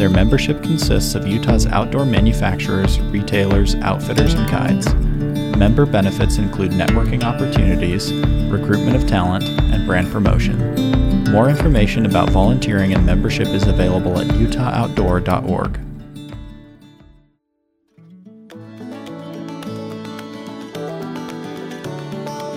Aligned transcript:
Their 0.00 0.08
membership 0.08 0.62
consists 0.62 1.14
of 1.14 1.26
Utah's 1.26 1.66
outdoor 1.66 2.06
manufacturers, 2.06 2.98
retailers, 2.98 3.74
outfitters, 3.82 4.32
and 4.32 4.48
guides. 4.48 4.94
Member 5.58 5.84
benefits 5.84 6.38
include 6.38 6.70
networking 6.70 7.22
opportunities, 7.22 8.10
recruitment 8.50 8.96
of 8.96 9.06
talent, 9.06 9.44
and 9.44 9.86
brand 9.86 10.10
promotion. 10.10 10.56
More 11.30 11.50
information 11.50 12.06
about 12.06 12.30
volunteering 12.30 12.94
and 12.94 13.04
membership 13.04 13.48
is 13.48 13.66
available 13.66 14.18
at 14.18 14.26
utahoutdoor.org. 14.28 15.78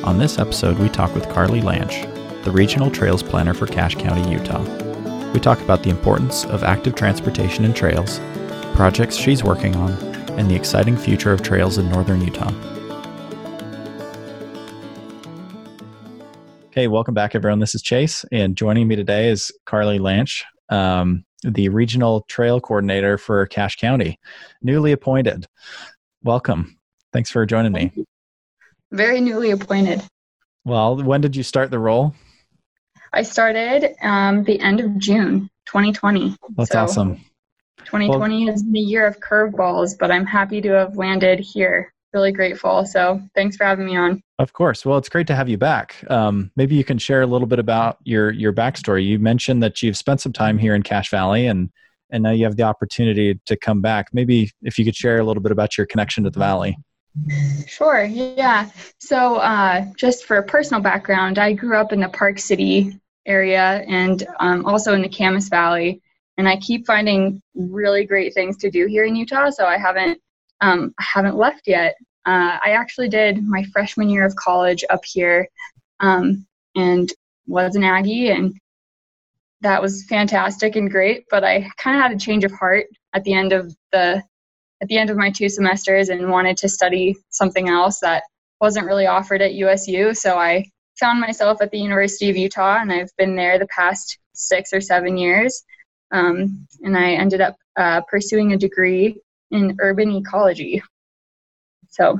On 0.05 0.17
this 0.17 0.39
episode, 0.39 0.79
we 0.79 0.87
talk 0.87 1.13
with 1.13 1.27
Carly 1.27 1.59
Lanch, 1.59 2.09
the 2.45 2.51
Regional 2.51 2.89
Trails 2.89 3.21
Planner 3.21 3.53
for 3.53 3.67
Cache 3.67 3.95
County, 3.95 4.31
Utah. 4.31 4.92
We 5.33 5.39
talk 5.39 5.59
about 5.61 5.81
the 5.81 5.89
importance 5.89 6.45
of 6.45 6.63
active 6.63 6.93
transportation 6.93 7.65
and 7.65 7.75
trails, 7.75 8.19
projects 8.75 9.15
she's 9.15 9.43
working 9.43 9.75
on, 9.75 9.91
and 10.37 10.47
the 10.47 10.53
exciting 10.55 10.95
future 10.95 11.31
of 11.31 11.41
trails 11.41 11.79
in 11.79 11.89
northern 11.89 12.21
Utah. 12.21 12.53
Okay, 16.65 16.87
welcome 16.87 17.15
back, 17.15 17.33
everyone. 17.33 17.57
This 17.57 17.73
is 17.73 17.81
Chase, 17.81 18.23
and 18.31 18.55
joining 18.55 18.87
me 18.87 18.95
today 18.95 19.27
is 19.27 19.51
Carly 19.65 19.97
Lanch, 19.97 20.43
um, 20.69 21.25
the 21.41 21.67
Regional 21.69 22.21
Trail 22.29 22.61
Coordinator 22.61 23.17
for 23.17 23.47
Cache 23.47 23.77
County, 23.77 24.19
newly 24.61 24.91
appointed. 24.91 25.47
Welcome. 26.21 26.77
Thanks 27.11 27.31
for 27.31 27.43
joining 27.47 27.71
me. 27.71 27.91
Very 28.91 29.19
newly 29.19 29.49
appointed. 29.49 30.03
Well, 30.63 31.01
when 31.01 31.21
did 31.21 31.35
you 31.35 31.41
start 31.41 31.71
the 31.71 31.79
role? 31.79 32.13
I 33.13 33.21
started 33.21 33.95
um, 34.01 34.43
the 34.43 34.59
end 34.59 34.79
of 34.79 34.97
June 34.97 35.49
2020. 35.67 36.35
That's 36.57 36.71
so 36.71 36.79
awesome. 36.79 37.15
2020 37.85 38.45
well, 38.45 38.51
has 38.51 38.63
been 38.63 38.75
a 38.75 38.79
year 38.79 39.05
of 39.05 39.19
curveballs, 39.19 39.97
but 39.97 40.09
I'm 40.09 40.25
happy 40.25 40.61
to 40.61 40.69
have 40.69 40.97
landed 40.97 41.39
here. 41.39 41.93
Really 42.11 42.31
grateful. 42.31 42.85
So 42.85 43.21
thanks 43.35 43.55
for 43.55 43.65
having 43.65 43.85
me 43.85 43.95
on. 43.95 44.21
Of 44.39 44.53
course. 44.53 44.85
Well, 44.85 44.97
it's 44.97 45.09
great 45.09 45.27
to 45.27 45.35
have 45.35 45.49
you 45.49 45.57
back. 45.57 46.03
Um, 46.09 46.51
maybe 46.55 46.75
you 46.75 46.83
can 46.83 46.97
share 46.97 47.21
a 47.21 47.27
little 47.27 47.47
bit 47.47 47.59
about 47.59 47.97
your 48.03 48.31
your 48.31 48.53
backstory. 48.53 49.05
You 49.05 49.17
mentioned 49.17 49.63
that 49.63 49.81
you've 49.81 49.97
spent 49.97 50.21
some 50.21 50.33
time 50.33 50.57
here 50.57 50.75
in 50.75 50.83
Cache 50.83 51.09
Valley, 51.09 51.47
and 51.47 51.71
and 52.11 52.21
now 52.21 52.29
you 52.29 52.45
have 52.45 52.55
the 52.55 52.63
opportunity 52.63 53.39
to 53.45 53.55
come 53.55 53.81
back. 53.81 54.09
Maybe 54.13 54.51
if 54.61 54.77
you 54.77 54.85
could 54.85 54.95
share 54.95 55.17
a 55.17 55.23
little 55.23 55.41
bit 55.41 55.51
about 55.51 55.75
your 55.75 55.87
connection 55.87 56.23
to 56.23 56.29
the 56.29 56.39
valley. 56.39 56.77
Sure. 57.67 58.03
Yeah. 58.03 58.69
So, 58.99 59.37
uh, 59.37 59.85
just 59.97 60.25
for 60.25 60.41
personal 60.43 60.81
background, 60.81 61.39
I 61.39 61.53
grew 61.53 61.77
up 61.77 61.93
in 61.93 61.99
the 61.99 62.09
Park 62.09 62.39
City 62.39 62.99
area 63.25 63.83
and 63.87 64.25
um, 64.39 64.65
also 64.65 64.93
in 64.93 65.01
the 65.01 65.09
Kamas 65.09 65.49
Valley. 65.49 66.01
And 66.37 66.47
I 66.47 66.57
keep 66.57 66.85
finding 66.85 67.41
really 67.55 68.05
great 68.05 68.33
things 68.33 68.57
to 68.57 68.71
do 68.71 68.87
here 68.87 69.05
in 69.05 69.15
Utah, 69.15 69.49
so 69.49 69.65
I 69.65 69.77
haven't 69.77 70.19
um, 70.61 70.93
I 70.99 71.03
haven't 71.13 71.37
left 71.37 71.67
yet. 71.67 71.95
Uh, 72.25 72.57
I 72.63 72.71
actually 72.71 73.09
did 73.09 73.45
my 73.45 73.63
freshman 73.65 74.09
year 74.09 74.25
of 74.25 74.35
college 74.35 74.83
up 74.89 75.03
here, 75.03 75.47
um, 75.99 76.45
and 76.75 77.11
was 77.47 77.75
an 77.75 77.83
Aggie, 77.83 78.29
and 78.29 78.53
that 79.61 79.81
was 79.81 80.05
fantastic 80.05 80.75
and 80.75 80.89
great. 80.89 81.25
But 81.29 81.43
I 81.43 81.69
kind 81.77 81.97
of 81.97 82.03
had 82.03 82.11
a 82.13 82.19
change 82.19 82.45
of 82.45 82.51
heart 82.51 82.87
at 83.13 83.23
the 83.23 83.33
end 83.33 83.53
of 83.53 83.75
the 83.91 84.23
at 84.81 84.87
the 84.87 84.97
end 84.97 85.09
of 85.09 85.17
my 85.17 85.29
two 85.29 85.49
semesters 85.49 86.09
and 86.09 86.29
wanted 86.29 86.57
to 86.57 86.69
study 86.69 87.15
something 87.29 87.69
else 87.69 87.99
that 87.99 88.23
wasn't 88.59 88.85
really 88.85 89.07
offered 89.07 89.41
at 89.41 89.53
USU. 89.53 90.13
So 90.13 90.37
I 90.37 90.65
found 90.99 91.19
myself 91.19 91.61
at 91.61 91.71
the 91.71 91.79
University 91.79 92.29
of 92.29 92.37
Utah, 92.37 92.79
and 92.81 92.91
I've 92.91 93.15
been 93.17 93.35
there 93.35 93.57
the 93.57 93.67
past 93.67 94.17
six 94.33 94.73
or 94.73 94.81
seven 94.81 95.17
years. 95.17 95.63
Um, 96.11 96.67
and 96.83 96.97
I 96.97 97.13
ended 97.13 97.41
up 97.41 97.55
uh, 97.75 98.01
pursuing 98.01 98.53
a 98.53 98.57
degree 98.57 99.17
in 99.51 99.75
urban 99.79 100.15
ecology. 100.15 100.81
So 101.89 102.19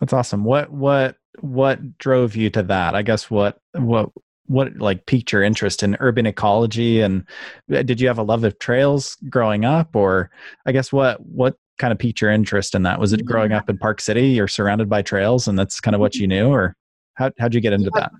that's 0.00 0.12
awesome. 0.12 0.44
What 0.44 0.70
what 0.70 1.16
what 1.40 1.98
drove 1.98 2.36
you 2.36 2.50
to 2.50 2.62
that? 2.64 2.94
I 2.94 3.02
guess 3.02 3.30
what 3.30 3.58
what 3.72 4.10
what 4.46 4.76
like 4.76 5.06
piqued 5.06 5.32
your 5.32 5.42
interest 5.42 5.82
in 5.82 5.96
urban 6.00 6.26
ecology 6.26 7.00
and 7.00 7.26
uh, 7.74 7.82
did 7.82 7.98
you 7.98 8.08
have 8.08 8.18
a 8.18 8.22
love 8.22 8.44
of 8.44 8.58
trails 8.58 9.16
growing 9.30 9.64
up 9.64 9.96
or 9.96 10.30
I 10.66 10.72
guess 10.72 10.92
what 10.92 11.24
what 11.24 11.56
kind 11.78 11.92
of 11.92 11.98
piqued 11.98 12.20
your 12.20 12.30
interest 12.30 12.74
in 12.74 12.82
that? 12.82 13.00
Was 13.00 13.12
it 13.12 13.24
growing 13.24 13.52
up 13.52 13.68
in 13.68 13.78
Park 13.78 14.00
City? 14.00 14.28
You're 14.28 14.48
surrounded 14.48 14.88
by 14.88 15.02
trails 15.02 15.48
and 15.48 15.58
that's 15.58 15.80
kind 15.80 15.94
of 15.94 16.00
what 16.00 16.14
you 16.14 16.26
knew 16.26 16.48
or 16.48 16.76
how, 17.14 17.30
how'd 17.38 17.54
you 17.54 17.60
get 17.60 17.72
into 17.72 17.90
yeah, 17.94 18.00
that? 18.00 18.12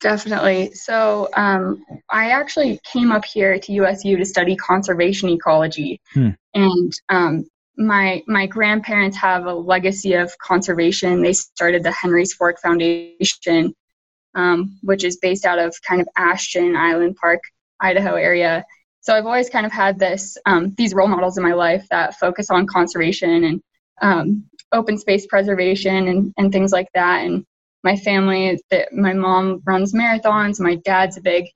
Definitely. 0.00 0.72
So 0.74 1.28
um, 1.36 1.84
I 2.10 2.30
actually 2.30 2.80
came 2.84 3.12
up 3.12 3.24
here 3.24 3.58
to 3.58 3.72
USU 3.72 4.16
to 4.16 4.24
study 4.24 4.56
conservation 4.56 5.28
ecology. 5.28 6.00
Hmm. 6.12 6.30
And 6.54 6.92
um, 7.08 7.46
my 7.76 8.22
my 8.26 8.46
grandparents 8.46 9.16
have 9.16 9.46
a 9.46 9.54
legacy 9.54 10.14
of 10.14 10.36
conservation. 10.38 11.22
They 11.22 11.32
started 11.32 11.82
the 11.82 11.92
Henry's 11.92 12.34
Fork 12.34 12.60
Foundation, 12.60 13.74
um, 14.34 14.78
which 14.82 15.04
is 15.04 15.18
based 15.18 15.46
out 15.46 15.58
of 15.58 15.74
kind 15.86 16.00
of 16.00 16.08
Ashton 16.16 16.76
Island 16.76 17.16
Park, 17.16 17.40
Idaho 17.80 18.14
area. 18.14 18.64
So 19.00 19.14
I've 19.14 19.26
always 19.26 19.50
kind 19.50 19.66
of 19.66 19.72
had 19.72 19.98
this 19.98 20.36
um, 20.46 20.74
these 20.76 20.94
role 20.94 21.08
models 21.08 21.38
in 21.38 21.42
my 21.42 21.54
life 21.54 21.86
that 21.90 22.18
focus 22.18 22.50
on 22.50 22.66
conservation 22.66 23.44
and 23.44 23.62
um, 24.00 24.44
open 24.72 24.98
space 24.98 25.26
preservation 25.26 26.08
and, 26.08 26.34
and 26.36 26.52
things 26.52 26.72
like 26.72 26.88
that. 26.94 27.24
And 27.24 27.44
my 27.84 27.96
family 27.96 28.60
that 28.70 28.92
my 28.92 29.12
mom 29.12 29.62
runs 29.66 29.92
marathons 29.92 30.60
my 30.60 30.76
dad's 30.84 31.16
a 31.16 31.20
big 31.20 31.46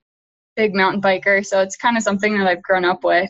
big 0.55 0.73
mountain 0.73 1.01
biker 1.01 1.45
so 1.45 1.61
it's 1.61 1.77
kind 1.77 1.97
of 1.97 2.03
something 2.03 2.37
that 2.37 2.47
i've 2.47 2.63
grown 2.63 2.85
up 2.85 3.03
with 3.03 3.29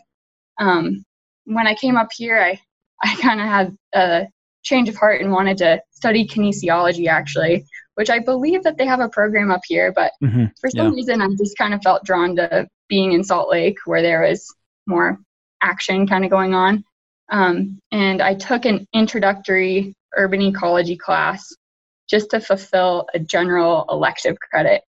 um, 0.60 1.04
when 1.46 1.68
i 1.68 1.76
came 1.76 1.98
up 1.98 2.10
here 2.16 2.40
i 2.40 2.60
i 3.04 3.16
kind 3.16 3.40
of 3.40 3.48
had 3.48 3.78
a 3.94 4.28
change 4.64 4.90
of 4.90 4.96
heart 4.96 5.22
and 5.22 5.32
wanted 5.32 5.58
to 5.58 5.80
study 5.92 6.28
kinesiology 6.28 7.08
actually 7.08 7.66
which 7.96 8.10
i 8.10 8.20
believe 8.20 8.64
that 8.64 8.78
they 8.78 8.86
have 8.86 9.00
a 9.00 9.10
program 9.10 9.52
up 9.52 9.62
here 9.66 9.94
but 9.94 10.12
mm-hmm. 10.24 10.46
for 10.60 10.70
some 10.70 10.88
yeah. 10.88 10.94
reason 10.94 11.22
i 11.22 11.28
just 11.38 11.58
kind 11.58 11.74
of 11.74 11.82
felt 11.84 12.04
drawn 12.04 12.36
to 12.36 12.68
being 12.90 13.14
in 13.14 13.24
salt 13.24 13.50
lake 13.50 13.78
where 13.86 14.02
there 14.02 14.22
was 14.24 14.54
more 14.88 15.18
action 15.62 16.08
kind 16.08 16.24
of 16.24 16.32
going 16.32 16.54
on 16.54 16.84
um, 17.32 17.80
and 17.92 18.22
i 18.22 18.34
took 18.34 18.66
an 18.66 18.86
introductory 18.94 19.94
urban 20.16 20.42
ecology 20.42 20.98
class 20.98 21.54
just 22.10 22.30
to 22.32 22.40
fulfill 22.40 23.08
a 23.14 23.20
general 23.20 23.86
elective 23.90 24.38
credit. 24.40 24.84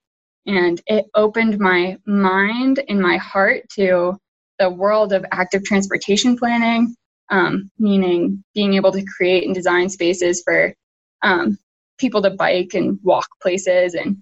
And 0.46 0.81
it 0.88 1.06
opened 1.13 1.59
my 1.59 1.97
mind 2.06 2.81
and 2.88 3.02
my 3.02 3.18
heart 3.18 3.69
to 3.75 4.18
the 4.57 4.69
world 4.69 5.13
of 5.13 5.25
active 5.31 5.63
transportation 5.63 6.38
planning, 6.38 6.96
um, 7.29 7.69
meaning 7.78 8.44
being 8.53 8.74
able 8.74 8.91
to 8.91 9.06
create 9.06 9.46
and 9.46 9.53
design 9.53 9.90
spaces 9.90 10.41
for 10.44 10.74
um, 11.22 11.58
people 11.97 12.22
to 12.22 12.31
bike 12.31 12.74
and 12.74 13.00
walk 13.03 13.28
places 13.41 13.94
and, 13.94 14.18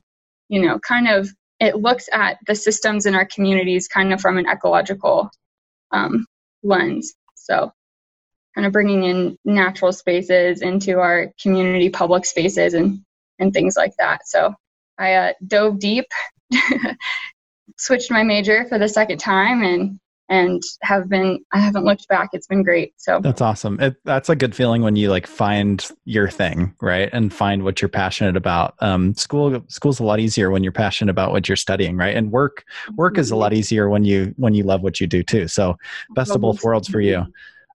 you 0.49 0.61
know, 0.61 0.79
kind 0.79 1.07
of 1.07 1.29
it 1.59 1.75
looks 1.75 2.07
at 2.13 2.37
the 2.45 2.55
systems 2.55 3.05
in 3.05 3.15
our 3.15 3.25
communities 3.25 3.87
kind 3.87 4.13
of 4.13 4.21
from 4.21 4.37
an 4.37 4.47
ecological 4.47 5.29
um, 5.91 6.25
lens. 6.63 7.13
So 7.35 7.71
kind 8.57 8.65
of 8.65 8.73
bringing 8.73 9.03
in 9.03 9.37
natural 9.45 9.93
spaces 9.93 10.63
into 10.63 10.97
our 10.99 11.31
community 11.39 11.91
public 11.91 12.25
spaces 12.25 12.73
and 12.73 12.99
and 13.37 13.53
things 13.53 13.75
like 13.77 13.95
that. 13.99 14.27
So 14.27 14.51
I 14.97 15.13
uh, 15.13 15.33
dove 15.45 15.77
deep, 15.77 16.05
switched 17.77 18.09
my 18.09 18.23
major 18.23 18.65
for 18.65 18.79
the 18.79 18.89
second 18.89 19.19
time, 19.19 19.61
and 19.61 19.99
and 20.29 20.59
have 20.81 21.07
been 21.07 21.45
I 21.53 21.59
haven't 21.59 21.85
looked 21.85 22.07
back. 22.07 22.29
It's 22.33 22.47
been 22.47 22.63
great. 22.63 22.93
So 22.97 23.19
that's 23.21 23.41
awesome. 23.41 23.79
It, 23.79 23.97
that's 24.05 24.27
a 24.27 24.35
good 24.35 24.55
feeling 24.55 24.81
when 24.81 24.95
you 24.95 25.11
like 25.11 25.27
find 25.27 25.87
your 26.05 26.27
thing, 26.27 26.73
right, 26.81 27.11
and 27.13 27.31
find 27.31 27.63
what 27.63 27.79
you're 27.79 27.89
passionate 27.89 28.35
about. 28.35 28.73
Um, 28.79 29.13
school 29.13 29.63
school's 29.67 29.99
a 29.99 30.03
lot 30.03 30.19
easier 30.19 30.49
when 30.49 30.63
you're 30.63 30.71
passionate 30.71 31.11
about 31.11 31.31
what 31.31 31.47
you're 31.47 31.57
studying, 31.57 31.95
right, 31.95 32.17
and 32.17 32.31
work 32.31 32.65
work 32.95 33.19
is 33.19 33.29
a 33.29 33.35
lot 33.35 33.53
easier 33.53 33.87
when 33.87 34.03
you 34.03 34.33
when 34.37 34.55
you 34.55 34.63
love 34.63 34.81
what 34.81 34.99
you 34.99 35.05
do 35.05 35.21
too. 35.21 35.47
So 35.47 35.77
best 36.15 36.31
of 36.33 36.41
both 36.41 36.63
worlds 36.63 36.87
for 36.87 37.01
you. 37.01 37.27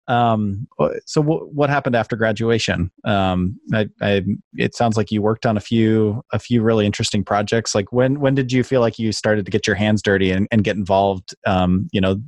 Um, 0.08 0.66
so 1.06 1.22
w- 1.22 1.48
what 1.52 1.70
happened 1.70 1.94
after 1.94 2.16
graduation? 2.16 2.90
Um, 3.04 3.60
I, 3.72 3.88
I, 4.00 4.22
it 4.56 4.74
sounds 4.74 4.96
like 4.96 5.10
you 5.12 5.22
worked 5.22 5.46
on 5.46 5.56
a 5.56 5.60
few 5.60 6.24
a 6.32 6.38
few 6.38 6.62
really 6.62 6.86
interesting 6.86 7.24
projects. 7.24 7.74
Like 7.74 7.92
when 7.92 8.20
when 8.20 8.34
did 8.34 8.50
you 8.52 8.64
feel 8.64 8.80
like 8.80 8.98
you 8.98 9.12
started 9.12 9.44
to 9.44 9.50
get 9.50 9.66
your 9.66 9.76
hands 9.76 10.02
dirty 10.02 10.32
and, 10.32 10.48
and 10.50 10.64
get 10.64 10.76
involved? 10.76 11.34
Um, 11.46 11.88
you 11.92 12.00
know, 12.00 12.20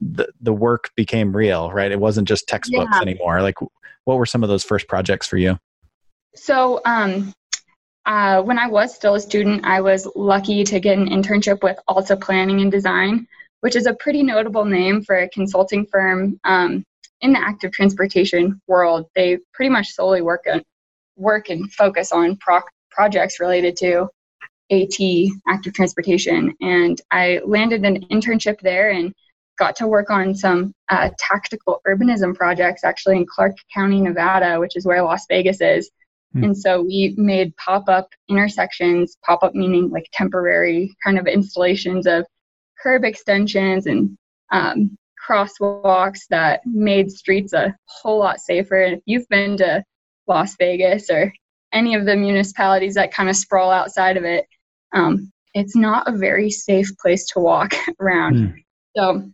the 0.00 0.28
the 0.40 0.52
work 0.52 0.90
became 0.96 1.34
real, 1.34 1.70
right? 1.72 1.90
It 1.90 2.00
wasn't 2.00 2.28
just 2.28 2.48
textbooks 2.48 2.90
yeah. 2.92 3.00
anymore. 3.00 3.40
Like, 3.40 3.56
what 4.04 4.18
were 4.18 4.26
some 4.26 4.42
of 4.42 4.48
those 4.48 4.64
first 4.64 4.88
projects 4.88 5.26
for 5.26 5.38
you? 5.38 5.58
So, 6.34 6.80
um, 6.84 7.32
uh, 8.06 8.42
when 8.42 8.58
I 8.58 8.66
was 8.66 8.94
still 8.94 9.14
a 9.14 9.20
student, 9.20 9.64
I 9.64 9.80
was 9.80 10.08
lucky 10.16 10.64
to 10.64 10.80
get 10.80 10.98
an 10.98 11.08
internship 11.08 11.62
with 11.62 11.78
Alta 11.88 12.16
Planning 12.16 12.60
and 12.60 12.70
Design, 12.70 13.26
which 13.60 13.76
is 13.76 13.86
a 13.86 13.94
pretty 13.94 14.22
notable 14.22 14.64
name 14.64 15.02
for 15.02 15.16
a 15.16 15.28
consulting 15.28 15.86
firm 15.86 16.40
um, 16.44 16.84
in 17.22 17.32
the 17.32 17.38
active 17.38 17.72
transportation 17.72 18.60
world. 18.66 19.06
They 19.14 19.38
pretty 19.54 19.70
much 19.70 19.88
solely 19.88 20.22
work 20.22 20.44
on, 20.52 20.62
work 21.16 21.48
and 21.48 21.72
focus 21.72 22.12
on 22.12 22.36
pro- 22.36 22.60
projects 22.90 23.40
related 23.40 23.76
to 23.78 24.08
AT, 24.70 24.98
active 25.48 25.72
transportation. 25.74 26.54
And 26.60 27.00
I 27.10 27.40
landed 27.44 27.84
an 27.84 28.04
internship 28.10 28.60
there 28.60 28.90
and 28.90 29.12
got 29.58 29.76
to 29.76 29.86
work 29.86 30.10
on 30.10 30.34
some 30.34 30.72
uh, 30.88 31.10
tactical 31.18 31.80
urbanism 31.86 32.34
projects 32.34 32.84
actually 32.84 33.16
in 33.18 33.26
Clark 33.26 33.56
County, 33.72 34.00
Nevada, 34.00 34.58
which 34.58 34.76
is 34.76 34.86
where 34.86 35.02
Las 35.02 35.26
Vegas 35.28 35.60
is. 35.60 35.90
Mm. 36.34 36.44
And 36.46 36.58
so 36.58 36.80
we 36.80 37.14
made 37.18 37.54
pop 37.56 37.88
up 37.88 38.08
intersections, 38.28 39.16
pop 39.24 39.42
up 39.42 39.54
meaning 39.54 39.90
like 39.90 40.06
temporary 40.12 40.94
kind 41.04 41.18
of 41.18 41.26
installations 41.26 42.06
of 42.06 42.26
curb 42.82 43.04
extensions 43.04 43.86
and 43.86 44.16
um, 44.50 44.96
crosswalks 45.26 46.20
that 46.30 46.60
made 46.64 47.10
streets 47.10 47.52
a 47.52 47.74
whole 47.86 48.18
lot 48.18 48.40
safer. 48.40 48.82
And 48.82 48.96
if 48.96 49.02
you've 49.06 49.28
been 49.28 49.56
to 49.58 49.84
Las 50.26 50.56
Vegas 50.56 51.10
or 51.10 51.32
any 51.72 51.94
of 51.94 52.04
the 52.04 52.16
municipalities 52.16 52.94
that 52.94 53.12
kind 53.12 53.28
of 53.28 53.36
sprawl 53.36 53.70
outside 53.70 54.16
of 54.16 54.24
it, 54.24 54.46
um, 54.92 55.32
it's 55.54 55.76
not 55.76 56.08
a 56.08 56.16
very 56.16 56.50
safe 56.50 56.88
place 57.00 57.26
to 57.28 57.40
walk 57.40 57.74
around. 58.00 58.34
Mm. 58.34 58.54
So 58.96 59.32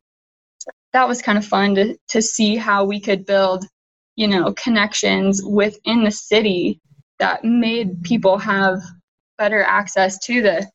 that 0.92 1.08
was 1.08 1.22
kind 1.22 1.38
of 1.38 1.44
fun 1.44 1.74
to, 1.74 1.96
to 2.08 2.22
see 2.22 2.56
how 2.56 2.84
we 2.84 3.00
could 3.00 3.26
build, 3.26 3.64
you 4.16 4.28
know, 4.28 4.52
connections 4.54 5.42
within 5.44 6.04
the 6.04 6.10
city 6.10 6.80
that 7.18 7.44
made 7.44 8.02
people 8.02 8.38
have 8.38 8.80
better 9.36 9.62
access 9.62 10.18
to 10.18 10.42
the 10.42 10.70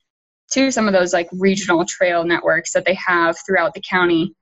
to 0.51 0.71
some 0.71 0.87
of 0.87 0.93
those 0.93 1.13
like 1.13 1.27
regional 1.31 1.83
trail 1.85 2.23
networks 2.23 2.73
that 2.73 2.85
they 2.85 2.93
have 2.93 3.35
throughout 3.45 3.73
the 3.73 3.81
county. 3.81 4.33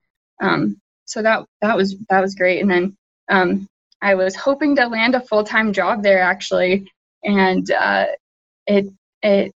Um, 0.41 0.81
so 1.05 1.21
that 1.21 1.45
that 1.61 1.77
was 1.77 1.95
that 2.09 2.21
was 2.21 2.35
great. 2.35 2.61
And 2.61 2.71
then 2.71 2.97
um, 3.29 3.67
I 4.01 4.15
was 4.15 4.35
hoping 4.35 4.75
to 4.75 4.88
land 4.88 5.15
a 5.15 5.21
full 5.21 5.43
time 5.43 5.73
job 5.73 6.03
there 6.03 6.21
actually, 6.21 6.91
and 7.23 7.69
uh, 7.71 8.07
it 8.67 8.88
it 9.21 9.53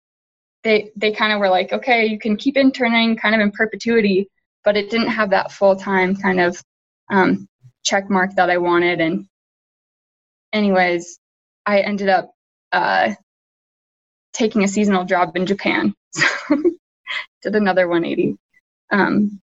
they 0.63 0.91
they 0.95 1.11
kind 1.11 1.33
of 1.33 1.39
were 1.39 1.49
like, 1.49 1.73
okay, 1.73 2.05
you 2.05 2.19
can 2.19 2.37
keep 2.37 2.57
interning 2.57 3.15
kind 3.17 3.35
of 3.35 3.41
in 3.41 3.51
perpetuity, 3.51 4.29
but 4.63 4.77
it 4.77 4.89
didn't 4.89 5.09
have 5.09 5.31
that 5.31 5.51
full 5.51 5.75
time 5.75 6.15
kind 6.15 6.39
of 6.39 6.61
um, 7.09 7.47
check 7.83 8.09
mark 8.09 8.35
that 8.35 8.49
I 8.49 8.57
wanted. 8.57 9.01
And 9.01 9.27
anyways, 10.53 11.19
I 11.65 11.79
ended 11.81 12.09
up 12.09 12.31
uh, 12.71 13.13
taking 14.33 14.63
a 14.63 14.67
seasonal 14.67 15.05
job 15.05 15.35
in 15.35 15.45
Japan. 15.45 15.93
So 17.43 17.49
did 17.51 17.61
another 17.61 17.89
180. 17.89 18.37
Um, 18.89 19.41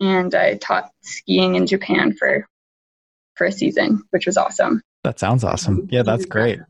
and 0.00 0.34
I 0.34 0.56
taught 0.56 0.90
skiing 1.02 1.54
in 1.54 1.66
Japan 1.66 2.14
for 2.16 2.46
for 3.34 3.46
a 3.46 3.52
season, 3.52 4.02
which 4.10 4.26
was 4.26 4.36
awesome. 4.36 4.82
That 5.04 5.18
sounds 5.18 5.44
awesome. 5.44 5.88
Yeah, 5.90 6.02
that's 6.02 6.26
great. 6.26 6.60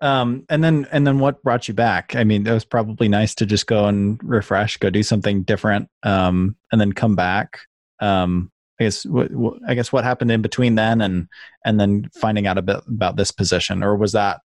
Um, 0.00 0.44
and 0.48 0.64
then 0.64 0.86
and 0.90 1.06
then 1.06 1.18
what 1.18 1.42
brought 1.42 1.68
you 1.68 1.74
back? 1.74 2.16
I 2.16 2.24
mean, 2.24 2.46
it 2.46 2.52
was 2.52 2.64
probably 2.64 3.08
nice 3.08 3.34
to 3.36 3.46
just 3.46 3.66
go 3.66 3.86
and 3.86 4.20
refresh, 4.24 4.78
go 4.78 4.90
do 4.90 5.02
something 5.02 5.42
different, 5.42 5.88
um, 6.02 6.56
and 6.72 6.80
then 6.80 6.92
come 6.92 7.14
back. 7.14 7.60
Um, 8.00 8.50
I 8.80 8.84
guess 8.84 9.04
what, 9.04 9.30
what, 9.30 9.58
I 9.68 9.74
guess 9.74 9.92
what 9.92 10.04
happened 10.04 10.30
in 10.30 10.40
between 10.40 10.74
then 10.74 11.02
and 11.02 11.28
and 11.64 11.78
then 11.78 12.08
finding 12.14 12.46
out 12.46 12.58
a 12.58 12.62
bit 12.62 12.80
about 12.88 13.16
this 13.16 13.30
position, 13.30 13.82
or 13.82 13.94
was 13.96 14.12
that 14.12 14.40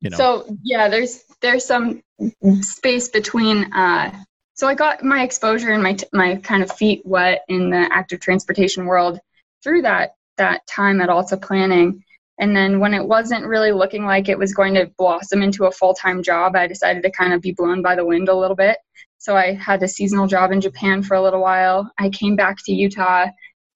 you 0.00 0.10
know? 0.10 0.16
So 0.16 0.56
yeah, 0.62 0.88
there's 0.88 1.24
there's 1.40 1.64
some 1.64 2.02
space 2.60 3.08
between. 3.08 3.72
Uh, 3.72 4.12
so 4.58 4.66
I 4.66 4.74
got 4.74 5.04
my 5.04 5.22
exposure 5.22 5.70
and 5.70 5.82
my 5.82 5.92
t- 5.92 6.08
my 6.12 6.34
kind 6.36 6.64
of 6.64 6.72
feet 6.72 7.02
wet 7.04 7.44
in 7.48 7.70
the 7.70 7.88
active 7.92 8.18
transportation 8.18 8.86
world 8.86 9.20
through 9.62 9.82
that 9.82 10.16
that 10.36 10.66
time 10.66 11.00
at 11.00 11.08
Alta 11.08 11.36
Planning. 11.36 12.02
And 12.40 12.56
then 12.56 12.80
when 12.80 12.92
it 12.92 13.06
wasn't 13.06 13.46
really 13.46 13.70
looking 13.70 14.04
like 14.04 14.28
it 14.28 14.38
was 14.38 14.52
going 14.52 14.74
to 14.74 14.90
blossom 14.98 15.42
into 15.42 15.66
a 15.66 15.70
full 15.70 15.94
time 15.94 16.24
job, 16.24 16.56
I 16.56 16.66
decided 16.66 17.04
to 17.04 17.10
kind 17.12 17.32
of 17.32 17.40
be 17.40 17.52
blown 17.52 17.82
by 17.82 17.94
the 17.94 18.04
wind 18.04 18.28
a 18.28 18.34
little 18.34 18.56
bit. 18.56 18.78
So 19.18 19.36
I 19.36 19.54
had 19.54 19.80
a 19.84 19.88
seasonal 19.88 20.26
job 20.26 20.50
in 20.50 20.60
Japan 20.60 21.04
for 21.04 21.14
a 21.14 21.22
little 21.22 21.40
while. 21.40 21.92
I 21.96 22.10
came 22.10 22.34
back 22.34 22.56
to 22.64 22.72
Utah 22.72 23.26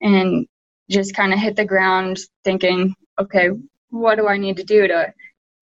and 0.01 0.45
just 0.89 1.15
kind 1.15 1.31
of 1.31 1.39
hit 1.39 1.55
the 1.55 1.63
ground 1.63 2.19
thinking, 2.43 2.93
okay, 3.17 3.51
what 3.89 4.15
do 4.15 4.27
I 4.27 4.37
need 4.37 4.57
to 4.57 4.65
do 4.65 4.87
to 4.89 5.13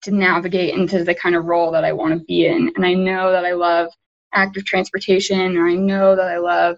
to 0.02 0.10
navigate 0.10 0.74
into 0.74 1.04
the 1.04 1.14
kind 1.14 1.36
of 1.36 1.44
role 1.44 1.70
that 1.70 1.84
I 1.84 1.92
want 1.92 2.18
to 2.18 2.24
be 2.24 2.46
in. 2.46 2.72
And 2.74 2.84
I 2.84 2.94
know 2.94 3.30
that 3.30 3.44
I 3.44 3.52
love 3.52 3.92
active 4.34 4.64
transportation, 4.64 5.56
or 5.56 5.68
I 5.68 5.74
know 5.74 6.16
that 6.16 6.28
I 6.28 6.38
love 6.38 6.76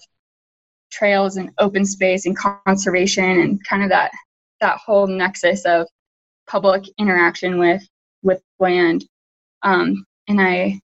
trails 0.90 1.36
and 1.36 1.50
open 1.58 1.84
space 1.84 2.26
and 2.26 2.36
conservation 2.36 3.24
and 3.24 3.64
kind 3.64 3.82
of 3.82 3.90
that 3.90 4.12
that 4.60 4.78
whole 4.78 5.06
nexus 5.06 5.64
of 5.64 5.86
public 6.46 6.84
interaction 6.98 7.58
with 7.58 7.82
with 8.22 8.40
land. 8.58 9.04
Um, 9.62 10.04
and 10.28 10.40
I 10.40 10.80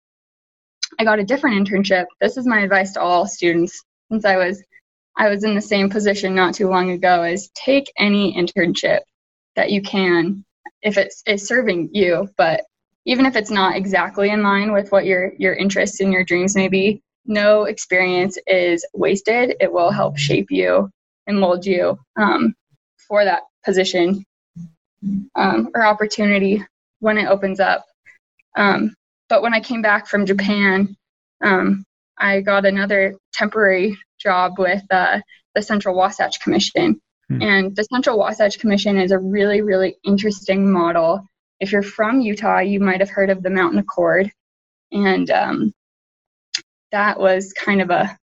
I 1.00 1.03
got 1.03 1.19
a 1.19 1.23
different 1.23 1.67
internship. 1.67 2.06
This 2.21 2.38
is 2.38 2.45
my 2.45 2.62
advice 2.62 2.94
to 2.94 3.01
all 3.01 3.27
students 3.27 3.83
since 4.09 4.25
I 4.25 4.38
was 4.38 4.63
I 5.18 5.29
was 5.29 5.44
in 5.44 5.56
the 5.56 5.61
same 5.61 5.89
position 5.89 6.35
not 6.35 6.56
too 6.56 6.69
long 6.69 6.91
ago 6.91 7.23
is 7.23 7.50
take 7.56 7.91
any 7.97 8.33
internship 8.33 9.00
that 9.56 9.71
you 9.71 9.81
can 9.81 10.44
if 10.81 10.97
it's, 10.97 11.23
it's 11.25 11.47
serving 11.47 11.89
you 11.94 12.29
but 12.38 12.61
even 13.06 13.25
if 13.25 13.36
it's 13.36 13.52
not 13.52 13.75
exactly 13.75 14.30
in 14.30 14.44
line 14.44 14.72
with 14.72 14.92
what 14.92 15.06
your 15.06 15.34
your 15.38 15.54
interests 15.54 16.00
and 16.00 16.12
your 16.12 16.24
dreams 16.24 16.56
may 16.56 16.68
be 16.68 17.02
no 17.25 17.63
experience 17.63 18.38
is 18.48 18.86
wasted 18.94 19.56
it 19.60 19.72
will 19.72 19.92
help 19.92 20.18
shape 20.18 20.52
you 20.52 20.90
and 21.28 21.40
mold 21.40 21.66
you 21.66 21.98
um, 22.18 22.54
for 23.07 23.24
that 23.24 23.44
position 23.63 24.24
um, 25.36 25.69
or 25.74 25.86
opportunity 25.86 26.63
when 27.00 27.18
it 27.18 27.28
opens 27.28 27.60
up 27.60 27.86
um, 28.57 28.96
but 29.30 29.42
when 29.42 29.54
i 29.54 29.60
came 29.60 29.81
back 29.81 30.07
from 30.07 30.25
japan 30.25 30.96
um, 31.44 31.84
i 32.18 32.42
got 32.42 32.66
another 32.66 33.16
temporary 33.34 33.98
job 34.19 34.54
with 34.57 34.84
uh, 34.92 35.19
the 35.56 35.62
central 35.62 35.96
wasatch 35.96 36.40
commission 36.42 37.00
Hmm. 37.30 37.42
And 37.42 37.75
the 37.75 37.84
Central 37.84 38.18
Wasatch 38.18 38.60
Commission 38.60 38.98
is 38.98 39.12
a 39.12 39.19
really, 39.19 39.62
really 39.62 39.98
interesting 40.04 40.72
model. 40.72 41.25
If 41.59 41.71
you're 41.71 41.83
from 41.83 42.21
Utah, 42.21 42.59
you 42.59 42.80
might 42.80 43.00
have 43.00 43.09
heard 43.09 43.30
of 43.30 43.42
the 43.42 43.50
Mountain 43.50 43.80
Accord. 43.80 44.31
And 44.92 45.30
um, 45.31 45.74
that 46.92 47.19
was 47.19 47.54
kind 47.54 47.81
of 47.81 47.90
a, 47.90 48.18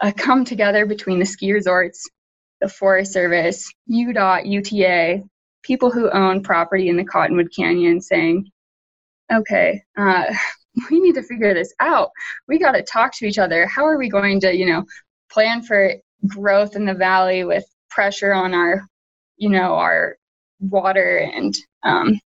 a 0.00 0.12
come 0.12 0.44
together 0.44 0.86
between 0.86 1.18
the 1.18 1.26
ski 1.26 1.52
resorts, 1.52 2.08
the 2.60 2.68
Forest 2.68 3.12
Service, 3.12 3.70
UDOT, 3.90 4.46
UTA, 4.46 5.22
people 5.62 5.90
who 5.90 6.10
own 6.10 6.42
property 6.42 6.88
in 6.88 6.96
the 6.96 7.04
Cottonwood 7.04 7.50
Canyon 7.54 8.00
saying, 8.00 8.50
okay, 9.32 9.82
uh, 9.96 10.24
we 10.90 11.00
need 11.00 11.14
to 11.14 11.22
figure 11.22 11.54
this 11.54 11.74
out. 11.80 12.10
We 12.46 12.58
got 12.58 12.72
to 12.72 12.82
talk 12.82 13.12
to 13.16 13.26
each 13.26 13.38
other. 13.38 13.66
How 13.66 13.84
are 13.84 13.98
we 13.98 14.08
going 14.08 14.40
to, 14.40 14.54
you 14.54 14.66
know, 14.66 14.84
plan 15.30 15.62
for 15.62 15.94
growth 16.26 16.76
in 16.76 16.84
the 16.84 16.94
valley 16.94 17.44
with 17.44 17.64
pressure 17.90 18.32
on 18.32 18.54
our, 18.54 18.86
you 19.36 19.50
know, 19.50 19.74
our 19.74 20.16
water 20.60 21.18
and 21.18 21.56
um, 21.82 22.18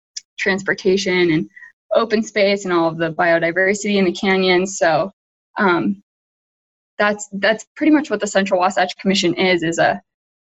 transportation 0.40 1.30
and 1.30 1.49
open 1.94 2.23
space 2.23 2.64
and 2.64 2.73
all 2.73 2.88
of 2.88 2.99
the 2.99 3.12
biodiversity 3.12 3.97
in 3.97 4.04
the 4.04 4.12
canyons. 4.12 4.78
So 4.78 5.12
um, 5.59 6.02
that's 6.99 7.28
that's 7.32 7.66
pretty 7.76 7.92
much 7.92 8.11
what 8.11 8.20
the 8.20 8.26
Central 8.26 8.61
Wasatch 8.61 8.97
Commission 8.99 9.35
is 9.35 9.62
is 9.62 9.78
a 9.78 10.00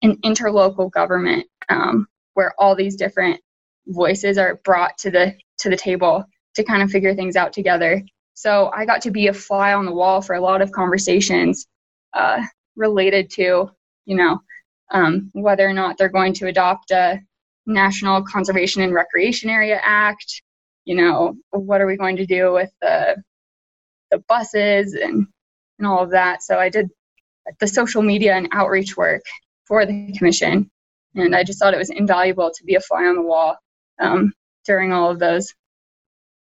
an 0.02 0.16
interlocal 0.18 0.90
government 0.90 1.46
um, 1.68 2.06
where 2.34 2.52
all 2.58 2.76
these 2.76 2.96
different 2.96 3.40
voices 3.86 4.38
are 4.38 4.60
brought 4.64 4.96
to 4.98 5.10
the 5.10 5.34
to 5.58 5.70
the 5.70 5.76
table 5.76 6.24
to 6.54 6.64
kind 6.64 6.82
of 6.82 6.90
figure 6.90 7.14
things 7.14 7.36
out 7.36 7.52
together. 7.52 8.02
So 8.34 8.70
I 8.74 8.84
got 8.84 9.02
to 9.02 9.10
be 9.10 9.28
a 9.28 9.32
fly 9.32 9.72
on 9.72 9.86
the 9.86 9.92
wall 9.92 10.20
for 10.20 10.34
a 10.34 10.40
lot 10.40 10.62
of 10.62 10.72
conversations 10.72 11.66
uh, 12.12 12.42
related 12.76 13.30
to 13.30 13.70
you 14.04 14.16
know 14.16 14.40
um, 14.90 15.30
whether 15.32 15.66
or 15.66 15.72
not 15.72 15.96
they're 15.96 16.08
going 16.08 16.34
to 16.34 16.48
adopt 16.48 16.90
a 16.90 17.20
National 17.66 18.22
Conservation 18.22 18.82
and 18.82 18.94
Recreation 18.94 19.50
Area 19.50 19.80
Act. 19.82 20.42
You 20.84 20.96
know, 20.96 21.34
what 21.50 21.80
are 21.80 21.86
we 21.86 21.96
going 21.96 22.16
to 22.16 22.26
do 22.26 22.52
with 22.52 22.70
the 22.80 23.22
the 24.10 24.18
buses 24.28 24.94
and 24.94 25.26
and 25.78 25.86
all 25.86 26.02
of 26.02 26.10
that. 26.10 26.42
So 26.42 26.58
I 26.58 26.68
did 26.68 26.88
the 27.58 27.66
social 27.66 28.02
media 28.02 28.34
and 28.34 28.48
outreach 28.52 28.96
work 28.96 29.22
for 29.64 29.84
the 29.86 30.12
commission, 30.16 30.70
and 31.14 31.34
I 31.34 31.42
just 31.42 31.58
thought 31.58 31.74
it 31.74 31.78
was 31.78 31.90
invaluable 31.90 32.50
to 32.54 32.64
be 32.64 32.74
a 32.74 32.80
fly 32.80 33.06
on 33.06 33.16
the 33.16 33.22
wall 33.22 33.56
um, 33.98 34.32
during 34.66 34.92
all 34.92 35.10
of 35.10 35.18
those 35.18 35.52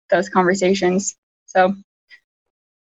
those 0.10 0.30
conversations. 0.30 1.16
So 1.46 1.74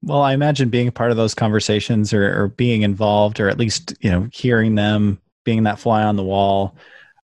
well, 0.02 0.22
I 0.22 0.34
imagine 0.34 0.68
being 0.68 0.88
a 0.88 0.92
part 0.92 1.10
of 1.10 1.16
those 1.16 1.34
conversations 1.34 2.12
or, 2.12 2.42
or 2.42 2.48
being 2.48 2.82
involved 2.82 3.40
or 3.40 3.48
at 3.48 3.58
least, 3.58 3.94
you 4.00 4.10
know, 4.10 4.28
hearing 4.32 4.76
them, 4.76 5.20
being 5.44 5.64
that 5.64 5.80
fly 5.80 6.04
on 6.04 6.14
the 6.14 6.22
wall, 6.22 6.76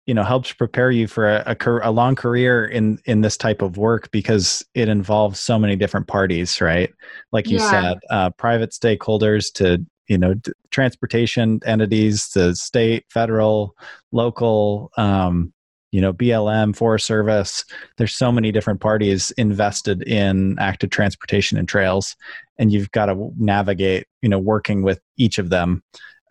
you 0.06 0.14
know, 0.14 0.22
helps 0.22 0.52
prepare 0.52 0.90
you 0.90 1.08
for 1.08 1.28
a, 1.28 1.56
a, 1.60 1.90
a, 1.90 1.90
long 1.90 2.14
career 2.14 2.64
in, 2.64 2.98
in 3.06 3.22
this 3.22 3.36
type 3.36 3.60
of 3.60 3.76
work 3.76 4.08
because 4.12 4.64
it 4.74 4.88
involves 4.88 5.40
so 5.40 5.58
many 5.58 5.74
different 5.74 6.06
parties, 6.06 6.60
right? 6.60 6.92
Like 7.32 7.48
you 7.48 7.58
yeah. 7.58 7.70
said, 7.70 7.98
uh, 8.08 8.30
private 8.30 8.70
stakeholders 8.70 9.52
to, 9.54 9.84
you 10.06 10.16
know, 10.16 10.34
d- 10.34 10.52
transportation 10.70 11.58
entities 11.66 12.28
to 12.30 12.54
state, 12.54 13.04
federal, 13.10 13.74
local, 14.12 14.92
um, 14.96 15.52
you 15.92 16.00
know 16.00 16.12
blm 16.12 16.74
forest 16.76 17.06
service 17.06 17.64
there's 17.96 18.14
so 18.14 18.30
many 18.32 18.50
different 18.52 18.80
parties 18.80 19.30
invested 19.38 20.02
in 20.02 20.58
active 20.58 20.90
transportation 20.90 21.56
and 21.56 21.68
trails 21.68 22.16
and 22.58 22.72
you've 22.72 22.90
got 22.90 23.06
to 23.06 23.30
navigate 23.38 24.06
you 24.20 24.28
know 24.28 24.38
working 24.38 24.82
with 24.82 25.00
each 25.16 25.38
of 25.38 25.48
them 25.48 25.82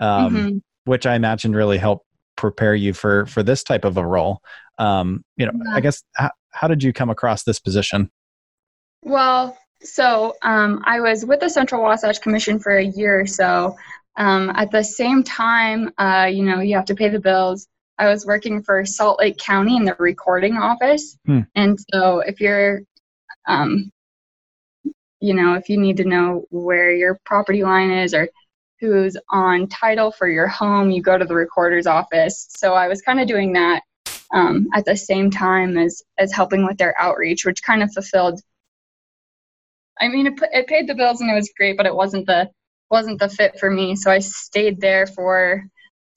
um, 0.02 0.36
mm-hmm. 0.36 0.58
which 0.84 1.06
i 1.06 1.16
imagine 1.16 1.56
really 1.56 1.78
helped 1.78 2.06
prepare 2.36 2.76
you 2.76 2.94
for 2.94 3.26
for 3.26 3.44
this 3.44 3.64
type 3.64 3.86
of 3.86 3.98
a 3.98 4.06
role 4.06 4.42
um, 4.78 5.24
you 5.38 5.46
know 5.46 5.52
yeah. 5.66 5.76
i 5.76 5.80
guess 5.80 6.04
how, 6.16 6.32
how 6.52 6.68
did 6.68 6.84
you 6.84 6.94
come 6.94 7.10
across 7.10 7.44
this 7.44 7.60
position 7.60 8.10
well 9.02 9.58
so 9.82 10.36
um, 10.42 10.82
i 10.86 11.00
was 11.00 11.26
with 11.26 11.40
the 11.40 11.50
central 11.50 11.82
wasatch 11.82 12.22
commission 12.22 12.60
for 12.60 12.78
a 12.78 12.86
year 12.86 13.22
or 13.22 13.26
so 13.26 13.76
um, 14.18 14.50
at 14.56 14.72
the 14.72 14.84
same 14.84 15.24
time 15.24 15.92
uh, 15.98 16.30
you 16.32 16.44
know 16.44 16.60
you 16.60 16.76
have 16.76 16.86
to 16.86 16.96
pay 16.96 17.10
the 17.10 17.20
bills 17.20 17.68
I 17.98 18.10
was 18.10 18.26
working 18.26 18.62
for 18.62 18.86
Salt 18.86 19.20
Lake 19.20 19.38
County 19.38 19.78
in 19.78 19.86
the 19.86 19.96
recording 20.00 20.58
office. 20.58 21.18
Hmm. 21.26 21.42
And 21.56 21.80
so 21.92 22.20
if 22.20 22.42
you're, 22.42 22.82
um, 23.48 23.92
you 25.22 25.34
know, 25.34 25.54
if 25.54 25.70
you 25.70 25.78
need 25.78 25.98
to 25.98 26.04
know 26.04 26.46
where 26.50 26.92
your 26.92 27.18
property 27.26 27.64
line 27.64 27.92
is 27.92 28.14
or 28.14 28.28
who's 28.80 29.18
on 29.30 29.68
title 29.68 30.12
for 30.12 30.28
your 30.28 30.48
home, 30.48 30.92
you 30.92 31.02
go 31.02 31.18
to 31.18 31.26
the 31.26 31.36
recorder's 31.36 31.88
office. 31.88 32.48
So 32.50 32.74
I 32.74 32.88
was 32.88 33.02
kind 33.02 33.20
of 33.20 33.28
doing 33.28 33.54
that 33.54 33.82
um, 34.34 34.68
at 34.74 34.86
the 34.86 34.98
same 34.98 35.32
time 35.32 35.78
as 35.78 36.02
as 36.18 36.34
helping 36.34 36.66
with 36.66 36.78
their 36.78 37.00
outreach, 37.00 37.46
which 37.46 37.64
kind 37.64 37.84
of 37.84 37.92
fulfilled. 37.94 38.42
I 40.00 40.10
mean, 40.10 40.28
it, 40.28 40.34
it 40.52 40.68
paid 40.68 40.88
the 40.88 40.96
bills 40.96 41.22
and 41.22 41.30
it 41.30 41.36
was 41.36 41.54
great, 41.56 41.78
but 41.78 41.86
it 41.86 41.96
wasn't 41.96 42.26
the 42.26 42.50
wasn't 42.92 43.20
the 43.20 43.30
fit 43.30 43.60
for 43.60 43.70
me. 43.70 43.96
So 43.96 44.12
I 44.12 44.20
stayed 44.20 44.80
there 44.82 45.08
for 45.08 45.64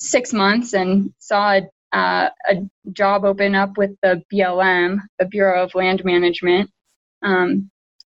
six 0.00 0.32
months 0.32 0.74
and 0.74 1.12
saw 1.18 1.58
a, 1.58 1.96
uh, 1.96 2.30
a 2.46 2.56
job 2.92 3.24
open 3.24 3.54
up 3.54 3.78
with 3.78 3.92
the 4.02 4.22
BLM, 4.32 4.98
the 5.18 5.26
Bureau 5.26 5.62
of 5.62 5.74
Land 5.74 6.04
Management. 6.04 6.70
Um, 7.22 7.70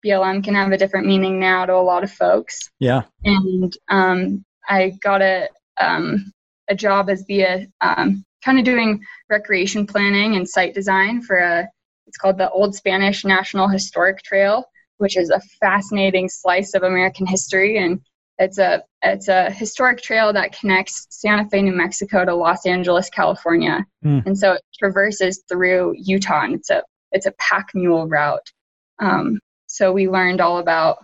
BLM 0.04 0.42
can 0.42 0.54
have 0.54 0.72
a 0.72 0.78
different 0.78 1.06
meaning 1.06 1.38
now 1.38 1.66
to 1.66 1.74
a 1.74 1.76
lot 1.76 2.04
of 2.04 2.12
folks. 2.12 2.70
Yeah. 2.78 3.02
And 3.24 3.76
um, 3.88 4.44
I 4.68 4.96
got 5.02 5.22
a 5.22 5.48
um, 5.80 6.32
a 6.68 6.74
job 6.74 7.08
as 7.08 7.24
the 7.26 7.68
um, 7.80 8.24
kind 8.44 8.58
of 8.58 8.64
doing 8.64 9.02
recreation 9.30 9.86
planning 9.86 10.36
and 10.36 10.48
site 10.48 10.74
design 10.74 11.22
for 11.22 11.36
a. 11.36 11.68
It's 12.06 12.16
called 12.16 12.38
the 12.38 12.50
Old 12.50 12.74
Spanish 12.74 13.24
National 13.24 13.68
Historic 13.68 14.22
Trail, 14.22 14.64
which 14.96 15.18
is 15.18 15.28
a 15.28 15.42
fascinating 15.60 16.28
slice 16.28 16.72
of 16.72 16.82
American 16.82 17.26
history 17.26 17.76
and 17.76 18.00
it's 18.38 18.58
a 18.58 18.84
it's 19.02 19.28
a 19.28 19.50
historic 19.50 20.00
trail 20.00 20.32
that 20.32 20.58
connects 20.58 21.06
Santa 21.10 21.48
Fe, 21.48 21.62
New 21.62 21.72
Mexico 21.72 22.24
to 22.24 22.34
Los 22.34 22.66
Angeles, 22.66 23.10
California. 23.10 23.84
Mm. 24.04 24.26
And 24.26 24.38
so 24.38 24.52
it 24.52 24.62
traverses 24.78 25.42
through 25.48 25.94
Utah 25.98 26.44
and 26.44 26.54
it's 26.54 26.70
a 26.70 26.82
it's 27.10 27.26
a 27.26 27.32
pack 27.32 27.70
mule 27.74 28.06
route. 28.06 28.52
Um, 29.00 29.40
so 29.68 29.92
we 29.92 30.08
learned 30.08 30.40
all 30.40 30.58
about 30.58 30.98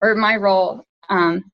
or 0.00 0.14
my 0.14 0.36
role 0.36 0.84
um, 1.08 1.44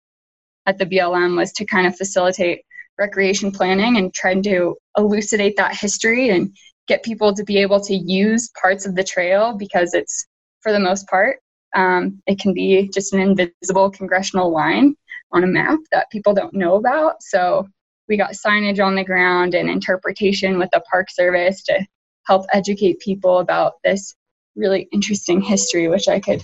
at 0.66 0.76
the 0.76 0.87
BLM 0.87 1.37
was 1.37 1.52
to 1.52 1.64
kind 1.64 1.87
of 1.87 1.97
facilitate 1.97 2.62
recreation 2.99 3.50
planning 3.50 3.97
and 3.97 4.12
trying 4.12 4.42
to 4.42 4.76
elucidate 4.99 5.57
that 5.57 5.75
history 5.75 6.28
and 6.28 6.54
get 6.87 7.02
people 7.02 7.35
to 7.35 7.45
be 7.45 7.57
able 7.59 7.80
to 7.80 7.95
use 7.95 8.50
parts 8.61 8.85
of 8.85 8.95
the 8.95 9.04
trail 9.04 9.54
because 9.57 9.95
it's 9.95 10.26
for 10.61 10.73
the 10.73 10.78
most 10.78 11.09
part 11.09 11.38
um, 11.75 12.21
it 12.26 12.38
can 12.38 12.52
be 12.52 12.88
just 12.92 13.12
an 13.12 13.21
invisible 13.21 13.90
congressional 13.90 14.52
line 14.52 14.95
on 15.33 15.45
a 15.45 15.47
map 15.47 15.78
that 15.92 16.11
people 16.11 16.35
don't 16.35 16.54
know 16.54 16.76
about. 16.76 17.23
So 17.23 17.69
we 18.09 18.16
got 18.16 18.33
signage 18.33 18.85
on 18.85 18.97
the 18.97 19.04
ground 19.04 19.54
and 19.54 19.71
interpretation 19.71 20.59
with 20.59 20.71
the 20.73 20.83
Park 20.90 21.09
Service 21.11 21.62
to 21.64 21.87
help 22.26 22.47
educate 22.52 22.99
people 23.00 23.38
about 23.38 23.75
this 23.85 24.14
really 24.57 24.88
interesting 24.92 25.40
history, 25.40 25.88
which 25.88 26.09
I 26.09 26.21
could 26.21 26.42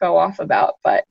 go 0.00 0.16
off 0.16 0.38
about, 0.38 0.74
but 0.84 1.04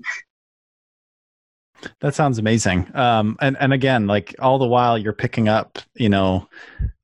that 2.01 2.15
sounds 2.15 2.39
amazing. 2.39 2.89
Um, 2.95 3.37
and 3.41 3.57
and 3.59 3.73
again, 3.73 4.07
like 4.07 4.35
all 4.39 4.57
the 4.57 4.67
while 4.67 4.97
you're 4.97 5.13
picking 5.13 5.49
up, 5.49 5.79
you 5.95 6.09
know, 6.09 6.47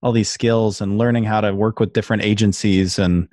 all 0.02 0.12
these 0.12 0.30
skills 0.30 0.82
and 0.82 0.98
learning 0.98 1.24
how 1.24 1.42
to 1.42 1.54
work 1.54 1.80
with 1.80 1.94
different 1.94 2.24
agencies 2.24 3.00
and 3.00 3.28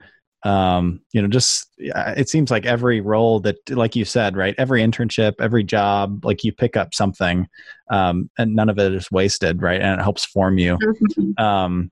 um, 0.44 1.00
you 1.12 1.20
know, 1.20 1.26
just 1.26 1.66
it 1.78 2.28
seems 2.28 2.50
like 2.50 2.64
every 2.64 3.00
role 3.00 3.40
that, 3.40 3.56
like 3.70 3.97
you 3.97 4.04
said, 4.04 4.37
right, 4.37 4.54
every 4.56 4.82
internship, 4.82 5.35
every 5.40 5.64
job, 5.64 6.25
like 6.25 6.44
you 6.44 6.52
pick 6.52 6.76
up 6.76 6.94
something, 6.94 7.49
um, 7.90 8.30
and 8.38 8.54
none 8.54 8.68
of 8.68 8.78
it 8.78 8.94
is 8.94 9.11
wasted, 9.11 9.61
right, 9.61 9.80
and 9.80 9.99
it 9.99 10.02
helps 10.02 10.25
form 10.25 10.58
you. 10.58 10.78
Mm-hmm. 10.78 11.44
Um, 11.44 11.90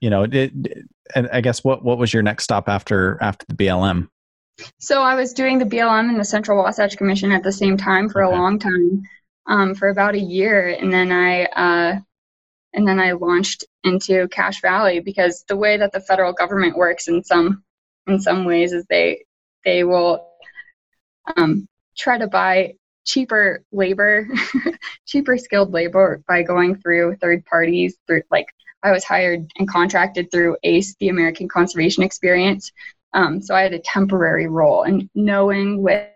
you 0.00 0.10
know, 0.10 0.24
it, 0.24 0.52
and 1.14 1.28
I 1.32 1.40
guess 1.40 1.64
what 1.64 1.84
what 1.84 1.98
was 1.98 2.12
your 2.12 2.22
next 2.22 2.44
stop 2.44 2.68
after 2.68 3.18
after 3.20 3.46
the 3.48 3.54
BLM? 3.54 4.08
So 4.78 5.02
I 5.02 5.14
was 5.14 5.32
doing 5.32 5.58
the 5.58 5.64
BLM 5.64 6.08
and 6.08 6.18
the 6.18 6.24
Central 6.24 6.62
Wasatch 6.62 6.96
Commission 6.96 7.32
at 7.32 7.42
the 7.42 7.52
same 7.52 7.76
time 7.76 8.08
for 8.08 8.24
okay. 8.24 8.34
a 8.34 8.38
long 8.38 8.58
time, 8.58 9.02
um, 9.46 9.74
for 9.74 9.88
about 9.88 10.14
a 10.14 10.20
year, 10.20 10.68
and 10.80 10.92
then 10.92 11.12
I 11.12 11.44
uh, 11.44 12.00
and 12.72 12.86
then 12.86 12.98
I 12.98 13.12
launched 13.12 13.64
into 13.84 14.28
Cache 14.28 14.60
Valley 14.60 15.00
because 15.00 15.44
the 15.48 15.56
way 15.56 15.76
that 15.76 15.92
the 15.92 16.00
federal 16.00 16.32
government 16.32 16.76
works 16.76 17.08
in 17.08 17.22
some 17.24 17.62
in 18.06 18.20
some 18.20 18.44
ways 18.44 18.72
is 18.72 18.84
they 18.88 19.24
they 19.64 19.84
will 19.84 20.28
um, 21.36 21.66
try 21.96 22.18
to 22.18 22.26
buy 22.26 22.74
cheaper 23.04 23.64
labor, 23.72 24.28
cheaper 25.06 25.38
skilled 25.38 25.72
labor 25.72 26.22
by 26.28 26.42
going 26.42 26.76
through 26.76 27.16
third 27.16 27.44
parties. 27.44 27.96
Through 28.06 28.22
like 28.30 28.46
I 28.82 28.92
was 28.92 29.04
hired 29.04 29.50
and 29.58 29.68
contracted 29.68 30.30
through 30.30 30.56
ACE, 30.62 30.94
the 31.00 31.08
American 31.08 31.48
Conservation 31.48 32.02
Experience. 32.02 32.70
Um, 33.12 33.40
so 33.40 33.54
I 33.54 33.62
had 33.62 33.72
a 33.72 33.78
temporary 33.80 34.46
role, 34.46 34.82
and 34.82 35.08
knowing 35.14 35.82
with 35.82 36.08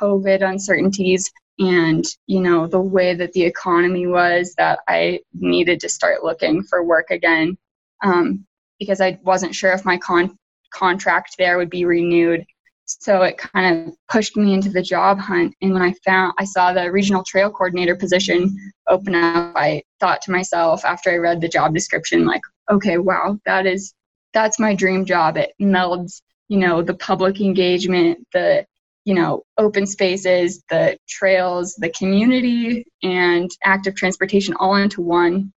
COVID 0.00 0.42
uncertainties 0.42 1.30
and 1.58 2.04
you 2.26 2.40
know 2.40 2.66
the 2.66 2.80
way 2.80 3.14
that 3.14 3.32
the 3.32 3.42
economy 3.42 4.06
was 4.06 4.54
that 4.58 4.80
i 4.88 5.20
needed 5.34 5.78
to 5.78 5.88
start 5.88 6.24
looking 6.24 6.62
for 6.62 6.82
work 6.82 7.10
again 7.10 7.56
um, 8.02 8.44
because 8.78 9.00
i 9.00 9.18
wasn't 9.22 9.54
sure 9.54 9.72
if 9.72 9.84
my 9.84 9.96
con- 9.98 10.36
contract 10.72 11.36
there 11.38 11.56
would 11.56 11.70
be 11.70 11.84
renewed 11.84 12.44
so 12.86 13.22
it 13.22 13.38
kind 13.38 13.88
of 13.88 13.94
pushed 14.10 14.36
me 14.36 14.52
into 14.54 14.68
the 14.70 14.82
job 14.82 15.18
hunt. 15.18 15.54
And 15.62 15.72
when 15.72 15.82
i 15.82 15.94
found 16.04 16.34
i 16.38 16.44
saw 16.44 16.72
the 16.72 16.90
regional 16.90 17.24
trail 17.24 17.50
coordinator 17.50 17.96
position 17.96 18.56
open 18.88 19.14
up 19.14 19.52
i 19.56 19.82
thought 20.00 20.22
to 20.22 20.32
myself 20.32 20.84
after 20.84 21.10
i 21.10 21.16
read 21.16 21.40
the 21.40 21.48
job 21.48 21.74
description 21.74 22.26
like 22.26 22.42
okay 22.70 22.98
wow 22.98 23.38
that 23.46 23.66
is 23.66 23.94
that's 24.34 24.58
my 24.58 24.74
dream 24.74 25.06
job. 25.06 25.38
It 25.38 25.52
melds 25.62 26.20
you 26.48 26.58
know 26.58 26.82
the 26.82 26.94
public 26.94 27.40
engagement 27.40 28.18
the 28.34 28.66
you 29.06 29.14
know 29.14 29.42
open 29.56 29.86
spaces 29.86 30.62
the 30.68 30.98
trails 31.08 31.74
the 31.76 31.88
community 31.90 32.84
and 33.02 33.50
active 33.62 33.94
transportation 33.94 34.54
all 34.58 34.76
into 34.76 35.00
one 35.00 35.52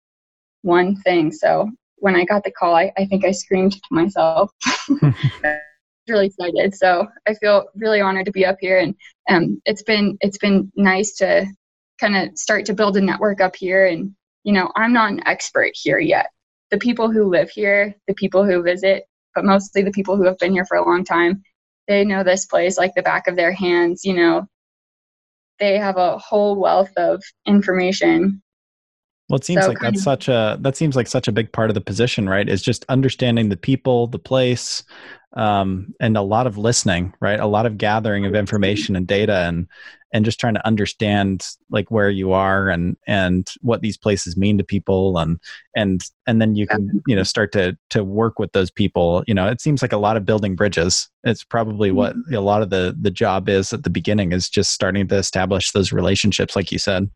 one 0.61 0.95
thing. 0.97 1.31
So 1.31 1.71
when 1.97 2.15
i 2.15 2.25
got 2.25 2.43
the 2.43 2.51
call 2.51 2.75
i, 2.75 2.91
I 2.97 3.05
think 3.05 3.25
i 3.25 3.31
screamed 3.31 3.71
to 3.71 3.81
myself 3.89 4.51
really 6.07 6.27
excited. 6.27 6.75
So 6.75 7.07
i 7.27 7.33
feel 7.33 7.65
really 7.75 8.01
honored 8.01 8.25
to 8.25 8.31
be 8.31 8.45
up 8.45 8.57
here 8.59 8.79
and 8.79 8.95
um, 9.29 9.61
it's 9.65 9.83
been 9.83 10.17
it's 10.21 10.37
been 10.37 10.71
nice 10.75 11.13
to 11.15 11.45
kind 11.99 12.15
of 12.15 12.37
start 12.37 12.65
to 12.65 12.73
build 12.73 12.97
a 12.97 13.01
network 13.01 13.41
up 13.41 13.55
here. 13.55 13.85
And 13.87 14.15
you 14.43 14.53
know 14.53 14.71
i'm 14.75 14.93
not 14.93 15.11
an 15.11 15.27
expert 15.27 15.71
here 15.73 15.99
yet. 15.99 16.27
The 16.71 16.77
people 16.77 17.11
who 17.11 17.29
live 17.29 17.49
here 17.49 17.95
the 18.07 18.13
people 18.13 18.45
who 18.45 18.61
visit 18.61 19.05
but 19.33 19.45
mostly 19.45 19.81
the 19.81 19.91
people 19.91 20.15
who 20.15 20.23
have 20.23 20.37
been 20.37 20.53
here 20.53 20.65
for 20.65 20.77
a 20.77 20.87
long 20.87 21.03
time 21.03 21.43
they 21.87 22.03
know 22.05 22.23
this 22.23 22.45
place 22.45 22.77
like 22.77 22.93
the 22.95 23.03
back 23.03 23.27
of 23.27 23.35
their 23.35 23.51
hands 23.51 24.03
you 24.03 24.13
know. 24.13 24.47
They 25.57 25.77
have 25.77 25.95
a 25.95 26.17
whole 26.17 26.57
wealth 26.59 26.91
of 26.97 27.23
information. 27.45 28.41
Well, 29.29 29.37
it 29.37 29.45
seems 29.45 29.63
so 29.63 29.69
like 29.69 29.79
that's 29.79 29.99
of, 29.99 30.03
such 30.03 30.27
a 30.27 30.57
that 30.61 30.77
seems 30.77 30.95
like 30.95 31.07
such 31.07 31.27
a 31.27 31.31
big 31.31 31.51
part 31.51 31.69
of 31.69 31.73
the 31.73 31.81
position, 31.81 32.29
right? 32.29 32.47
Is 32.47 32.61
just 32.61 32.85
understanding 32.89 33.49
the 33.49 33.57
people, 33.57 34.05
the 34.07 34.19
place, 34.19 34.83
um, 35.35 35.93
and 35.99 36.15
a 36.15 36.21
lot 36.21 36.47
of 36.47 36.57
listening, 36.57 37.13
right? 37.19 37.39
A 37.39 37.45
lot 37.45 37.65
of 37.65 37.77
gathering 37.77 38.25
of 38.25 38.35
information 38.35 38.95
and 38.95 39.05
data, 39.05 39.45
and 39.47 39.67
and 40.13 40.23
just 40.23 40.39
trying 40.39 40.53
to 40.53 40.65
understand 40.65 41.45
like 41.69 41.91
where 41.91 42.09
you 42.09 42.31
are 42.31 42.69
and 42.69 42.95
and 43.05 43.49
what 43.61 43.81
these 43.81 43.97
places 43.97 44.37
mean 44.37 44.57
to 44.57 44.63
people 44.63 45.17
and 45.17 45.37
and 45.75 46.01
and 46.25 46.41
then 46.41 46.55
you 46.55 46.65
can 46.65 47.01
you 47.05 47.15
know 47.15 47.23
start 47.23 47.51
to 47.51 47.77
to 47.89 48.03
work 48.03 48.39
with 48.39 48.51
those 48.53 48.71
people. 48.71 49.23
You 49.27 49.33
know 49.33 49.47
it 49.47 49.59
seems 49.59 49.81
like 49.81 49.93
a 49.93 49.97
lot 49.97 50.15
of 50.15 50.25
building 50.25 50.55
bridges. 50.55 51.09
It's 51.23 51.43
probably 51.43 51.91
what 51.91 52.15
mm-hmm. 52.15 52.33
a 52.33 52.41
lot 52.41 52.61
of 52.61 52.69
the 52.69 52.95
the 52.99 53.11
job 53.11 53.49
is 53.49 53.73
at 53.73 53.83
the 53.83 53.89
beginning 53.89 54.31
is 54.31 54.49
just 54.49 54.71
starting 54.71 55.07
to 55.09 55.15
establish 55.15 55.71
those 55.71 55.91
relationships 55.91 56.55
like 56.55 56.71
you 56.71 56.79
said. 56.79 57.09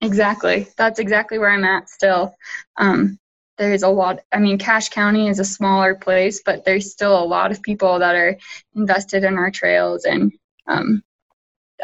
Exactly. 0.00 0.68
That's 0.76 0.98
exactly 0.98 1.38
where 1.38 1.50
i'm 1.50 1.64
at 1.64 1.88
still. 1.88 2.34
Um, 2.76 3.18
there's 3.58 3.82
a 3.82 3.88
lot 3.88 4.20
i 4.32 4.38
mean 4.38 4.58
cache 4.58 4.88
county 4.88 5.28
is 5.28 5.38
a 5.38 5.44
smaller 5.44 5.94
place 5.94 6.40
but 6.44 6.64
there's 6.64 6.90
still 6.90 7.22
a 7.22 7.24
lot 7.24 7.50
of 7.50 7.62
people 7.62 7.98
that 7.98 8.14
are 8.14 8.36
invested 8.74 9.24
in 9.24 9.36
our 9.36 9.50
trails 9.50 10.04
and 10.04 10.32
um, 10.66 11.02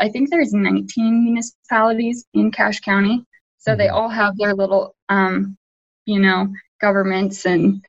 i 0.01 0.09
think 0.09 0.31
there's 0.31 0.53
19 0.53 1.25
municipalities 1.25 2.27
in 2.35 2.51
cache 2.51 2.81
county. 2.81 3.25
So 3.59 3.75
they 3.75 3.87
mm-hmm. 3.87 3.97
all 3.97 4.09
have 4.09 4.37
their 4.37 4.55
little 4.55 4.95
um, 5.09 5.57
you 6.05 6.21
know 6.21 6.49
governments 6.81 7.47
and 7.47 7.85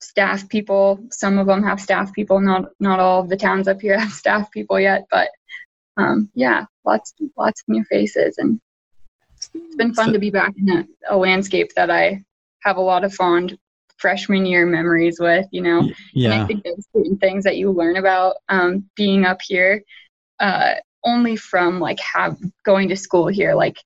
staff 0.00 0.48
people. 0.48 0.98
Some 1.10 1.38
of 1.38 1.46
them 1.46 1.62
have 1.62 1.80
staff 1.80 2.12
people. 2.12 2.40
Not 2.40 2.70
not 2.80 2.98
all 2.98 3.20
of 3.20 3.28
the 3.28 3.36
towns 3.36 3.68
up 3.68 3.80
here 3.80 3.98
have 3.98 4.12
staff 4.12 4.50
people 4.50 4.80
yet 4.80 5.06
but 5.10 5.28
um, 5.96 6.30
yeah 6.34 6.64
lots 6.84 7.14
lots 7.36 7.62
of 7.62 7.68
new 7.68 7.84
faces 7.84 8.38
and 8.38 8.60
it's 9.36 9.76
been 9.76 9.94
fun 9.94 10.06
so, 10.06 10.12
to 10.12 10.18
be 10.18 10.30
back 10.30 10.52
in 10.56 10.68
a, 10.70 10.86
a 11.10 11.16
landscape 11.16 11.72
that 11.74 11.90
i 11.90 12.22
have 12.62 12.76
a 12.76 12.82
lot 12.82 13.04
of 13.04 13.14
fond 13.14 13.58
freshman 13.98 14.46
year 14.46 14.66
memories 14.66 15.20
with, 15.20 15.46
you 15.50 15.62
know. 15.62 15.88
Yeah. 16.14 16.32
And 16.32 16.42
I 16.42 16.46
think 16.46 16.64
there's 16.64 16.86
certain 16.94 17.18
things 17.18 17.44
that 17.44 17.56
you 17.56 17.70
learn 17.70 17.96
about 17.96 18.36
um, 18.48 18.88
being 18.96 19.24
up 19.24 19.40
here 19.42 19.82
uh, 20.40 20.74
only 21.04 21.36
from 21.36 21.78
like 21.80 22.00
have 22.00 22.36
going 22.64 22.88
to 22.88 22.96
school 22.96 23.28
here, 23.28 23.54
like 23.54 23.76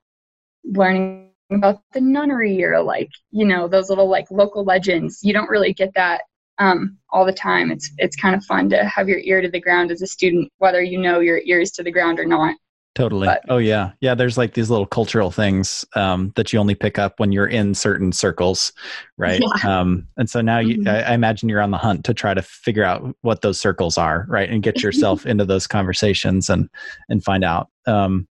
learning 0.65 1.31
about 1.51 1.83
the 1.93 2.01
nunnery 2.01 2.65
or 2.65 2.81
like 2.83 3.11
you 3.31 3.45
know 3.45 3.69
those 3.69 3.89
little 3.89 4.09
like 4.09 4.31
local 4.31 4.65
legends. 4.65 5.21
You 5.23 5.33
don't 5.33 5.51
really 5.51 5.73
get 5.73 5.93
that 5.95 6.23
um, 6.59 6.97
all 7.11 7.27
the 7.27 7.33
time. 7.33 7.71
It's 7.71 7.91
it's 7.99 8.17
kind 8.17 8.35
of 8.35 8.45
fun 8.45 8.71
to 8.71 8.85
have 8.85 9.09
your 9.09 9.19
ear 9.19 9.43
to 9.43 9.51
the 9.51 9.61
ground 9.61 9.91
as 9.91 10.03
a 10.03 10.07
student, 10.07 10.51
whether 10.59 10.83
you 10.83 10.99
know 10.99 11.21
your 11.21 11.41
ears 11.45 11.73
to 11.73 11.83
the 11.83 11.93
ground 11.93 12.19
or 12.19 12.25
not. 12.25 12.57
Totally. 12.95 13.27
But, 13.27 13.43
oh 13.49 13.59
yeah, 13.59 13.93
yeah. 14.01 14.15
There's 14.15 14.39
like 14.39 14.55
these 14.55 14.71
little 14.71 14.87
cultural 14.87 15.33
things 15.33 15.85
um, 15.97 16.33
that 16.37 16.53
you 16.53 16.61
only 16.61 16.77
pick 16.77 16.97
up 16.97 17.19
when 17.19 17.33
you're 17.33 17.47
in 17.47 17.75
certain 17.75 18.13
circles, 18.13 18.73
right? 19.17 19.43
Yeah. 19.43 19.81
Um, 19.81 20.07
and 20.17 20.31
so 20.31 20.41
now 20.41 20.61
you, 20.61 20.79
mm-hmm. 20.79 20.89
I, 20.89 21.03
I, 21.11 21.15
imagine 21.15 21.49
you're 21.49 21.61
on 21.61 21.73
the 21.73 21.79
hunt 21.79 22.05
to 22.05 22.15
try 22.15 22.35
to 22.35 22.43
figure 22.43 22.85
out 22.85 23.17
what 23.23 23.41
those 23.41 23.59
circles 23.59 23.99
are, 23.99 24.27
right, 24.29 24.49
and 24.49 24.63
get 24.63 24.81
yourself 24.81 25.27
into 25.27 25.45
those 25.45 25.67
conversations 25.67 26.49
and 26.49 26.69
and 27.09 27.25
find 27.25 27.43
out. 27.43 27.69
Um, 27.87 28.29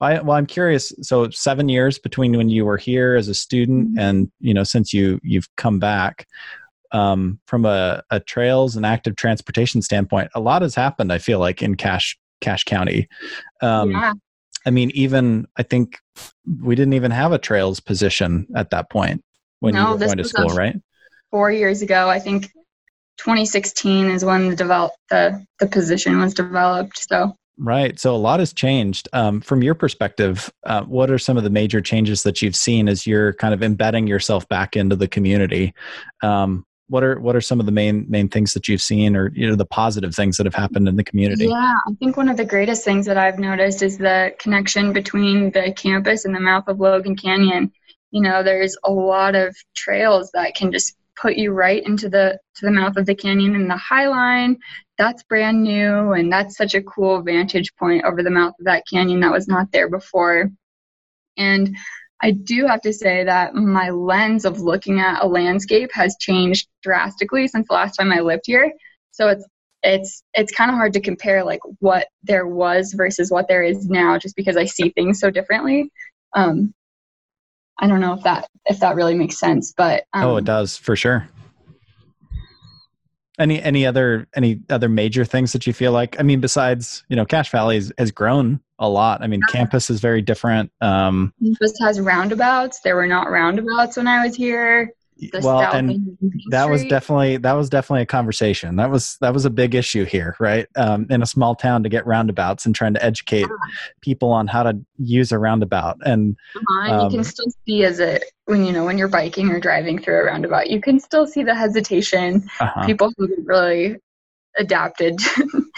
I, 0.00 0.20
well, 0.20 0.36
I'm 0.36 0.46
curious. 0.46 0.92
So 1.02 1.30
seven 1.30 1.68
years 1.68 1.98
between 1.98 2.36
when 2.36 2.48
you 2.50 2.64
were 2.64 2.76
here 2.76 3.16
as 3.16 3.26
a 3.26 3.34
student 3.34 3.90
mm-hmm. 3.90 3.98
and 3.98 4.32
you 4.38 4.54
know 4.54 4.64
since 4.64 4.92
you 4.92 5.18
you've 5.22 5.48
come 5.56 5.78
back. 5.78 6.26
Um, 6.92 7.40
from 7.48 7.64
a, 7.64 8.04
a 8.10 8.20
trails 8.20 8.76
and 8.76 8.86
active 8.86 9.16
transportation 9.16 9.82
standpoint, 9.82 10.30
a 10.36 10.38
lot 10.38 10.62
has 10.62 10.76
happened. 10.76 11.12
I 11.12 11.18
feel 11.18 11.40
like 11.40 11.60
in 11.60 11.74
Cache 11.74 12.16
Cache 12.40 12.64
County. 12.64 13.08
Um, 13.60 13.90
yeah. 13.90 14.12
I 14.66 14.70
mean, 14.70 14.90
even 14.94 15.46
I 15.56 15.62
think 15.62 15.98
we 16.62 16.74
didn't 16.74 16.94
even 16.94 17.10
have 17.10 17.32
a 17.32 17.38
trails 17.38 17.80
position 17.80 18.46
at 18.56 18.70
that 18.70 18.90
point 18.90 19.22
when 19.60 19.74
no, 19.74 19.88
you 19.88 19.92
were 19.92 20.06
going 20.06 20.18
to 20.18 20.24
school, 20.24 20.48
right? 20.48 20.76
Four 21.30 21.50
years 21.50 21.82
ago, 21.82 22.08
I 22.08 22.18
think 22.18 22.44
2016 23.18 24.10
is 24.10 24.24
when 24.24 24.50
the 24.50 24.56
develop 24.56 24.92
the 25.10 25.44
the 25.58 25.66
position 25.66 26.18
was 26.18 26.34
developed. 26.34 26.98
So 27.08 27.36
Right. 27.56 27.98
So 28.00 28.14
a 28.14 28.18
lot 28.18 28.40
has 28.40 28.52
changed. 28.52 29.08
Um, 29.12 29.40
from 29.40 29.62
your 29.62 29.74
perspective, 29.74 30.52
uh, 30.64 30.82
what 30.82 31.10
are 31.10 31.18
some 31.18 31.36
of 31.36 31.44
the 31.44 31.50
major 31.50 31.80
changes 31.80 32.24
that 32.24 32.42
you've 32.42 32.56
seen 32.56 32.88
as 32.88 33.06
you're 33.06 33.32
kind 33.34 33.54
of 33.54 33.62
embedding 33.62 34.08
yourself 34.08 34.48
back 34.48 34.74
into 34.74 34.96
the 34.96 35.06
community? 35.06 35.72
Um, 36.20 36.66
what 36.94 37.02
are 37.02 37.18
what 37.18 37.34
are 37.34 37.40
some 37.40 37.58
of 37.58 37.66
the 37.66 37.72
main 37.72 38.06
main 38.08 38.28
things 38.28 38.52
that 38.52 38.68
you've 38.68 38.80
seen 38.80 39.16
or 39.16 39.32
you 39.34 39.48
know 39.48 39.56
the 39.56 39.66
positive 39.66 40.14
things 40.14 40.36
that 40.36 40.46
have 40.46 40.54
happened 40.54 40.86
in 40.86 40.94
the 40.94 41.02
community? 41.02 41.46
Yeah 41.46 41.74
i 41.88 41.92
think 41.98 42.16
one 42.16 42.28
of 42.28 42.36
the 42.36 42.44
greatest 42.44 42.84
things 42.84 43.04
that 43.06 43.18
i've 43.18 43.40
noticed 43.40 43.82
is 43.82 43.98
the 43.98 44.32
connection 44.38 44.92
between 44.92 45.50
the 45.50 45.72
campus 45.76 46.24
and 46.24 46.32
the 46.32 46.38
mouth 46.38 46.68
of 46.68 46.78
logan 46.78 47.16
canyon. 47.16 47.72
You 48.12 48.22
know 48.22 48.44
there's 48.44 48.76
a 48.84 48.92
lot 48.92 49.34
of 49.34 49.56
trails 49.74 50.30
that 50.34 50.54
can 50.54 50.70
just 50.70 50.94
put 51.20 51.34
you 51.34 51.50
right 51.50 51.84
into 51.84 52.08
the 52.08 52.38
to 52.54 52.66
the 52.66 52.70
mouth 52.70 52.96
of 52.96 53.06
the 53.06 53.14
canyon 53.16 53.56
and 53.56 53.68
the 53.68 53.76
high 53.76 54.06
line. 54.06 54.56
That's 54.96 55.24
brand 55.24 55.64
new 55.64 56.12
and 56.12 56.32
that's 56.32 56.56
such 56.56 56.74
a 56.74 56.82
cool 56.82 57.22
vantage 57.22 57.74
point 57.74 58.04
over 58.04 58.22
the 58.22 58.30
mouth 58.30 58.54
of 58.60 58.66
that 58.66 58.84
canyon 58.88 59.18
that 59.20 59.32
was 59.32 59.48
not 59.48 59.72
there 59.72 59.90
before. 59.90 60.48
And 61.36 61.76
I 62.24 62.30
do 62.30 62.66
have 62.66 62.80
to 62.80 62.92
say 62.94 63.22
that 63.24 63.54
my 63.54 63.90
lens 63.90 64.46
of 64.46 64.58
looking 64.58 64.98
at 64.98 65.22
a 65.22 65.28
landscape 65.28 65.90
has 65.92 66.16
changed 66.18 66.68
drastically 66.82 67.46
since 67.48 67.68
the 67.68 67.74
last 67.74 67.96
time 67.96 68.10
I 68.10 68.20
lived 68.20 68.44
here. 68.46 68.72
So 69.10 69.28
it's 69.28 69.46
it's 69.82 70.22
it's 70.32 70.50
kind 70.50 70.70
of 70.70 70.76
hard 70.76 70.94
to 70.94 71.02
compare 71.02 71.44
like 71.44 71.60
what 71.80 72.08
there 72.22 72.46
was 72.46 72.94
versus 72.94 73.30
what 73.30 73.46
there 73.46 73.62
is 73.62 73.90
now 73.90 74.16
just 74.16 74.36
because 74.36 74.56
I 74.56 74.64
see 74.64 74.88
things 74.88 75.20
so 75.20 75.28
differently. 75.30 75.90
Um, 76.34 76.72
I 77.78 77.88
don't 77.88 78.00
know 78.00 78.14
if 78.14 78.22
that 78.22 78.48
if 78.64 78.80
that 78.80 78.94
really 78.94 79.14
makes 79.14 79.38
sense, 79.38 79.74
but 79.76 80.04
um, 80.14 80.24
oh, 80.24 80.36
it 80.38 80.46
does 80.46 80.78
for 80.78 80.96
sure. 80.96 81.28
Any 83.38 83.60
any 83.60 83.84
other 83.84 84.28
any 84.34 84.60
other 84.70 84.88
major 84.88 85.24
things 85.24 85.52
that 85.52 85.66
you 85.66 85.72
feel 85.72 85.92
like? 85.92 86.18
I 86.20 86.22
mean, 86.22 86.40
besides 86.40 87.04
you 87.08 87.16
know, 87.16 87.24
Cache 87.24 87.50
Valley 87.50 87.76
has, 87.76 87.92
has 87.98 88.10
grown 88.10 88.60
a 88.78 88.88
lot. 88.88 89.22
I 89.22 89.26
mean, 89.26 89.40
campus 89.50 89.90
is 89.90 90.00
very 90.00 90.22
different. 90.22 90.70
Um, 90.80 91.32
campus 91.42 91.72
has 91.80 92.00
roundabouts. 92.00 92.80
There 92.80 92.94
were 92.94 93.06
not 93.06 93.30
roundabouts 93.30 93.96
when 93.96 94.06
I 94.06 94.24
was 94.24 94.36
here 94.36 94.92
well 95.40 95.60
and 95.72 96.16
that 96.50 96.68
was 96.68 96.84
definitely 96.84 97.36
that 97.36 97.52
was 97.52 97.68
definitely 97.68 98.02
a 98.02 98.06
conversation 98.06 98.76
that 98.76 98.90
was 98.90 99.16
that 99.20 99.32
was 99.32 99.44
a 99.44 99.50
big 99.50 99.74
issue 99.74 100.04
here 100.04 100.36
right 100.40 100.66
um, 100.76 101.06
in 101.10 101.22
a 101.22 101.26
small 101.26 101.54
town 101.54 101.82
to 101.82 101.88
get 101.88 102.06
roundabouts 102.06 102.66
and 102.66 102.74
trying 102.74 102.94
to 102.94 103.04
educate 103.04 103.40
yeah. 103.40 103.72
people 104.00 104.30
on 104.30 104.46
how 104.46 104.62
to 104.62 104.78
use 104.98 105.32
a 105.32 105.38
roundabout 105.38 105.96
and, 106.04 106.36
uh-huh. 106.56 106.92
um, 106.92 107.10
you 107.10 107.18
can 107.18 107.24
still 107.24 107.46
see 107.66 107.84
as 107.84 108.00
it 108.00 108.24
when 108.46 108.64
you 108.64 108.72
know 108.72 108.84
when 108.84 108.98
you're 108.98 109.08
biking 109.08 109.50
or 109.50 109.60
driving 109.60 109.98
through 109.98 110.18
a 110.20 110.24
roundabout 110.24 110.70
you 110.70 110.80
can 110.80 110.98
still 110.98 111.26
see 111.26 111.42
the 111.42 111.54
hesitation 111.54 112.44
uh-huh. 112.60 112.86
people 112.86 113.12
who 113.16 113.28
really 113.44 113.96
adapted 114.58 115.18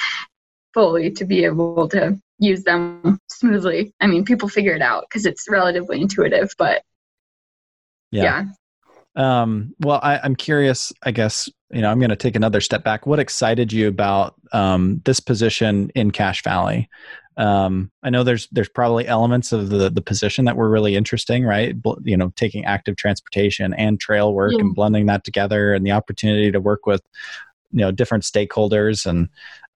fully 0.74 1.10
to 1.10 1.24
be 1.24 1.44
able 1.44 1.88
to 1.88 2.18
use 2.38 2.62
them 2.64 3.18
smoothly 3.28 3.92
i 4.00 4.06
mean 4.06 4.24
people 4.24 4.48
figure 4.48 4.74
it 4.74 4.82
out 4.82 5.04
because 5.08 5.24
it's 5.24 5.46
relatively 5.48 6.00
intuitive 6.00 6.50
but 6.58 6.82
yeah. 8.10 8.22
yeah. 8.22 8.44
Um, 9.16 9.74
well, 9.80 9.98
I, 10.02 10.24
am 10.24 10.36
curious. 10.36 10.92
I 11.02 11.10
guess 11.10 11.48
you 11.72 11.80
know 11.80 11.90
I'm 11.90 11.98
going 11.98 12.10
to 12.10 12.16
take 12.16 12.36
another 12.36 12.60
step 12.60 12.84
back. 12.84 13.06
What 13.06 13.18
excited 13.18 13.72
you 13.72 13.88
about 13.88 14.34
um, 14.52 15.00
this 15.04 15.20
position 15.20 15.90
in 15.94 16.10
Cache 16.10 16.42
Valley? 16.42 16.88
Um, 17.38 17.90
I 18.02 18.10
know 18.10 18.22
there's 18.24 18.46
there's 18.52 18.68
probably 18.68 19.06
elements 19.06 19.52
of 19.52 19.70
the 19.70 19.90
the 19.90 20.02
position 20.02 20.44
that 20.44 20.56
were 20.56 20.70
really 20.70 20.96
interesting, 20.96 21.44
right? 21.44 21.74
You 22.04 22.16
know, 22.16 22.32
taking 22.36 22.64
active 22.66 22.96
transportation 22.96 23.74
and 23.74 23.98
trail 23.98 24.34
work 24.34 24.52
yeah. 24.52 24.60
and 24.60 24.74
blending 24.74 25.06
that 25.06 25.24
together, 25.24 25.72
and 25.72 25.84
the 25.84 25.92
opportunity 25.92 26.52
to 26.52 26.60
work 26.60 26.86
with 26.86 27.02
you 27.72 27.80
know 27.80 27.90
different 27.90 28.24
stakeholders, 28.24 29.06
and 29.06 29.28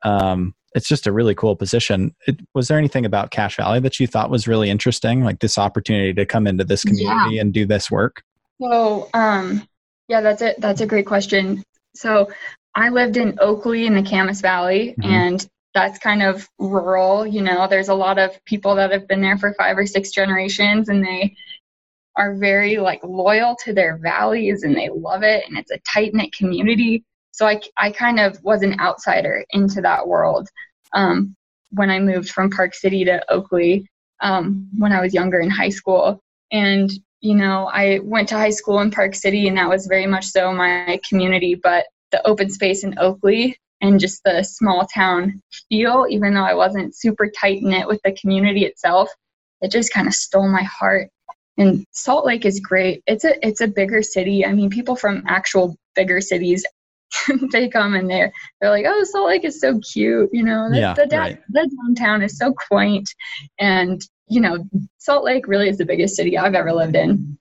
um, 0.02 0.54
it's 0.74 0.88
just 0.88 1.06
a 1.06 1.12
really 1.12 1.34
cool 1.34 1.56
position. 1.56 2.14
It, 2.26 2.40
was 2.54 2.68
there 2.68 2.78
anything 2.78 3.06
about 3.06 3.30
Cache 3.30 3.56
Valley 3.56 3.80
that 3.80 3.98
you 3.98 4.06
thought 4.06 4.30
was 4.30 4.46
really 4.46 4.68
interesting, 4.70 5.24
like 5.24 5.40
this 5.40 5.56
opportunity 5.58 6.12
to 6.12 6.26
come 6.26 6.46
into 6.46 6.64
this 6.64 6.82
community 6.82 7.36
yeah. 7.36 7.40
and 7.40 7.54
do 7.54 7.64
this 7.64 7.90
work? 7.90 8.22
So, 8.60 9.08
um, 9.14 9.66
yeah, 10.08 10.20
that's 10.20 10.42
it. 10.42 10.60
That's 10.60 10.80
a 10.80 10.86
great 10.86 11.06
question. 11.06 11.62
So, 11.94 12.30
I 12.74 12.90
lived 12.90 13.16
in 13.16 13.38
Oakley 13.40 13.86
in 13.86 13.94
the 13.94 14.02
Kamas 14.02 14.40
Valley, 14.40 14.94
mm-hmm. 14.98 15.10
and 15.10 15.48
that's 15.74 15.98
kind 15.98 16.22
of 16.22 16.48
rural. 16.58 17.26
You 17.26 17.42
know, 17.42 17.66
there's 17.68 17.88
a 17.88 17.94
lot 17.94 18.18
of 18.18 18.42
people 18.44 18.76
that 18.76 18.92
have 18.92 19.08
been 19.08 19.20
there 19.20 19.38
for 19.38 19.54
five 19.54 19.76
or 19.76 19.86
six 19.86 20.10
generations, 20.10 20.88
and 20.88 21.04
they 21.04 21.34
are 22.16 22.36
very 22.36 22.76
like 22.76 23.00
loyal 23.02 23.56
to 23.64 23.72
their 23.72 23.96
valleys 23.96 24.62
and 24.62 24.76
they 24.76 24.88
love 24.88 25.22
it, 25.22 25.44
and 25.48 25.56
it's 25.56 25.70
a 25.70 25.78
tight 25.80 26.14
knit 26.14 26.32
community. 26.32 27.04
So 27.32 27.46
I, 27.46 27.60
I 27.76 27.90
kind 27.92 28.20
of 28.20 28.42
was 28.42 28.62
an 28.62 28.78
outsider 28.80 29.44
into 29.50 29.80
that 29.80 30.06
world 30.06 30.48
um, 30.92 31.34
when 31.70 31.90
I 31.90 32.00
moved 32.00 32.30
from 32.30 32.50
Park 32.50 32.74
City 32.74 33.04
to 33.04 33.22
Oakley 33.32 33.86
um, 34.20 34.68
when 34.76 34.92
I 34.92 35.00
was 35.00 35.14
younger 35.14 35.40
in 35.40 35.50
high 35.50 35.70
school. 35.70 36.20
And 36.52 36.90
you 37.20 37.34
know, 37.34 37.68
I 37.72 38.00
went 38.02 38.28
to 38.30 38.36
high 38.36 38.50
school 38.50 38.80
in 38.80 38.90
Park 38.90 39.14
City, 39.14 39.48
and 39.48 39.56
that 39.56 39.68
was 39.68 39.86
very 39.86 40.06
much 40.06 40.26
so 40.26 40.52
my 40.52 41.00
community. 41.08 41.54
But 41.54 41.86
the 42.10 42.26
open 42.26 42.50
space 42.50 42.82
in 42.84 42.98
Oakley 42.98 43.56
and 43.80 44.00
just 44.00 44.22
the 44.24 44.42
small 44.42 44.86
town 44.86 45.40
feel, 45.68 46.06
even 46.08 46.34
though 46.34 46.44
I 46.44 46.54
wasn't 46.54 46.96
super 46.96 47.30
tight 47.30 47.62
knit 47.62 47.86
with 47.86 48.00
the 48.04 48.12
community 48.12 48.64
itself, 48.64 49.08
it 49.60 49.70
just 49.70 49.92
kind 49.92 50.08
of 50.08 50.14
stole 50.14 50.48
my 50.48 50.62
heart. 50.62 51.10
And 51.58 51.84
Salt 51.90 52.24
Lake 52.24 52.46
is 52.46 52.60
great. 52.60 53.02
It's 53.06 53.24
a 53.24 53.46
it's 53.46 53.60
a 53.60 53.68
bigger 53.68 54.02
city. 54.02 54.46
I 54.46 54.52
mean, 54.52 54.70
people 54.70 54.96
from 54.96 55.24
actual 55.28 55.76
bigger 55.94 56.20
cities 56.20 56.64
they 57.52 57.68
come 57.68 57.94
and 57.94 58.08
they're 58.08 58.32
they're 58.60 58.70
like, 58.70 58.86
oh, 58.88 59.04
Salt 59.04 59.28
Lake 59.28 59.44
is 59.44 59.60
so 59.60 59.80
cute, 59.80 60.30
you 60.32 60.42
know. 60.42 60.70
The, 60.70 60.78
yeah, 60.78 60.94
the, 60.94 61.08
right. 61.16 61.40
the 61.50 61.70
downtown 61.84 62.22
is 62.22 62.38
so 62.38 62.54
quaint, 62.68 63.12
and 63.58 64.00
you 64.30 64.40
know, 64.40 64.64
Salt 64.98 65.24
Lake 65.24 65.48
really 65.48 65.68
is 65.68 65.76
the 65.76 65.84
biggest 65.84 66.14
city 66.14 66.38
I've 66.38 66.54
ever 66.54 66.72
lived 66.72 66.94
in. 66.94 67.36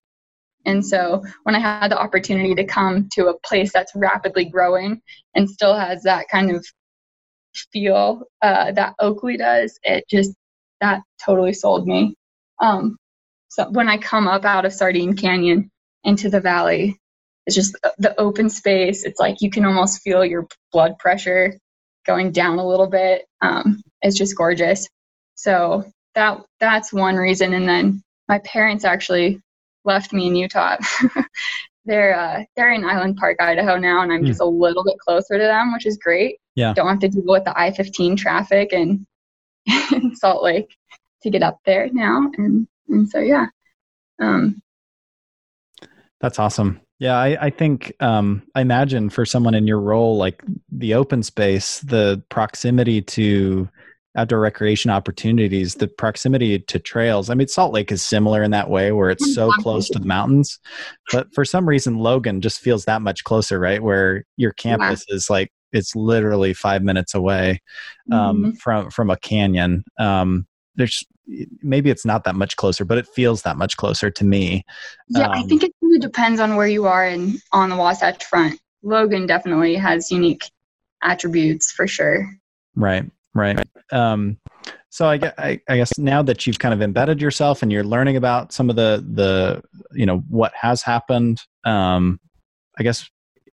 And 0.65 0.85
so 0.85 1.23
when 1.43 1.55
I 1.55 1.59
had 1.59 1.89
the 1.89 1.99
opportunity 1.99 2.53
to 2.55 2.65
come 2.65 3.07
to 3.13 3.27
a 3.27 3.39
place 3.39 3.71
that's 3.71 3.95
rapidly 3.95 4.45
growing 4.45 5.01
and 5.35 5.49
still 5.49 5.75
has 5.75 6.03
that 6.03 6.25
kind 6.29 6.51
of 6.51 6.65
feel 7.71 8.23
uh, 8.41 8.71
that 8.73 8.95
Oakley 8.99 9.37
does, 9.37 9.79
it 9.83 10.03
just 10.09 10.33
that 10.81 11.01
totally 11.23 11.53
sold 11.53 11.87
me. 11.87 12.15
Um, 12.59 12.97
so 13.49 13.69
when 13.69 13.87
I 13.87 13.97
come 13.97 14.27
up 14.27 14.43
out 14.43 14.65
of 14.65 14.73
Sardine 14.73 15.15
Canyon 15.15 15.69
into 16.03 16.29
the 16.29 16.41
valley, 16.41 16.99
it's 17.45 17.55
just 17.55 17.77
the 17.97 18.19
open 18.19 18.49
space. 18.49 19.03
It's 19.03 19.19
like 19.19 19.41
you 19.41 19.49
can 19.49 19.65
almost 19.65 20.01
feel 20.01 20.25
your 20.25 20.47
blood 20.71 20.97
pressure 20.99 21.53
going 22.05 22.31
down 22.31 22.57
a 22.57 22.67
little 22.67 22.87
bit. 22.87 23.25
Um, 23.41 23.81
it's 24.01 24.17
just 24.17 24.35
gorgeous. 24.35 24.87
So 25.35 25.85
that 26.19 26.41
that's 26.59 26.91
one 26.91 27.15
reason. 27.15 27.53
And 27.53 27.67
then 27.67 28.03
my 28.27 28.39
parents 28.39 28.83
actually 28.83 29.41
left 29.85 30.11
me 30.11 30.27
in 30.27 30.35
Utah. 30.35 30.75
they're 31.85 32.13
uh, 32.19 32.43
they're 32.55 32.73
in 32.73 32.83
Island 32.83 33.15
Park, 33.17 33.37
Idaho 33.39 33.77
now, 33.77 34.01
and 34.01 34.11
I'm 34.11 34.23
mm. 34.23 34.27
just 34.27 34.41
a 34.41 34.45
little 34.45 34.83
bit 34.83 34.97
closer 34.99 35.37
to 35.37 35.43
them, 35.43 35.73
which 35.73 35.85
is 35.85 35.97
great. 35.97 36.37
Yeah, 36.55 36.73
don't 36.73 36.89
have 36.89 36.99
to 36.99 37.07
deal 37.07 37.23
with 37.25 37.45
the 37.45 37.57
I-15 37.57 38.17
traffic 38.17 38.73
and 38.73 39.05
Salt 40.17 40.43
Lake 40.43 40.75
to 41.23 41.29
get 41.29 41.41
up 41.41 41.59
there 41.65 41.89
now, 41.91 42.29
and 42.37 42.67
and 42.89 43.09
so 43.09 43.19
yeah. 43.19 43.47
Um, 44.19 44.61
That's 46.19 46.37
awesome. 46.37 46.81
Yeah, 46.99 47.15
I, 47.15 47.45
I 47.45 47.49
think 47.49 47.93
um, 48.01 48.43
I 48.55 48.59
imagine 48.59 49.09
for 49.09 49.25
someone 49.25 49.55
in 49.55 49.65
your 49.65 49.79
role, 49.79 50.17
like 50.17 50.43
the 50.69 50.95
open 50.95 51.23
space, 51.23 51.79
the 51.79 52.21
proximity 52.27 53.01
to 53.01 53.69
outdoor 54.19 54.39
recreation 54.39 54.91
opportunities, 54.91 55.75
the 55.75 55.87
proximity 55.87 56.59
to 56.59 56.77
trails. 56.77 57.29
I 57.29 57.35
mean, 57.35 57.47
Salt 57.47 57.73
Lake 57.73 57.91
is 57.91 58.03
similar 58.03 58.43
in 58.43 58.51
that 58.51 58.69
way 58.69 58.91
where 58.91 59.09
it's 59.09 59.33
so 59.33 59.49
close 59.53 59.87
to 59.89 59.99
the 59.99 60.05
mountains, 60.05 60.59
but 61.11 61.33
for 61.33 61.45
some 61.45 61.67
reason, 61.67 61.97
Logan 61.97 62.41
just 62.41 62.59
feels 62.59 62.85
that 62.85 63.01
much 63.01 63.23
closer, 63.23 63.59
right? 63.59 63.81
Where 63.81 64.25
your 64.35 64.51
campus 64.51 65.05
yeah. 65.07 65.15
is 65.15 65.29
like 65.29 65.51
it's 65.71 65.95
literally 65.95 66.53
five 66.53 66.83
minutes 66.83 67.13
away 67.13 67.61
um, 68.11 68.37
mm-hmm. 68.37 68.51
from 68.51 68.89
from 68.91 69.09
a 69.09 69.17
canyon. 69.17 69.83
Um, 69.97 70.47
there's 70.75 71.03
maybe 71.61 71.89
it's 71.89 72.05
not 72.05 72.23
that 72.25 72.35
much 72.35 72.55
closer, 72.55 72.85
but 72.85 72.97
it 72.97 73.07
feels 73.07 73.43
that 73.43 73.57
much 73.57 73.77
closer 73.77 74.09
to 74.09 74.25
me. 74.25 74.63
Yeah, 75.09 75.27
um, 75.27 75.31
I 75.31 75.43
think 75.43 75.63
it 75.63 75.71
really 75.81 75.99
depends 75.99 76.39
on 76.39 76.55
where 76.55 76.67
you 76.67 76.85
are 76.85 77.07
in 77.07 77.37
on 77.51 77.69
the 77.69 77.75
Wasatch 77.77 78.23
Front. 78.25 78.59
Logan 78.83 79.27
definitely 79.27 79.75
has 79.75 80.11
unique 80.11 80.49
attributes 81.01 81.71
for 81.71 81.87
sure. 81.87 82.29
Right, 82.75 83.05
right. 83.33 83.59
Um, 83.91 84.37
so 84.89 85.07
I, 85.07 85.19
I, 85.37 85.61
I, 85.69 85.77
guess 85.77 85.97
now 85.97 86.21
that 86.23 86.47
you've 86.47 86.59
kind 86.59 86.73
of 86.73 86.81
embedded 86.81 87.21
yourself 87.21 87.61
and 87.61 87.71
you're 87.71 87.83
learning 87.83 88.17
about 88.17 88.51
some 88.51 88.69
of 88.69 88.75
the 88.75 89.05
the 89.13 89.61
you 89.93 90.05
know 90.05 90.23
what 90.29 90.51
has 90.55 90.81
happened, 90.81 91.41
um, 91.63 92.19
I 92.77 92.83
guess 92.83 93.07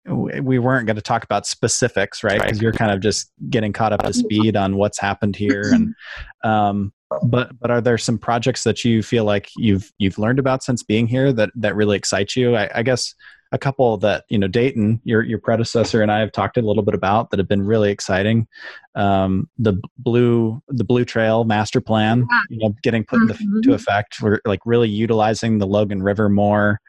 we 0.09 0.59
weren't 0.59 0.87
going 0.87 0.97
to 0.97 1.03
talk 1.03 1.25
about 1.25 1.47
specifics, 1.47 2.23
right? 2.23 2.41
Because 2.41 2.61
you're 2.61 2.73
kind 2.73 2.91
of 2.91 3.01
just 3.01 3.31
getting 3.51 3.73
caught 3.73 3.93
up 3.93 4.03
to 4.03 4.13
speed 4.13 4.57
on 4.57 4.77
what's 4.77 5.01
happened 5.01 5.37
here. 5.37 5.63
And 5.73 5.95
um, 6.45 6.93
but 7.23 7.59
but 7.59 7.71
are 7.71 7.81
there 7.81 7.99
some 7.99 8.19
projects 8.19 8.65
that 8.65 8.85
you 8.85 9.03
feel 9.03 9.25
like 9.25 9.51
you've 9.57 9.93
you've 9.99 10.19
learned 10.19 10.39
about 10.39 10.63
since 10.63 10.83
being 10.83 11.07
here 11.07 11.33
that 11.33 11.51
that 11.57 11.77
really 11.77 11.97
excite 11.97 12.37
you? 12.37 12.57
I, 12.57 12.71
I 12.75 12.83
guess 12.83 13.15
a 13.53 13.59
couple 13.59 13.97
that 13.99 14.25
you 14.29 14.39
know 14.39 14.49
Dayton, 14.49 15.01
your 15.05 15.23
your 15.23 15.39
predecessor 15.39 16.03
and 16.03 16.11
I 16.11 16.21
have 16.21 16.33
talked 16.33 16.57
a 16.57 16.63
little 16.63 16.83
bit 16.83 16.95
about 16.95 17.31
that 17.31 17.39
have 17.39 17.49
been 17.49 17.65
really 17.65 17.91
exciting. 17.91 18.47
Um, 18.95 19.49
the 19.59 19.81
blue 19.99 20.61
the 20.69 20.85
blue 20.85 21.05
trail 21.05 21.45
master 21.45 21.81
plan, 21.81 22.27
you 22.49 22.59
know, 22.59 22.75
getting 22.83 23.05
put 23.05 23.23
into 23.23 23.35
mm-hmm. 23.35 23.73
effect. 23.73 24.21
We're 24.21 24.41
like 24.45 24.61
really 24.65 24.89
utilizing 24.89 25.59
the 25.59 25.67
Logan 25.67 26.03
River 26.03 26.29
more. 26.29 26.81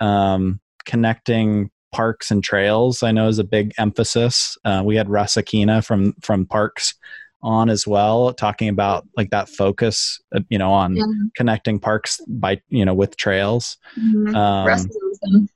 Um, 0.00 0.60
connecting 0.84 1.70
parks 1.96 2.30
and 2.30 2.44
trails 2.44 3.02
i 3.02 3.10
know 3.10 3.26
is 3.26 3.38
a 3.38 3.44
big 3.44 3.72
emphasis 3.78 4.58
uh, 4.66 4.82
we 4.84 4.96
had 4.96 5.08
russ 5.08 5.34
akina 5.34 5.82
from 5.82 6.12
from 6.20 6.44
parks 6.44 6.94
on 7.42 7.70
as 7.70 7.86
well 7.86 8.34
talking 8.34 8.68
about 8.68 9.06
like 9.16 9.30
that 9.30 9.48
focus 9.48 10.20
uh, 10.34 10.40
you 10.50 10.58
know 10.58 10.70
on 10.70 10.94
yeah. 10.94 11.04
connecting 11.36 11.78
parks 11.78 12.20
by 12.28 12.60
you 12.68 12.84
know 12.84 12.92
with 12.92 13.16
trails 13.16 13.78
mm-hmm. 13.98 14.34
um, 14.34 15.48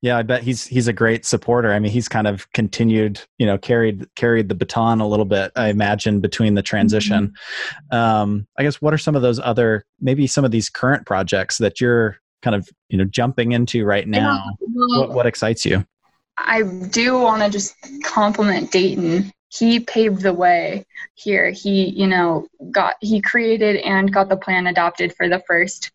yeah 0.00 0.16
i 0.16 0.22
bet 0.22 0.42
he's 0.42 0.66
he's 0.66 0.88
a 0.88 0.92
great 0.94 1.26
supporter 1.26 1.72
i 1.72 1.78
mean 1.78 1.92
he's 1.92 2.08
kind 2.08 2.26
of 2.26 2.50
continued 2.52 3.20
you 3.36 3.44
know 3.44 3.58
carried 3.58 4.06
carried 4.14 4.48
the 4.48 4.54
baton 4.54 5.00
a 5.00 5.06
little 5.06 5.26
bit 5.26 5.52
i 5.56 5.68
imagine 5.68 6.20
between 6.20 6.54
the 6.54 6.62
transition 6.62 7.34
mm-hmm. 7.92 7.96
um, 7.96 8.46
i 8.58 8.62
guess 8.62 8.80
what 8.80 8.94
are 8.94 8.98
some 8.98 9.14
of 9.14 9.20
those 9.20 9.40
other 9.40 9.84
maybe 10.00 10.26
some 10.26 10.44
of 10.44 10.52
these 10.52 10.70
current 10.70 11.04
projects 11.04 11.58
that 11.58 11.82
you're 11.82 12.18
kind 12.42 12.54
of 12.54 12.68
you 12.88 12.98
know 12.98 13.04
jumping 13.04 13.52
into 13.52 13.84
right 13.84 14.06
now? 14.06 14.44
Well, 14.60 15.00
what, 15.00 15.10
what 15.10 15.26
excites 15.26 15.64
you? 15.64 15.86
I 16.38 16.62
do 16.62 17.18
want 17.18 17.42
to 17.42 17.50
just 17.50 17.74
compliment 18.04 18.70
dayton. 18.70 19.32
He 19.48 19.80
paved 19.80 20.22
the 20.22 20.32
way 20.32 20.84
here. 21.14 21.50
He 21.50 21.90
you 21.90 22.06
know 22.06 22.46
got 22.70 22.96
he 23.00 23.20
created 23.20 23.76
and 23.76 24.12
got 24.12 24.28
the 24.28 24.36
plan 24.36 24.66
adopted 24.66 25.14
for 25.14 25.28
the 25.28 25.42
first 25.46 25.90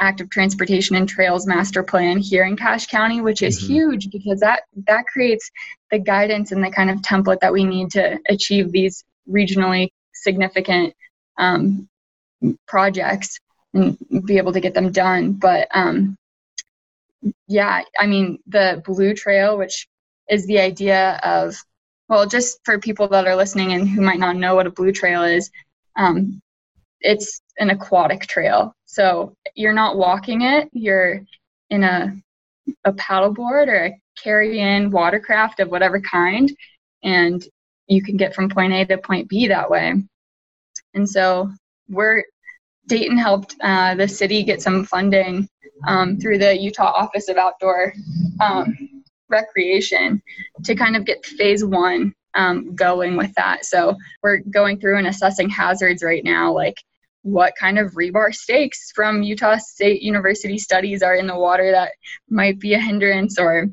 active 0.00 0.28
transportation 0.30 0.96
and 0.96 1.08
trails 1.08 1.46
master 1.46 1.82
plan 1.82 2.18
here 2.18 2.44
in 2.44 2.56
cache 2.56 2.86
county 2.86 3.20
which 3.20 3.40
is 3.40 3.62
mm-hmm. 3.62 3.72
huge 3.72 4.10
because 4.10 4.40
that 4.40 4.62
that 4.86 5.04
creates 5.06 5.48
the 5.92 5.98
guidance 5.98 6.50
and 6.50 6.64
the 6.64 6.70
kind 6.70 6.90
of 6.90 6.96
template 7.02 7.38
that 7.40 7.52
we 7.52 7.62
need 7.62 7.88
to 7.90 8.18
achieve 8.28 8.72
these 8.72 9.04
regionally 9.30 9.88
significant 10.12 10.92
um, 11.38 11.88
projects 12.66 13.38
and 13.74 13.96
be 14.26 14.38
able 14.38 14.52
to 14.52 14.60
get 14.60 14.74
them 14.74 14.92
done. 14.92 15.32
But 15.32 15.68
um, 15.72 16.16
yeah, 17.48 17.82
I 17.98 18.06
mean, 18.06 18.38
the 18.46 18.82
Blue 18.84 19.14
Trail, 19.14 19.56
which 19.58 19.88
is 20.28 20.46
the 20.46 20.60
idea 20.60 21.20
of, 21.22 21.56
well, 22.08 22.26
just 22.26 22.60
for 22.64 22.78
people 22.78 23.08
that 23.08 23.26
are 23.26 23.36
listening 23.36 23.72
and 23.72 23.88
who 23.88 24.00
might 24.02 24.18
not 24.18 24.36
know 24.36 24.54
what 24.54 24.66
a 24.66 24.70
blue 24.70 24.92
trail 24.92 25.22
is, 25.22 25.50
um, 25.96 26.40
it's 27.00 27.40
an 27.58 27.70
aquatic 27.70 28.26
trail. 28.26 28.74
So 28.86 29.34
you're 29.54 29.72
not 29.72 29.96
walking 29.96 30.42
it, 30.42 30.68
you're 30.72 31.22
in 31.70 31.84
a, 31.84 32.14
a 32.84 32.92
paddleboard 32.92 33.68
or 33.68 33.86
a 33.86 34.00
carry 34.22 34.60
in 34.60 34.90
watercraft 34.90 35.60
of 35.60 35.70
whatever 35.70 36.00
kind, 36.00 36.54
and 37.02 37.44
you 37.86 38.02
can 38.02 38.16
get 38.16 38.34
from 38.34 38.50
point 38.50 38.72
A 38.72 38.84
to 38.84 38.98
point 38.98 39.28
B 39.28 39.48
that 39.48 39.70
way. 39.70 39.94
And 40.94 41.08
so 41.08 41.50
we're 41.88 42.24
Dayton 42.86 43.18
helped 43.18 43.56
uh, 43.62 43.94
the 43.94 44.08
city 44.08 44.42
get 44.42 44.62
some 44.62 44.84
funding 44.84 45.48
um, 45.86 46.18
through 46.18 46.38
the 46.38 46.56
Utah 46.56 46.92
Office 46.92 47.28
of 47.28 47.36
Outdoor 47.36 47.92
um, 48.40 49.02
Recreation 49.28 50.22
to 50.64 50.74
kind 50.74 50.96
of 50.96 51.04
get 51.04 51.24
phase 51.24 51.64
one 51.64 52.14
um, 52.34 52.74
going 52.74 53.16
with 53.16 53.32
that. 53.34 53.64
So 53.64 53.96
we're 54.22 54.38
going 54.38 54.78
through 54.80 54.98
and 54.98 55.06
assessing 55.06 55.48
hazards 55.48 56.02
right 56.02 56.24
now, 56.24 56.52
like 56.52 56.76
what 57.22 57.54
kind 57.58 57.78
of 57.78 57.92
rebar 57.92 58.34
stakes 58.34 58.90
from 58.94 59.22
Utah 59.22 59.56
State 59.58 60.02
University 60.02 60.58
studies 60.58 61.02
are 61.02 61.14
in 61.14 61.26
the 61.26 61.38
water 61.38 61.70
that 61.70 61.92
might 62.28 62.58
be 62.58 62.74
a 62.74 62.80
hindrance, 62.80 63.38
or 63.38 63.68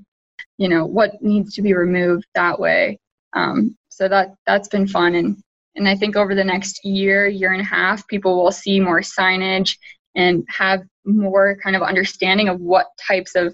you 0.57 0.69
know 0.69 0.85
what 0.85 1.21
needs 1.21 1.55
to 1.55 1.61
be 1.61 1.73
removed 1.73 2.25
that 2.35 2.59
way. 2.59 2.99
Um, 3.33 3.75
so 3.89 4.07
that 4.07 4.35
that's 4.45 4.67
been 4.67 4.87
fun 4.87 5.15
and 5.15 5.37
and 5.75 5.87
I 5.87 5.95
think 5.95 6.15
over 6.15 6.35
the 6.35 6.43
next 6.43 6.83
year, 6.83 7.27
year 7.27 7.53
and 7.53 7.61
a 7.61 7.65
half, 7.65 8.07
people 8.07 8.41
will 8.41 8.51
see 8.51 8.79
more 8.79 9.01
signage 9.01 9.77
and 10.15 10.43
have 10.49 10.81
more 11.05 11.57
kind 11.63 11.75
of 11.75 11.81
understanding 11.81 12.49
of 12.49 12.59
what 12.59 12.87
types 13.07 13.35
of 13.35 13.53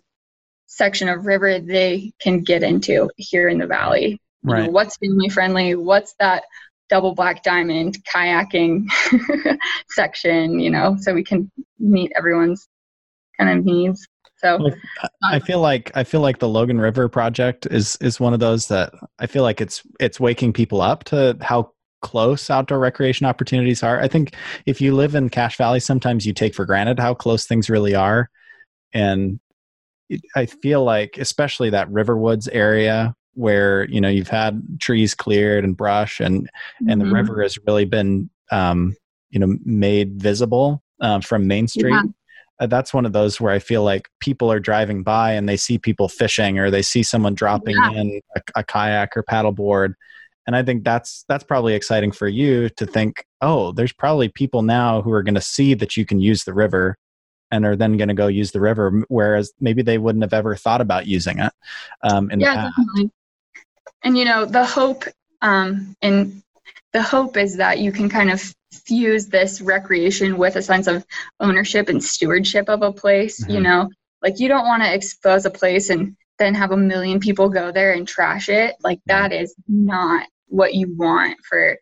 section 0.68 1.08
of 1.08 1.26
river 1.26 1.60
they 1.60 2.12
can 2.22 2.42
get 2.42 2.64
into 2.64 3.10
here 3.18 3.50
in 3.50 3.58
the 3.58 3.68
valley. 3.68 4.20
Right. 4.44 4.60
You 4.60 4.66
know, 4.66 4.72
what's 4.72 4.98
family 4.98 5.30
friendly? 5.30 5.76
What's 5.76 6.16
that 6.20 6.44
double 6.90 7.14
black 7.14 7.44
diamond 7.44 7.98
kayaking 8.12 8.86
section? 9.90 10.60
You 10.60 10.70
know, 10.70 10.98
so 11.00 11.14
we 11.14 11.24
can 11.24 11.52
meet 11.80 12.12
everyone's 12.16 12.68
kind 13.40 13.58
of 13.58 13.66
needs. 13.66 14.08
So 14.38 14.70
I 15.24 15.40
feel 15.40 15.60
like 15.60 15.92
I 15.96 16.04
feel 16.04 16.20
like 16.20 16.40
the 16.40 16.50
Logan 16.50 16.80
River 16.80 17.08
project 17.08 17.66
is 17.72 17.98
is 18.02 18.20
one 18.20 18.34
of 18.34 18.40
those 18.40 18.68
that 18.68 18.94
I 19.18 19.28
feel 19.28 19.44
like 19.44 19.62
it's 19.62 19.82
it's 20.00 20.20
waking 20.20 20.54
people 20.54 20.82
up 20.82 21.06
to 21.06 21.38
how 21.42 21.72
close 22.06 22.52
outdoor 22.52 22.78
recreation 22.78 23.26
opportunities 23.26 23.82
are. 23.82 24.00
I 24.00 24.08
think 24.08 24.36
if 24.68 24.80
you 24.80 24.94
live 24.94 25.16
in 25.16 25.28
Cache 25.28 25.58
Valley, 25.58 25.80
sometimes 25.80 26.24
you 26.24 26.34
take 26.34 26.54
for 26.54 26.64
granted 26.64 27.00
how 27.00 27.16
close 27.16 27.48
things 27.48 27.68
really 27.68 27.96
are. 27.96 28.30
And 28.94 29.40
it, 30.08 30.22
I 30.36 30.46
feel 30.46 30.84
like, 30.84 31.18
especially 31.18 31.72
that 31.72 31.90
Riverwoods 31.90 32.48
area 32.52 33.16
where, 33.34 33.90
you 33.90 34.00
know, 34.00 34.08
you've 34.08 34.28
had 34.28 34.62
trees 34.80 35.16
cleared 35.16 35.64
and 35.64 35.76
brush 35.76 36.20
and, 36.20 36.44
mm-hmm. 36.44 36.90
and 36.90 37.02
the 37.02 37.06
mm-hmm. 37.06 37.16
river 37.16 37.42
has 37.42 37.58
really 37.66 37.86
been, 37.86 38.30
um, 38.52 38.96
you 39.32 39.40
know, 39.40 39.58
made 39.66 40.22
visible 40.22 40.84
uh, 41.02 41.20
from 41.22 41.48
Main 41.48 41.68
Street. 41.68 41.92
uh, 42.60 42.68
that's 42.68 42.94
one 42.94 43.08
of 43.08 43.14
those 43.14 43.42
where 43.42 43.52
I 43.52 43.58
feel 43.58 43.84
like 43.84 44.08
people 44.20 44.52
are 44.52 44.60
driving 44.60 45.02
by 45.02 45.32
and 45.32 45.50
they 45.50 45.58
see 45.58 45.80
people 45.80 46.08
fishing 46.08 46.60
or 46.60 46.70
they 46.70 46.84
see 46.84 47.02
someone 47.02 47.34
dropping 47.34 47.76
yeah. 47.76 47.92
in 47.94 48.22
a, 48.36 48.42
a 48.58 48.64
kayak 48.64 49.18
or 49.18 49.24
paddleboard 49.24 49.96
and 50.48 50.56
i 50.56 50.64
think 50.64 50.84
that's 50.84 51.26
that's 51.28 51.44
probably 51.44 51.74
exciting 51.74 52.12
for 52.12 52.28
you 52.28 52.70
to 52.70 52.86
think 52.86 53.26
oh 53.42 53.72
there's 53.72 53.94
probably 53.94 54.30
people 54.30 54.62
now 54.62 55.02
who 55.02 55.12
are 55.12 55.24
going 55.24 55.36
to 55.36 55.42
see 55.42 55.74
that 55.74 55.98
you 55.98 56.06
can 56.06 56.20
use 56.20 56.44
the 56.44 56.54
river 56.54 56.98
and 57.52 57.66
are 57.66 57.76
then 57.76 57.98
going 57.98 58.08
to 58.08 58.14
go 58.14 58.28
use 58.28 58.52
the 58.52 58.62
river 58.62 59.04
whereas 59.08 59.54
maybe 59.60 59.82
they 59.82 59.98
wouldn't 59.98 60.24
have 60.24 60.34
ever 60.34 60.56
thought 60.56 60.82
about 60.82 61.08
using 61.08 61.40
it 61.40 61.54
um, 62.04 62.30
in 62.32 62.40
yeah, 62.40 62.50
the 62.50 62.56
past 62.58 62.76
definitely. 62.78 63.12
and 64.04 64.18
you 64.18 64.26
know 64.26 64.46
the 64.46 64.66
hope 64.66 65.04
um, 65.42 65.96
and 66.02 66.42
the 66.94 67.02
hope 67.02 67.38
is 67.38 67.58
that 67.58 67.80
you 67.80 67.92
can 67.92 68.10
kind 68.10 68.32
of 68.32 68.54
fuse 68.72 69.28
this 69.28 69.62
recreation 69.62 70.38
with 70.38 70.56
a 70.56 70.62
sense 70.62 70.88
of 70.88 71.06
ownership 71.40 71.90
and 71.90 72.04
stewardship 72.04 72.70
of 72.70 72.82
a 72.82 72.92
place 72.92 73.44
mm-hmm. 73.44 73.54
you 73.54 73.60
know 73.60 73.90
like 74.22 74.40
you 74.40 74.48
don't 74.48 74.66
want 74.66 74.82
to 74.82 74.94
expose 74.94 75.46
a 75.46 75.50
place 75.50 75.90
and 75.90 76.16
then 76.38 76.54
have 76.54 76.72
a 76.72 76.78
million 76.78 77.20
people 77.20 77.48
go 77.48 77.72
there 77.72 77.94
and 77.94 78.08
trash 78.08 78.50
it 78.50 78.76
like 78.84 79.00
that 79.06 79.32
is 79.32 79.56
not 79.68 80.28
what 80.48 80.74
you 80.74 80.96
want 80.96 81.38
for 81.48 81.78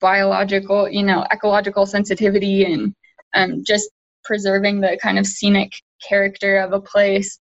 biological, 0.00 0.88
you 0.88 1.02
know, 1.02 1.26
ecological 1.32 1.86
sensitivity 1.86 2.64
and 2.64 2.94
um, 3.34 3.62
just 3.64 3.90
preserving 4.24 4.80
the 4.80 4.98
kind 5.02 5.18
of 5.18 5.26
scenic 5.26 5.72
character 6.06 6.58
of 6.58 6.72
a 6.72 6.80
place. 6.80 7.38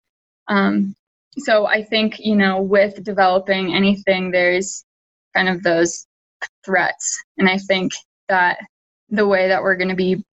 Um, 0.49 0.95
so 1.39 1.67
I 1.67 1.85
think, 1.85 2.19
you 2.19 2.37
know, 2.37 2.61
with 2.61 3.03
developing 3.05 3.75
anything, 3.75 4.31
there's 4.31 4.85
kind 5.35 5.49
of 5.49 5.63
those 5.63 6.07
threats. 6.65 7.23
And 7.39 7.49
I 7.49 7.59
think 7.59 7.93
that 8.29 8.59
the 9.09 9.27
way 9.27 9.49
that 9.49 9.63
we're 9.63 9.77
going 9.77 9.89
to 9.89 9.95
be 9.95 10.25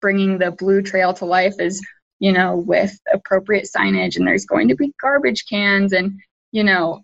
bringing 0.00 0.38
the 0.38 0.52
blue 0.52 0.82
trail 0.82 1.12
to 1.14 1.24
life 1.24 1.54
is, 1.58 1.84
you 2.20 2.32
know, 2.32 2.56
with 2.56 2.96
appropriate 3.12 3.68
signage 3.74 4.16
and 4.16 4.26
there's 4.26 4.46
going 4.46 4.68
to 4.68 4.76
be 4.76 4.92
garbage 5.00 5.44
cans 5.48 5.92
and, 5.92 6.18
you 6.52 6.62
know, 6.62 7.02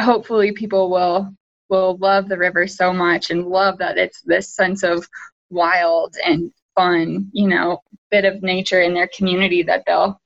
hopefully 0.00 0.52
people 0.52 0.90
will 0.90 1.32
will 1.72 1.96
love 2.02 2.28
the 2.28 2.36
river 2.36 2.66
so 2.66 2.92
much 2.92 3.30
and 3.30 3.46
love 3.46 3.78
that 3.78 3.96
it's 3.96 4.20
this 4.26 4.54
sense 4.54 4.82
of 4.82 5.08
wild 5.48 6.14
and 6.22 6.52
fun, 6.74 7.30
you 7.32 7.48
know, 7.48 7.78
bit 8.10 8.26
of 8.26 8.42
nature 8.42 8.82
in 8.82 8.92
their 8.92 9.08
community 9.16 9.62
that 9.62 9.82
they'll 9.86 10.20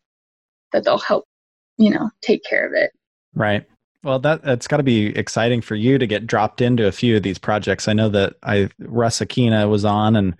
that 0.73 0.83
they'll 0.83 0.99
help, 0.99 1.25
you 1.79 1.89
know, 1.89 2.11
take 2.21 2.43
care 2.43 2.67
of 2.67 2.73
it. 2.75 2.91
Right. 3.33 3.65
Well, 4.03 4.19
that 4.19 4.43
that's 4.43 4.67
got 4.67 4.79
to 4.79 4.83
be 4.83 5.17
exciting 5.17 5.61
for 5.63 5.77
you 5.77 5.99
to 5.99 6.07
get 6.07 6.27
dropped 6.27 6.61
into 6.61 6.89
a 6.89 6.93
few 6.93 7.17
of 7.17 7.23
these 7.23 7.39
projects. 7.39 7.87
I 7.87 7.93
know 7.93 8.09
that 8.09 8.35
I 8.43 8.69
Russ 8.81 9.21
Akina 9.21 9.71
was 9.71 9.85
on 9.85 10.17
and 10.17 10.35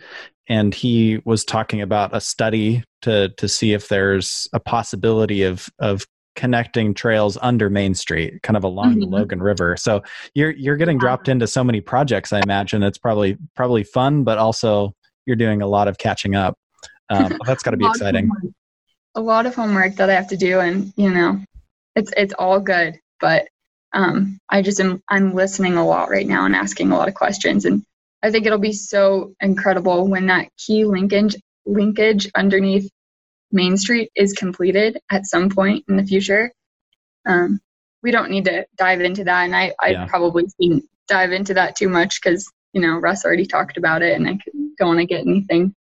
and 0.49 0.75
he 0.75 1.21
was 1.25 1.45
talking 1.45 1.81
about 1.83 2.17
a 2.17 2.21
study 2.21 2.83
to 3.03 3.29
to 3.29 3.49
see 3.49 3.75
if 3.75 3.87
there's 3.87 4.49
a 4.53 4.59
possibility 4.59 5.45
of 5.45 5.69
of 5.79 6.05
connecting 6.37 6.95
trails 6.95 7.37
under 7.41 7.69
Main 7.69 7.95
Street, 7.95 8.43
kind 8.43 8.57
of 8.57 8.63
along 8.65 8.93
mm-hmm. 8.93 9.01
the 9.01 9.07
Logan 9.07 9.43
River. 9.43 9.77
So 9.77 10.03
you're 10.35 10.53
you're 10.53 10.77
getting 10.77 10.99
dropped 10.99 11.29
into 11.29 11.47
so 11.47 11.65
many 11.65 11.81
projects. 11.81 12.33
I 12.33 12.41
imagine 12.41 12.83
it's 12.83 12.99
probably 12.99 13.37
probably 13.57 13.83
fun, 13.83 14.23
but 14.23 14.39
also 14.39 14.95
you're 15.25 15.37
doing 15.37 15.63
a 15.63 15.67
lot 15.67 15.89
of 15.89 15.99
catching 15.99 16.37
up. 16.37 16.57
Um, 17.11 17.39
that's 17.47 17.63
got 17.63 17.73
to 17.73 17.77
be 17.77 17.87
exciting. 17.87 18.31
A 19.17 19.21
lot 19.21 19.47
of 19.47 19.55
homework 19.55 19.97
that 19.97 20.11
I 20.11 20.15
have 20.15 20.29
to 20.29 20.37
do, 20.37 20.61
and 20.61 20.93
you 20.97 21.11
know, 21.11 21.41
it's 21.97 22.13
it's 22.17 22.35
all 22.39 22.61
good. 22.61 23.01
But 23.19 23.49
um, 23.93 24.39
I 24.51 24.63
just 24.63 24.79
am 24.79 25.03
I'm 25.09 25.35
listening 25.35 25.77
a 25.77 25.87
lot 25.87 26.11
right 26.11 26.27
now 26.27 26.45
and 26.45 26.55
asking 26.55 26.93
a 26.93 26.97
lot 26.97 27.09
of 27.09 27.15
questions, 27.15 27.65
and 27.65 27.83
I 28.23 28.31
think 28.31 28.47
it'll 28.47 28.59
be 28.59 28.73
so 28.73 29.35
incredible 29.41 30.07
when 30.07 30.27
that 30.27 30.49
key 30.59 30.85
linkage 30.85 31.37
linkage 31.65 32.31
underneath 32.37 32.89
Main 33.53 33.77
Street 33.77 34.11
is 34.15 34.33
completed 34.33 34.99
at 35.11 35.27
some 35.27 35.51
point 35.51 35.85
in 35.89 35.97
the 35.97 36.05
future. 36.05 36.53
Um, 37.27 37.61
we 38.03 38.11
don't 38.11 38.31
need 38.31 38.45
to 38.45 38.67
dive 38.77 39.01
into 39.01 39.25
that, 39.25 39.45
and 39.45 39.57
I 39.57 39.73
I 39.81 39.91
yeah. 39.91 40.07
probably 40.07 40.45
didn't 40.61 40.85
dive 41.09 41.33
into 41.33 41.55
that 41.55 41.77
too 41.77 41.89
much 41.89 42.21
because 42.21 42.51
you 42.73 42.81
know 42.81 42.99
Russ 42.99 43.25
already 43.25 43.47
talked 43.47 43.77
about 43.77 44.03
it, 44.03 44.15
and 44.17 44.29
I 44.29 44.39
don't 44.79 44.89
want 44.89 45.01
to 45.01 45.07
get 45.07 45.27
anything 45.27 45.75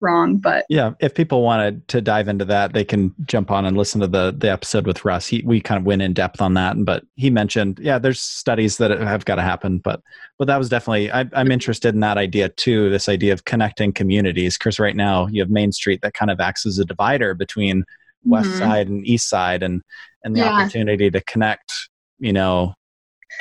wrong 0.00 0.36
but 0.36 0.64
yeah 0.68 0.92
if 1.00 1.14
people 1.14 1.42
wanted 1.42 1.86
to 1.88 2.00
dive 2.00 2.28
into 2.28 2.44
that 2.44 2.72
they 2.72 2.84
can 2.84 3.14
jump 3.26 3.50
on 3.50 3.64
and 3.64 3.76
listen 3.76 4.00
to 4.00 4.06
the 4.06 4.34
the 4.36 4.50
episode 4.50 4.86
with 4.86 5.04
russ 5.04 5.26
he, 5.26 5.42
we 5.44 5.60
kind 5.60 5.78
of 5.78 5.84
went 5.84 6.02
in 6.02 6.12
depth 6.12 6.40
on 6.40 6.54
that 6.54 6.74
but 6.84 7.04
he 7.16 7.30
mentioned 7.30 7.78
yeah 7.82 7.98
there's 7.98 8.20
studies 8.20 8.78
that 8.78 8.90
have 8.90 9.24
got 9.24 9.36
to 9.36 9.42
happen 9.42 9.78
but 9.78 10.00
but 10.38 10.46
that 10.46 10.56
was 10.56 10.68
definitely 10.68 11.10
I, 11.12 11.28
i'm 11.34 11.52
interested 11.52 11.94
in 11.94 12.00
that 12.00 12.18
idea 12.18 12.48
too 12.48 12.90
this 12.90 13.08
idea 13.08 13.32
of 13.32 13.44
connecting 13.44 13.92
communities 13.92 14.56
because 14.56 14.78
right 14.78 14.96
now 14.96 15.26
you 15.26 15.42
have 15.42 15.50
main 15.50 15.72
street 15.72 16.00
that 16.02 16.14
kind 16.14 16.30
of 16.30 16.40
acts 16.40 16.66
as 16.66 16.78
a 16.78 16.84
divider 16.84 17.34
between 17.34 17.84
west 18.24 18.48
mm-hmm. 18.48 18.58
side 18.58 18.88
and 18.88 19.06
east 19.06 19.28
side 19.28 19.62
and 19.62 19.82
and 20.24 20.34
the 20.34 20.40
yeah. 20.40 20.50
opportunity 20.50 21.10
to 21.10 21.20
connect 21.22 21.72
you 22.18 22.32
know 22.32 22.74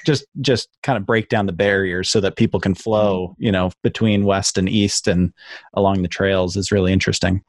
just 0.05 0.25
just 0.41 0.69
kind 0.83 0.97
of 0.97 1.05
break 1.05 1.29
down 1.29 1.45
the 1.45 1.51
barriers 1.51 2.09
so 2.09 2.19
that 2.19 2.35
people 2.35 2.59
can 2.59 2.75
flow 2.75 3.29
mm-hmm. 3.29 3.43
you 3.43 3.51
know 3.51 3.71
between 3.83 4.25
west 4.25 4.57
and 4.57 4.69
east 4.69 5.07
and 5.07 5.33
along 5.73 6.01
the 6.01 6.07
trails 6.07 6.55
is 6.55 6.71
really 6.71 6.93
interesting 6.93 7.41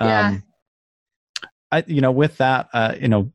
yeah. 0.00 0.28
um 0.28 0.42
i 1.72 1.84
you 1.86 2.00
know 2.00 2.12
with 2.12 2.36
that 2.38 2.68
uh 2.72 2.94
you 3.00 3.08
know 3.08 3.30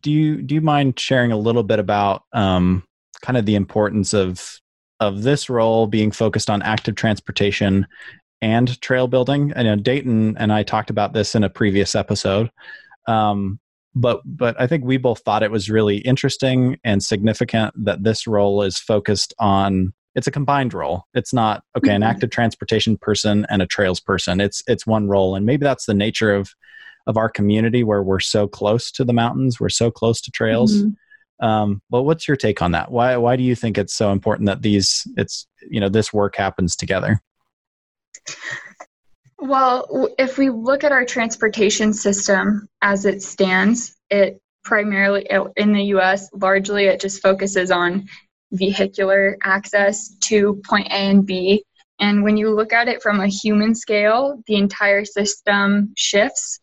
do 0.00 0.10
you 0.10 0.42
do 0.42 0.54
you 0.54 0.60
mind 0.60 0.98
sharing 0.98 1.32
a 1.32 1.38
little 1.38 1.62
bit 1.62 1.78
about 1.78 2.22
um 2.32 2.82
kind 3.22 3.36
of 3.36 3.46
the 3.46 3.54
importance 3.54 4.12
of 4.12 4.60
of 5.00 5.22
this 5.22 5.50
role 5.50 5.86
being 5.86 6.10
focused 6.10 6.48
on 6.48 6.62
active 6.62 6.94
transportation 6.94 7.86
and 8.42 8.80
trail 8.80 9.06
building 9.06 9.52
i 9.56 9.62
know 9.62 9.76
dayton 9.76 10.36
and 10.38 10.52
i 10.52 10.62
talked 10.62 10.90
about 10.90 11.12
this 11.12 11.34
in 11.34 11.44
a 11.44 11.50
previous 11.50 11.94
episode 11.94 12.50
um 13.06 13.58
but 13.96 14.20
but 14.24 14.60
I 14.60 14.66
think 14.66 14.84
we 14.84 14.98
both 14.98 15.20
thought 15.20 15.42
it 15.42 15.50
was 15.50 15.70
really 15.70 15.96
interesting 15.98 16.78
and 16.84 17.02
significant 17.02 17.74
that 17.84 18.04
this 18.04 18.26
role 18.26 18.62
is 18.62 18.78
focused 18.78 19.32
on 19.38 19.94
it's 20.14 20.26
a 20.26 20.30
combined 20.30 20.74
role. 20.74 21.04
It's 21.14 21.32
not 21.32 21.64
okay, 21.76 21.94
an 21.94 22.02
mm-hmm. 22.02 22.10
active 22.10 22.30
transportation 22.30 22.98
person 22.98 23.46
and 23.48 23.62
a 23.62 23.66
trails 23.66 23.98
person. 23.98 24.38
It's 24.38 24.62
it's 24.66 24.86
one 24.86 25.08
role, 25.08 25.34
and 25.34 25.46
maybe 25.46 25.64
that's 25.64 25.86
the 25.86 25.94
nature 25.94 26.34
of 26.34 26.50
of 27.06 27.16
our 27.16 27.30
community 27.30 27.84
where 27.84 28.02
we're 28.02 28.20
so 28.20 28.46
close 28.46 28.90
to 28.92 29.04
the 29.04 29.12
mountains, 29.14 29.58
we're 29.58 29.68
so 29.70 29.90
close 29.90 30.20
to 30.20 30.30
trails. 30.30 30.74
Mm-hmm. 30.76 31.46
Um, 31.46 31.82
but 31.88 32.02
what's 32.02 32.28
your 32.28 32.36
take 32.36 32.60
on 32.60 32.72
that? 32.72 32.90
Why 32.90 33.16
why 33.16 33.36
do 33.36 33.42
you 33.42 33.54
think 33.54 33.78
it's 33.78 33.94
so 33.94 34.12
important 34.12 34.46
that 34.46 34.60
these 34.60 35.06
it's 35.16 35.46
you 35.70 35.80
know 35.80 35.88
this 35.88 36.12
work 36.12 36.36
happens 36.36 36.76
together? 36.76 37.22
Well, 39.46 40.08
if 40.18 40.38
we 40.38 40.50
look 40.50 40.82
at 40.82 40.90
our 40.90 41.04
transportation 41.04 41.92
system 41.92 42.68
as 42.82 43.04
it 43.04 43.22
stands, 43.22 43.94
it 44.10 44.40
primarily 44.64 45.28
in 45.56 45.72
the 45.72 45.84
US, 45.94 46.28
largely 46.32 46.86
it 46.86 47.00
just 47.00 47.22
focuses 47.22 47.70
on 47.70 48.08
vehicular 48.50 49.38
access 49.44 50.08
to 50.24 50.60
point 50.68 50.88
A 50.88 50.96
and 50.96 51.24
B. 51.24 51.62
And 52.00 52.24
when 52.24 52.36
you 52.36 52.50
look 52.50 52.72
at 52.72 52.88
it 52.88 53.02
from 53.02 53.20
a 53.20 53.28
human 53.28 53.76
scale, 53.76 54.42
the 54.48 54.56
entire 54.56 55.04
system 55.04 55.92
shifts 55.96 56.58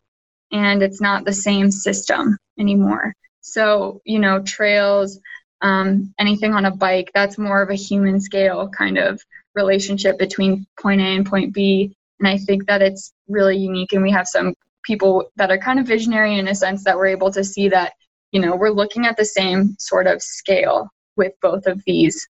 and 0.52 0.82
it's 0.82 1.00
not 1.00 1.24
the 1.24 1.32
same 1.32 1.70
system 1.70 2.36
anymore. 2.58 3.14
So, 3.40 4.02
you 4.04 4.18
know, 4.18 4.42
trails, 4.42 5.18
um, 5.62 6.12
anything 6.18 6.52
on 6.52 6.66
a 6.66 6.70
bike, 6.70 7.10
that's 7.14 7.38
more 7.38 7.62
of 7.62 7.70
a 7.70 7.74
human 7.74 8.20
scale 8.20 8.68
kind 8.68 8.98
of 8.98 9.22
relationship 9.54 10.18
between 10.18 10.66
point 10.78 11.00
A 11.00 11.04
and 11.04 11.24
point 11.24 11.54
B 11.54 11.96
and 12.20 12.28
I 12.28 12.38
think 12.38 12.66
that 12.66 12.82
it's 12.82 13.12
really 13.28 13.56
unique. 13.56 13.92
And 13.92 14.02
we 14.02 14.10
have 14.12 14.28
some 14.28 14.54
people 14.84 15.30
that 15.36 15.50
are 15.50 15.58
kind 15.58 15.78
of 15.78 15.86
visionary 15.86 16.38
in 16.38 16.48
a 16.48 16.54
sense 16.54 16.84
that 16.84 16.96
we're 16.96 17.06
able 17.06 17.30
to 17.32 17.44
see 17.44 17.68
that, 17.68 17.94
you 18.32 18.40
know, 18.40 18.56
we're 18.56 18.70
looking 18.70 19.06
at 19.06 19.16
the 19.16 19.24
same 19.24 19.74
sort 19.78 20.06
of 20.06 20.22
scale 20.22 20.88
with 21.16 21.32
both 21.40 21.66
of 21.66 21.82
these, 21.86 22.28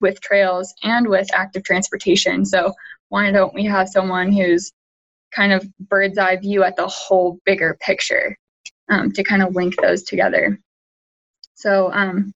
with 0.00 0.20
trails 0.20 0.72
and 0.82 1.08
with 1.08 1.32
active 1.34 1.64
transportation. 1.64 2.44
So 2.44 2.72
why 3.08 3.30
don't 3.30 3.54
we 3.54 3.64
have 3.64 3.88
someone 3.88 4.32
who's 4.32 4.72
kind 5.34 5.52
of 5.52 5.66
bird's 5.78 6.18
eye 6.18 6.36
view 6.36 6.62
at 6.62 6.76
the 6.76 6.86
whole 6.86 7.38
bigger 7.44 7.76
picture 7.80 8.36
um, 8.88 9.12
to 9.12 9.22
kind 9.24 9.42
of 9.42 9.54
link 9.54 9.74
those 9.80 10.02
together? 10.02 10.58
So 11.54 11.90
um, 11.92 12.32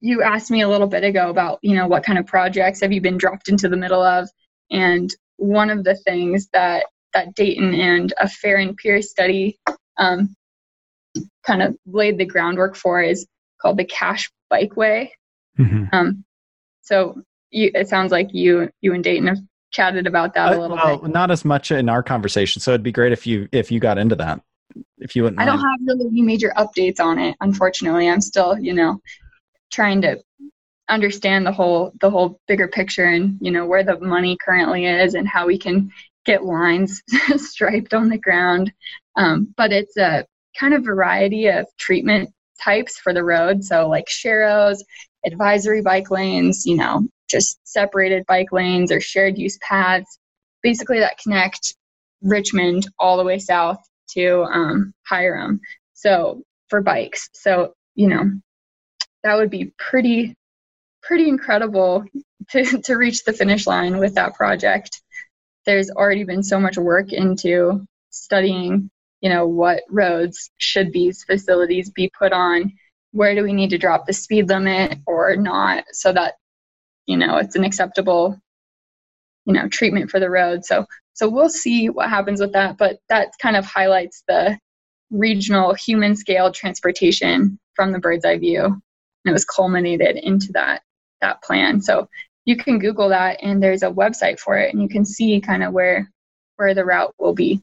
you 0.00 0.22
asked 0.22 0.50
me 0.50 0.62
a 0.62 0.68
little 0.68 0.86
bit 0.86 1.04
ago 1.04 1.30
about, 1.30 1.58
you 1.62 1.76
know, 1.76 1.86
what 1.86 2.04
kind 2.04 2.18
of 2.18 2.26
projects 2.26 2.80
have 2.80 2.92
you 2.92 3.00
been 3.00 3.18
dropped 3.18 3.48
into 3.48 3.68
the 3.68 3.76
middle 3.76 4.02
of? 4.02 4.28
And 4.70 5.14
one 5.38 5.70
of 5.70 5.84
the 5.84 5.94
things 5.94 6.48
that 6.52 6.86
that 7.14 7.34
Dayton 7.34 7.74
and 7.74 8.12
a 8.20 8.26
Fehr 8.26 8.60
and 8.62 8.76
Peers 8.76 9.10
study 9.10 9.58
um, 9.96 10.36
kind 11.46 11.62
of 11.62 11.76
laid 11.86 12.18
the 12.18 12.26
groundwork 12.26 12.76
for 12.76 13.00
is 13.00 13.26
called 13.60 13.78
the 13.78 13.84
Cache 13.84 14.30
Bikeway. 14.52 15.08
Mm-hmm. 15.58 15.84
Um, 15.92 16.24
so 16.82 17.22
you, 17.50 17.70
it 17.74 17.88
sounds 17.88 18.12
like 18.12 18.28
you 18.32 18.70
you 18.80 18.92
and 18.92 19.02
Dayton 19.02 19.28
have 19.28 19.38
chatted 19.70 20.06
about 20.06 20.34
that 20.34 20.52
uh, 20.52 20.58
a 20.58 20.60
little 20.60 20.76
well, 20.76 20.98
bit. 20.98 21.10
Not 21.10 21.30
as 21.30 21.44
much 21.44 21.70
in 21.70 21.88
our 21.88 22.02
conversation. 22.02 22.60
So 22.60 22.72
it'd 22.72 22.82
be 22.82 22.92
great 22.92 23.12
if 23.12 23.26
you 23.26 23.48
if 23.52 23.70
you 23.70 23.80
got 23.80 23.98
into 23.98 24.16
that. 24.16 24.40
If 24.98 25.16
you 25.16 25.22
wouldn't. 25.22 25.40
I 25.40 25.46
mind. 25.46 25.60
don't 25.60 25.70
have 25.70 25.78
really 25.86 26.08
any 26.08 26.22
major 26.22 26.52
updates 26.56 27.00
on 27.00 27.18
it. 27.18 27.36
Unfortunately, 27.40 28.08
I'm 28.08 28.20
still 28.20 28.58
you 28.58 28.74
know 28.74 29.00
trying 29.72 30.02
to 30.02 30.20
understand 30.88 31.46
the 31.46 31.52
whole 31.52 31.92
the 32.00 32.10
whole 32.10 32.40
bigger 32.48 32.68
picture 32.68 33.04
and 33.04 33.38
you 33.40 33.50
know 33.50 33.66
where 33.66 33.84
the 33.84 33.98
money 34.00 34.36
currently 34.42 34.86
is 34.86 35.14
and 35.14 35.28
how 35.28 35.46
we 35.46 35.58
can 35.58 35.90
get 36.24 36.44
lines 36.44 37.02
striped 37.36 37.94
on 37.94 38.08
the 38.08 38.18
ground. 38.18 38.72
Um, 39.16 39.52
but 39.56 39.72
it's 39.72 39.96
a 39.96 40.26
kind 40.58 40.74
of 40.74 40.84
variety 40.84 41.46
of 41.46 41.66
treatment 41.78 42.30
types 42.62 42.98
for 42.98 43.14
the 43.14 43.24
road. 43.24 43.64
So 43.64 43.88
like 43.88 44.06
sharrows, 44.06 44.78
advisory 45.24 45.80
bike 45.80 46.10
lanes, 46.10 46.66
you 46.66 46.76
know, 46.76 47.06
just 47.30 47.58
separated 47.64 48.26
bike 48.26 48.52
lanes 48.52 48.92
or 48.92 49.00
shared 49.00 49.38
use 49.38 49.58
paths, 49.66 50.18
basically 50.62 50.98
that 51.00 51.18
connect 51.18 51.74
Richmond 52.22 52.86
all 52.98 53.16
the 53.16 53.24
way 53.24 53.38
south 53.38 53.78
to 54.10 54.42
um, 54.44 54.92
Hyrum. 55.10 55.60
So 55.94 56.42
for 56.68 56.80
bikes. 56.82 57.28
So, 57.32 57.74
you 57.94 58.08
know, 58.08 58.30
that 59.22 59.36
would 59.36 59.50
be 59.50 59.72
pretty 59.78 60.34
pretty 61.02 61.28
incredible 61.28 62.04
to, 62.50 62.64
to 62.82 62.94
reach 62.94 63.24
the 63.24 63.32
finish 63.32 63.66
line 63.66 63.98
with 63.98 64.14
that 64.14 64.34
project. 64.34 65.02
There's 65.66 65.90
already 65.90 66.24
been 66.24 66.42
so 66.42 66.58
much 66.58 66.78
work 66.78 67.12
into 67.12 67.86
studying, 68.10 68.90
you 69.20 69.28
know, 69.28 69.46
what 69.46 69.82
roads 69.90 70.50
should 70.56 70.92
these 70.92 71.24
facilities 71.24 71.90
be 71.90 72.10
put 72.18 72.32
on? 72.32 72.72
Where 73.12 73.34
do 73.34 73.42
we 73.42 73.52
need 73.52 73.70
to 73.70 73.78
drop 73.78 74.06
the 74.06 74.12
speed 74.12 74.48
limit 74.48 74.98
or 75.06 75.36
not 75.36 75.84
so 75.92 76.12
that, 76.12 76.34
you 77.06 77.16
know, 77.16 77.36
it's 77.36 77.56
an 77.56 77.64
acceptable, 77.64 78.40
you 79.44 79.52
know, 79.52 79.68
treatment 79.68 80.10
for 80.10 80.20
the 80.20 80.30
road. 80.30 80.64
So 80.64 80.86
so 81.18 81.28
we'll 81.28 81.50
see 81.50 81.88
what 81.88 82.08
happens 82.08 82.40
with 82.40 82.52
that, 82.52 82.78
but 82.78 83.00
that 83.08 83.32
kind 83.42 83.56
of 83.56 83.66
highlights 83.66 84.22
the 84.28 84.56
regional 85.10 85.74
human 85.74 86.14
scale 86.14 86.52
transportation 86.52 87.58
from 87.74 87.90
the 87.90 87.98
bird's 87.98 88.24
eye 88.24 88.38
view. 88.38 88.64
And 88.64 88.80
it 89.24 89.32
was 89.32 89.44
culminated 89.44 90.16
into 90.16 90.52
that 90.52 90.82
that 91.20 91.42
plan. 91.42 91.80
So 91.80 92.08
you 92.44 92.56
can 92.56 92.78
Google 92.78 93.08
that 93.10 93.38
and 93.42 93.62
there's 93.62 93.82
a 93.82 93.90
website 93.90 94.38
for 94.38 94.56
it 94.56 94.72
and 94.72 94.82
you 94.82 94.88
can 94.88 95.04
see 95.04 95.40
kind 95.40 95.62
of 95.62 95.72
where 95.72 96.10
where 96.56 96.74
the 96.74 96.84
route 96.84 97.14
will 97.18 97.34
be. 97.34 97.62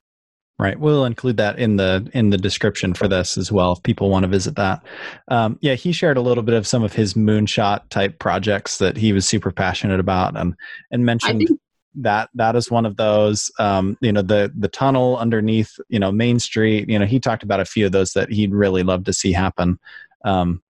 Right. 0.57 0.79
We'll 0.79 1.03
include 1.03 1.35
that 1.37 1.59
in 1.59 1.75
the 1.75 2.09
in 2.13 2.29
the 2.29 2.37
description 2.37 2.93
for 2.93 3.09
this 3.09 3.37
as 3.37 3.51
well 3.51 3.73
if 3.73 3.83
people 3.83 4.09
want 4.09 4.23
to 4.23 4.29
visit 4.29 4.55
that. 4.55 4.83
Um, 5.27 5.59
yeah, 5.61 5.73
he 5.73 5.91
shared 5.91 6.15
a 6.15 6.21
little 6.21 6.43
bit 6.43 6.55
of 6.55 6.65
some 6.65 6.81
of 6.81 6.93
his 6.93 7.13
moonshot 7.13 7.89
type 7.89 8.19
projects 8.19 8.77
that 8.77 8.95
he 8.95 9.11
was 9.11 9.27
super 9.27 9.51
passionate 9.51 9.99
about 9.99 10.37
and 10.37 10.55
and 10.91 11.05
mentioned 11.05 11.49
that 11.95 12.29
that 12.35 12.55
is 12.55 12.71
one 12.71 12.85
of 12.85 12.95
those. 12.95 13.51
Um, 13.59 13.97
you 14.01 14.13
know, 14.13 14.21
the 14.21 14.51
the 14.57 14.69
tunnel 14.69 15.17
underneath, 15.17 15.77
you 15.89 15.99
know, 15.99 16.11
Main 16.11 16.39
Street, 16.39 16.89
you 16.89 16.99
know, 16.99 17.05
he 17.05 17.19
talked 17.19 17.43
about 17.43 17.59
a 17.59 17.65
few 17.65 17.85
of 17.85 17.91
those 17.91 18.13
that 18.13 18.31
he'd 18.31 18.53
really 18.53 18.83
love 18.83 19.03
to 19.05 19.13
see 19.13 19.31
happen. 19.31 19.77
Um, 20.23 20.61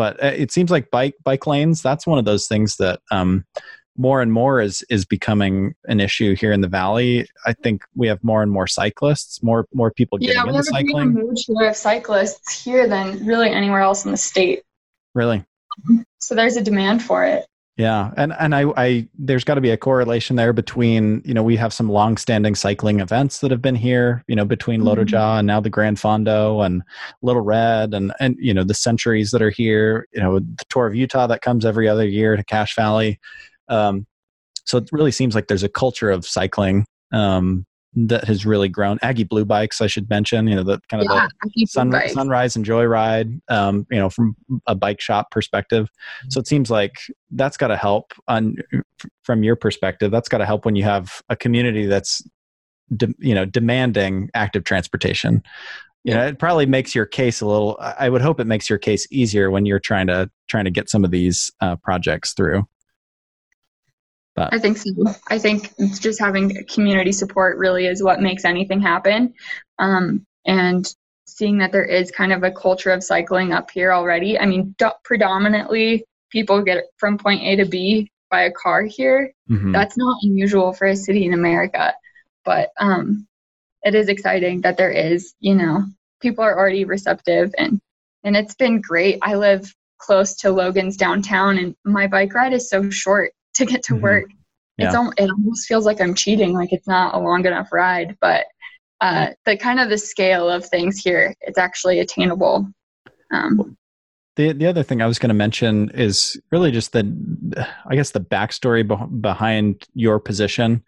but 0.00 0.16
uh, 0.24 0.28
it 0.28 0.50
seems 0.50 0.70
like 0.70 0.90
bike 0.90 1.14
bike 1.24 1.46
lanes 1.46 1.82
that's 1.82 2.06
one 2.06 2.18
of 2.18 2.24
those 2.24 2.48
things 2.48 2.76
that 2.76 3.00
um, 3.10 3.44
more 3.98 4.22
and 4.22 4.32
more 4.32 4.62
is 4.62 4.82
is 4.88 5.04
becoming 5.04 5.74
an 5.84 6.00
issue 6.00 6.34
here 6.34 6.52
in 6.52 6.62
the 6.62 6.68
valley. 6.68 7.28
I 7.44 7.52
think 7.52 7.82
we 7.94 8.06
have 8.06 8.24
more 8.24 8.42
and 8.42 8.50
more 8.50 8.66
cyclists, 8.66 9.42
more 9.42 9.66
more 9.74 9.90
people 9.90 10.16
getting 10.16 10.36
yeah, 10.36 10.48
into 10.48 10.62
cycling. 10.62 11.16
Yeah, 11.16 11.54
we 11.58 11.64
have 11.66 11.76
cyclists 11.76 12.64
here 12.64 12.88
than 12.88 13.26
really 13.26 13.50
anywhere 13.50 13.82
else 13.82 14.06
in 14.06 14.10
the 14.10 14.16
state. 14.16 14.62
Really. 15.14 15.44
So 16.18 16.34
there's 16.34 16.56
a 16.56 16.62
demand 16.62 17.02
for 17.02 17.26
it. 17.26 17.44
Yeah, 17.80 18.10
and 18.18 18.34
and 18.38 18.54
I, 18.54 18.70
I 18.76 19.08
there's 19.18 19.42
got 19.42 19.54
to 19.54 19.62
be 19.62 19.70
a 19.70 19.76
correlation 19.78 20.36
there 20.36 20.52
between 20.52 21.22
you 21.24 21.32
know 21.32 21.42
we 21.42 21.56
have 21.56 21.72
some 21.72 21.88
long-standing 21.88 22.54
cycling 22.54 23.00
events 23.00 23.38
that 23.38 23.50
have 23.50 23.62
been 23.62 23.74
here 23.74 24.22
you 24.28 24.36
know 24.36 24.44
between 24.44 24.82
mm-hmm. 24.82 25.00
Lotoja 25.00 25.38
and 25.38 25.46
now 25.46 25.60
the 25.60 25.70
Grand 25.70 25.96
Fondo 25.96 26.60
and 26.60 26.82
Little 27.22 27.40
Red 27.40 27.94
and 27.94 28.12
and 28.20 28.36
you 28.38 28.52
know 28.52 28.64
the 28.64 28.74
centuries 28.74 29.30
that 29.30 29.40
are 29.40 29.48
here 29.48 30.06
you 30.12 30.20
know 30.20 30.40
the 30.40 30.64
tour 30.68 30.86
of 30.88 30.94
Utah 30.94 31.26
that 31.28 31.40
comes 31.40 31.64
every 31.64 31.88
other 31.88 32.06
year 32.06 32.36
to 32.36 32.44
Cache 32.44 32.76
Valley, 32.76 33.18
um, 33.68 34.06
so 34.66 34.76
it 34.76 34.90
really 34.92 35.10
seems 35.10 35.34
like 35.34 35.46
there's 35.46 35.62
a 35.62 35.68
culture 35.70 36.10
of 36.10 36.26
cycling 36.26 36.84
um, 37.12 37.64
that 37.94 38.24
has 38.24 38.46
really 38.46 38.68
grown. 38.68 38.98
Aggie 39.02 39.24
Blue 39.24 39.44
Bikes, 39.44 39.80
I 39.80 39.88
should 39.88 40.08
mention, 40.08 40.46
you 40.46 40.54
know, 40.54 40.62
the 40.62 40.80
kind 40.88 41.02
of 41.02 41.08
yeah, 41.10 41.26
the 41.56 41.66
sun, 41.66 41.92
sunrise 42.08 42.54
and 42.54 42.64
joyride, 42.64 43.40
um, 43.48 43.86
you 43.90 43.98
know, 43.98 44.08
from 44.08 44.36
a 44.66 44.74
bike 44.74 45.00
shop 45.00 45.30
perspective. 45.30 45.90
So 46.28 46.38
it 46.38 46.46
seems 46.46 46.70
like 46.70 46.92
that's 47.32 47.56
got 47.56 47.68
to 47.68 47.76
help 47.76 48.12
on 48.28 48.56
from 49.24 49.42
your 49.42 49.56
perspective. 49.56 50.10
That's 50.10 50.28
got 50.28 50.38
to 50.38 50.46
help 50.46 50.64
when 50.64 50.76
you 50.76 50.84
have 50.84 51.20
a 51.28 51.36
community 51.36 51.86
that's, 51.86 52.22
de, 52.96 53.12
you 53.18 53.34
know, 53.34 53.44
demanding 53.44 54.30
active 54.34 54.62
transportation. 54.64 55.42
You 56.04 56.14
know, 56.14 56.26
it 56.26 56.38
probably 56.38 56.66
makes 56.66 56.94
your 56.94 57.04
case 57.04 57.42
a 57.42 57.46
little. 57.46 57.76
I 57.80 58.08
would 58.08 58.22
hope 58.22 58.40
it 58.40 58.46
makes 58.46 58.70
your 58.70 58.78
case 58.78 59.06
easier 59.10 59.50
when 59.50 59.66
you're 59.66 59.80
trying 59.80 60.06
to 60.06 60.30
trying 60.48 60.64
to 60.64 60.70
get 60.70 60.88
some 60.88 61.04
of 61.04 61.10
these 61.10 61.52
uh, 61.60 61.76
projects 61.76 62.32
through. 62.32 62.66
But 64.36 64.54
I 64.54 64.58
think 64.58 64.78
so. 64.78 64.90
I 65.28 65.38
think 65.38 65.72
just 66.00 66.20
having 66.20 66.64
community 66.66 67.12
support 67.12 67.58
really 67.58 67.86
is 67.86 68.02
what 68.02 68.20
makes 68.20 68.44
anything 68.44 68.80
happen. 68.80 69.34
Um, 69.78 70.24
and 70.46 70.92
seeing 71.26 71.58
that 71.58 71.72
there 71.72 71.84
is 71.84 72.10
kind 72.10 72.32
of 72.32 72.42
a 72.42 72.50
culture 72.50 72.90
of 72.90 73.02
cycling 73.02 73.52
up 73.52 73.70
here 73.70 73.92
already. 73.92 74.38
I 74.38 74.46
mean, 74.46 74.74
do- 74.78 74.90
predominantly 75.04 76.04
people 76.30 76.62
get 76.62 76.84
from 76.96 77.18
point 77.18 77.42
A 77.42 77.56
to 77.56 77.64
B 77.64 78.10
by 78.30 78.42
a 78.42 78.52
car 78.52 78.82
here. 78.82 79.32
Mm-hmm. 79.50 79.72
That's 79.72 79.96
not 79.96 80.18
unusual 80.22 80.72
for 80.72 80.86
a 80.86 80.96
city 80.96 81.24
in 81.26 81.34
America, 81.34 81.94
but 82.44 82.70
um, 82.78 83.26
it 83.82 83.94
is 83.94 84.08
exciting 84.08 84.60
that 84.62 84.76
there 84.76 84.90
is. 84.90 85.34
You 85.40 85.56
know, 85.56 85.84
people 86.20 86.44
are 86.44 86.56
already 86.56 86.84
receptive, 86.84 87.54
and 87.58 87.80
and 88.22 88.36
it's 88.36 88.54
been 88.54 88.80
great. 88.80 89.18
I 89.22 89.34
live 89.34 89.74
close 89.98 90.36
to 90.38 90.52
Logan's 90.52 90.96
downtown, 90.96 91.58
and 91.58 91.74
my 91.84 92.06
bike 92.06 92.34
ride 92.34 92.52
is 92.52 92.68
so 92.68 92.90
short 92.90 93.32
to 93.60 93.66
get 93.66 93.82
to 93.84 93.94
mm-hmm. 93.94 94.02
work. 94.02 94.24
Yeah. 94.76 94.86
It's 94.86 94.94
al- 94.94 95.12
it 95.16 95.30
almost 95.30 95.66
feels 95.66 95.86
like 95.86 96.00
I'm 96.00 96.14
cheating, 96.14 96.52
like 96.52 96.72
it's 96.72 96.88
not 96.88 97.14
a 97.14 97.18
long 97.18 97.46
enough 97.46 97.72
ride. 97.72 98.16
But 98.20 98.46
uh, 99.00 99.28
the 99.46 99.56
kind 99.56 99.80
of 99.80 99.88
the 99.88 99.98
scale 99.98 100.48
of 100.48 100.66
things 100.66 100.98
here, 100.98 101.34
it's 101.42 101.58
actually 101.58 102.00
attainable. 102.00 102.68
Um, 103.32 103.76
the 104.36 104.52
the 104.52 104.66
other 104.66 104.82
thing 104.82 105.02
I 105.02 105.06
was 105.06 105.18
going 105.18 105.28
to 105.28 105.34
mention 105.34 105.90
is 105.90 106.40
really 106.50 106.70
just 106.70 106.92
the, 106.92 107.66
I 107.86 107.94
guess 107.94 108.12
the 108.12 108.20
backstory 108.20 108.86
be- 108.86 109.16
behind 109.18 109.86
your 109.94 110.18
position. 110.18 110.82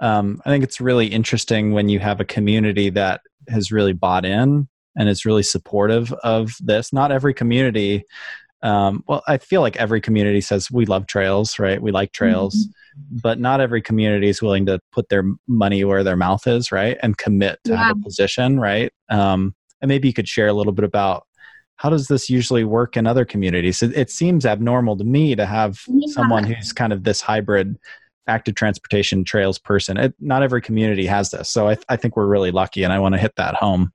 Um, 0.00 0.40
I 0.44 0.50
think 0.50 0.64
it's 0.64 0.80
really 0.80 1.06
interesting 1.06 1.72
when 1.72 1.88
you 1.88 2.00
have 2.00 2.20
a 2.20 2.24
community 2.24 2.90
that 2.90 3.20
has 3.48 3.70
really 3.70 3.92
bought 3.92 4.24
in 4.24 4.68
and 4.96 5.08
is 5.08 5.24
really 5.24 5.42
supportive 5.42 6.12
of 6.22 6.54
this. 6.60 6.92
Not 6.92 7.12
every 7.12 7.34
community 7.34 8.04
um, 8.64 9.04
well 9.06 9.22
i 9.28 9.38
feel 9.38 9.60
like 9.60 9.76
every 9.76 10.00
community 10.00 10.40
says 10.40 10.70
we 10.70 10.86
love 10.86 11.06
trails 11.06 11.58
right? 11.58 11.80
We 11.80 11.92
like 11.92 12.12
trails 12.12 12.56
mm-hmm. 12.56 13.18
but 13.22 13.38
not 13.38 13.60
every 13.60 13.82
community 13.82 14.28
is 14.28 14.42
willing 14.42 14.66
to 14.66 14.80
put 14.90 15.08
their 15.08 15.24
money 15.46 15.84
where 15.84 16.02
their 16.02 16.16
mouth 16.16 16.46
is 16.46 16.72
right? 16.72 16.96
And 17.02 17.16
commit 17.16 17.60
to 17.64 17.72
yeah. 17.72 17.88
have 17.88 17.96
a 17.98 18.00
position 18.00 18.58
right? 18.58 18.92
Um, 19.08 19.54
and 19.80 19.88
maybe 19.88 20.08
you 20.08 20.14
could 20.14 20.28
share 20.28 20.48
a 20.48 20.52
little 20.52 20.72
bit 20.72 20.84
about 20.84 21.26
how 21.76 21.90
does 21.90 22.08
this 22.08 22.30
usually 22.30 22.64
work 22.64 22.96
in 22.96 23.06
other 23.06 23.24
communities? 23.24 23.82
It, 23.82 23.96
it 23.96 24.10
seems 24.10 24.46
abnormal 24.46 24.96
to 24.96 25.04
me 25.04 25.34
to 25.34 25.44
have 25.44 25.82
yeah. 25.88 26.06
someone 26.12 26.44
who's 26.44 26.72
kind 26.72 26.92
of 26.92 27.04
this 27.04 27.20
hybrid 27.20 27.76
active 28.26 28.54
transportation 28.54 29.24
trails 29.24 29.58
person. 29.58 29.96
It, 29.98 30.14
not 30.20 30.42
every 30.42 30.62
community 30.62 31.06
has 31.06 31.30
this 31.30 31.50
so 31.50 31.68
I, 31.68 31.74
th- 31.74 31.84
I 31.88 31.96
think 31.96 32.16
we're 32.16 32.26
really 32.26 32.50
lucky 32.50 32.84
and 32.84 32.92
i 32.92 32.98
want 32.98 33.14
to 33.14 33.20
hit 33.20 33.34
that 33.36 33.54
home. 33.54 33.92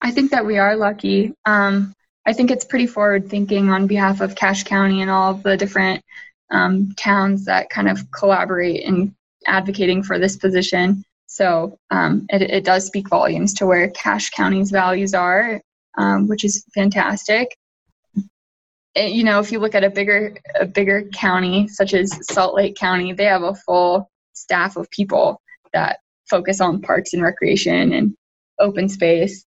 I 0.00 0.10
think 0.10 0.30
that 0.30 0.46
we 0.46 0.56
are 0.56 0.76
lucky. 0.76 1.34
Um, 1.44 1.94
I 2.28 2.34
think 2.34 2.50
it's 2.50 2.66
pretty 2.66 2.86
forward 2.86 3.30
thinking 3.30 3.70
on 3.70 3.86
behalf 3.86 4.20
of 4.20 4.34
Cache 4.34 4.64
County 4.64 5.00
and 5.00 5.10
all 5.10 5.32
the 5.32 5.56
different 5.56 6.04
um, 6.50 6.92
towns 6.94 7.46
that 7.46 7.70
kind 7.70 7.88
of 7.88 8.10
collaborate 8.10 8.82
in 8.82 9.16
advocating 9.46 10.02
for 10.02 10.18
this 10.18 10.36
position. 10.36 11.04
So 11.24 11.78
um, 11.90 12.26
it, 12.28 12.42
it, 12.42 12.64
does 12.66 12.84
speak 12.84 13.08
volumes 13.08 13.54
to 13.54 13.66
where 13.66 13.88
Cache 13.92 14.28
County's 14.28 14.70
values 14.70 15.14
are, 15.14 15.62
um, 15.96 16.28
which 16.28 16.44
is 16.44 16.66
fantastic. 16.74 17.56
It, 18.94 19.12
you 19.12 19.24
know, 19.24 19.40
if 19.40 19.50
you 19.50 19.58
look 19.58 19.74
at 19.74 19.84
a 19.84 19.88
bigger 19.88 20.36
a 20.60 20.66
bigger 20.66 21.08
county 21.14 21.66
such 21.66 21.94
as 21.94 22.12
Salt 22.30 22.54
Lake 22.54 22.76
County, 22.76 23.14
they 23.14 23.24
have 23.24 23.42
a 23.42 23.54
full 23.54 24.10
staff 24.34 24.76
of 24.76 24.90
people 24.90 25.40
that 25.72 26.00
focus 26.28 26.60
on 26.60 26.82
parks 26.82 27.14
and 27.14 27.22
recreation 27.22 27.94
and 27.94 28.14
open 28.58 28.90
space. 28.90 29.46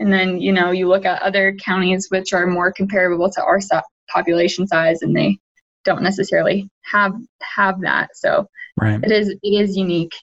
And 0.00 0.12
then, 0.12 0.40
you 0.40 0.52
know, 0.52 0.70
you 0.70 0.88
look 0.88 1.04
at 1.04 1.22
other 1.22 1.54
counties 1.54 2.08
which 2.10 2.32
are 2.32 2.46
more 2.46 2.72
comparable 2.72 3.30
to 3.30 3.42
our 3.42 3.60
population 4.08 4.66
size 4.66 5.02
and 5.02 5.16
they 5.16 5.38
don't 5.84 6.02
necessarily 6.02 6.68
have 6.90 7.12
have 7.42 7.80
that. 7.82 8.08
So 8.14 8.46
right. 8.80 9.02
it 9.02 9.12
is 9.12 9.28
it 9.28 9.40
is 9.42 9.76
unique 9.76 10.14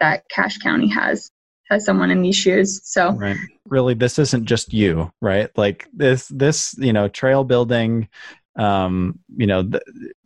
that 0.00 0.24
Cache 0.30 0.58
County 0.58 0.88
has 0.88 1.30
has 1.70 1.84
someone 1.84 2.10
in 2.10 2.22
these 2.22 2.36
shoes. 2.36 2.80
So 2.84 3.10
right. 3.12 3.36
really 3.66 3.94
this 3.94 4.18
isn't 4.18 4.46
just 4.46 4.72
you, 4.72 5.12
right? 5.20 5.50
Like 5.56 5.88
this 5.92 6.28
this, 6.28 6.74
you 6.78 6.92
know, 6.92 7.08
trail 7.08 7.44
building 7.44 8.08
um, 8.56 9.18
you 9.36 9.46
know, 9.46 9.62
the, 9.62 9.82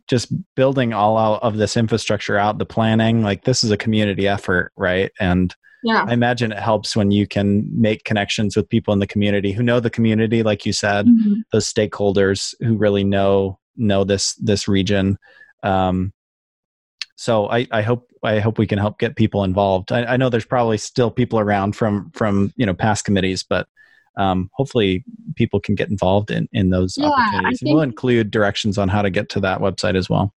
just 0.07 0.33
building 0.55 0.93
all 0.93 1.17
out 1.17 1.43
of 1.43 1.57
this 1.57 1.77
infrastructure 1.77 2.37
out, 2.37 2.57
the 2.57 2.65
planning, 2.65 3.23
like 3.23 3.43
this 3.43 3.63
is 3.63 3.71
a 3.71 3.77
community 3.77 4.27
effort, 4.27 4.71
right? 4.75 5.11
And 5.19 5.55
yeah 5.83 6.05
i 6.07 6.13
imagine 6.13 6.51
it 6.51 6.59
helps 6.59 6.95
when 6.95 7.11
you 7.11 7.27
can 7.27 7.67
make 7.73 8.03
connections 8.03 8.55
with 8.55 8.69
people 8.69 8.93
in 8.93 8.99
the 8.99 9.07
community 9.07 9.51
who 9.51 9.63
know 9.63 9.79
the 9.79 9.89
community 9.89 10.43
like 10.43 10.65
you 10.65 10.73
said 10.73 11.05
mm-hmm. 11.05 11.35
those 11.51 11.71
stakeholders 11.71 12.53
who 12.59 12.77
really 12.77 13.03
know 13.03 13.57
know 13.75 14.03
this 14.03 14.35
this 14.35 14.67
region 14.67 15.17
um, 15.63 16.11
so 17.21 17.47
I, 17.51 17.67
I 17.71 17.83
hope 17.83 18.09
I 18.23 18.39
hope 18.39 18.57
we 18.57 18.65
can 18.65 18.79
help 18.79 18.97
get 18.97 19.15
people 19.15 19.43
involved. 19.43 19.91
I, 19.91 20.05
I 20.05 20.17
know 20.17 20.29
there's 20.29 20.43
probably 20.43 20.79
still 20.79 21.11
people 21.11 21.39
around 21.39 21.75
from 21.75 22.09
from 22.15 22.51
you 22.55 22.65
know 22.65 22.73
past 22.73 23.05
committees, 23.05 23.43
but 23.43 23.67
um, 24.17 24.49
hopefully 24.53 25.03
people 25.35 25.59
can 25.59 25.75
get 25.75 25.89
involved 25.89 26.31
in 26.31 26.49
in 26.51 26.71
those 26.71 26.97
yeah, 26.97 27.09
opportunities. 27.09 27.59
We'll 27.61 27.81
include 27.81 28.31
directions 28.31 28.79
on 28.79 28.89
how 28.89 29.03
to 29.03 29.11
get 29.11 29.29
to 29.29 29.39
that 29.41 29.59
website 29.59 29.95
as 29.95 30.09
well. 30.09 30.33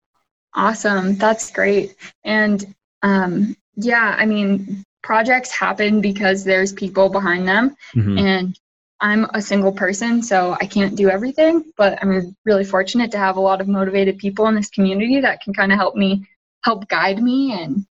Awesome, 0.55 1.17
that's 1.17 1.51
great. 1.51 1.97
And 2.23 2.75
um, 3.03 3.57
yeah, 3.77 4.15
I 4.19 4.27
mean, 4.27 4.85
projects 5.05 5.53
happen 5.53 6.01
because 6.01 6.43
there's 6.43 6.73
people 6.73 7.09
behind 7.11 7.47
them, 7.47 7.77
mm-hmm. 7.95 8.19
and 8.19 8.59
I'm 9.01 9.27
a 9.35 9.43
single 9.43 9.73
person, 9.73 10.23
so 10.23 10.57
I 10.61 10.67
can't 10.67 10.97
do 10.97 11.11
everything. 11.11 11.73
But 11.77 12.03
I'm 12.03 12.35
really 12.45 12.65
fortunate 12.65 13.13
to 13.13 13.19
have 13.19 13.37
a 13.37 13.41
lot 13.41 13.61
of 13.61 13.69
motivated 13.69 14.19
people 14.19 14.49
in 14.49 14.57
this 14.57 14.71
community 14.71 15.21
that 15.21 15.43
can 15.43 15.55
kind 15.55 15.71
of 15.71 15.79
help 15.79 15.95
me, 15.95 16.27
help 16.65 16.89
guide 16.89 17.23
me, 17.23 17.53
and 17.53 17.87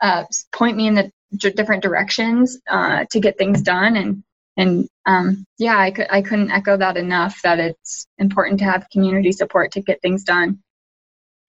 uh, 0.00 0.24
point 0.52 0.76
me 0.76 0.86
in 0.86 0.94
the 0.94 1.10
different 1.50 1.82
directions 1.82 2.58
uh, 2.70 3.04
to 3.10 3.20
get 3.20 3.36
things 3.36 3.60
done 3.60 3.96
and 3.96 4.22
and 4.56 4.88
um, 5.04 5.44
yeah, 5.58 5.78
I, 5.78 5.90
could, 5.90 6.06
I 6.10 6.22
couldn't 6.22 6.50
echo 6.50 6.76
that 6.78 6.96
enough 6.96 7.42
that 7.42 7.58
it's 7.58 8.06
important 8.18 8.60
to 8.60 8.64
have 8.64 8.88
community 8.90 9.32
support 9.32 9.72
to 9.72 9.82
get 9.82 10.00
things 10.00 10.24
done. 10.24 10.62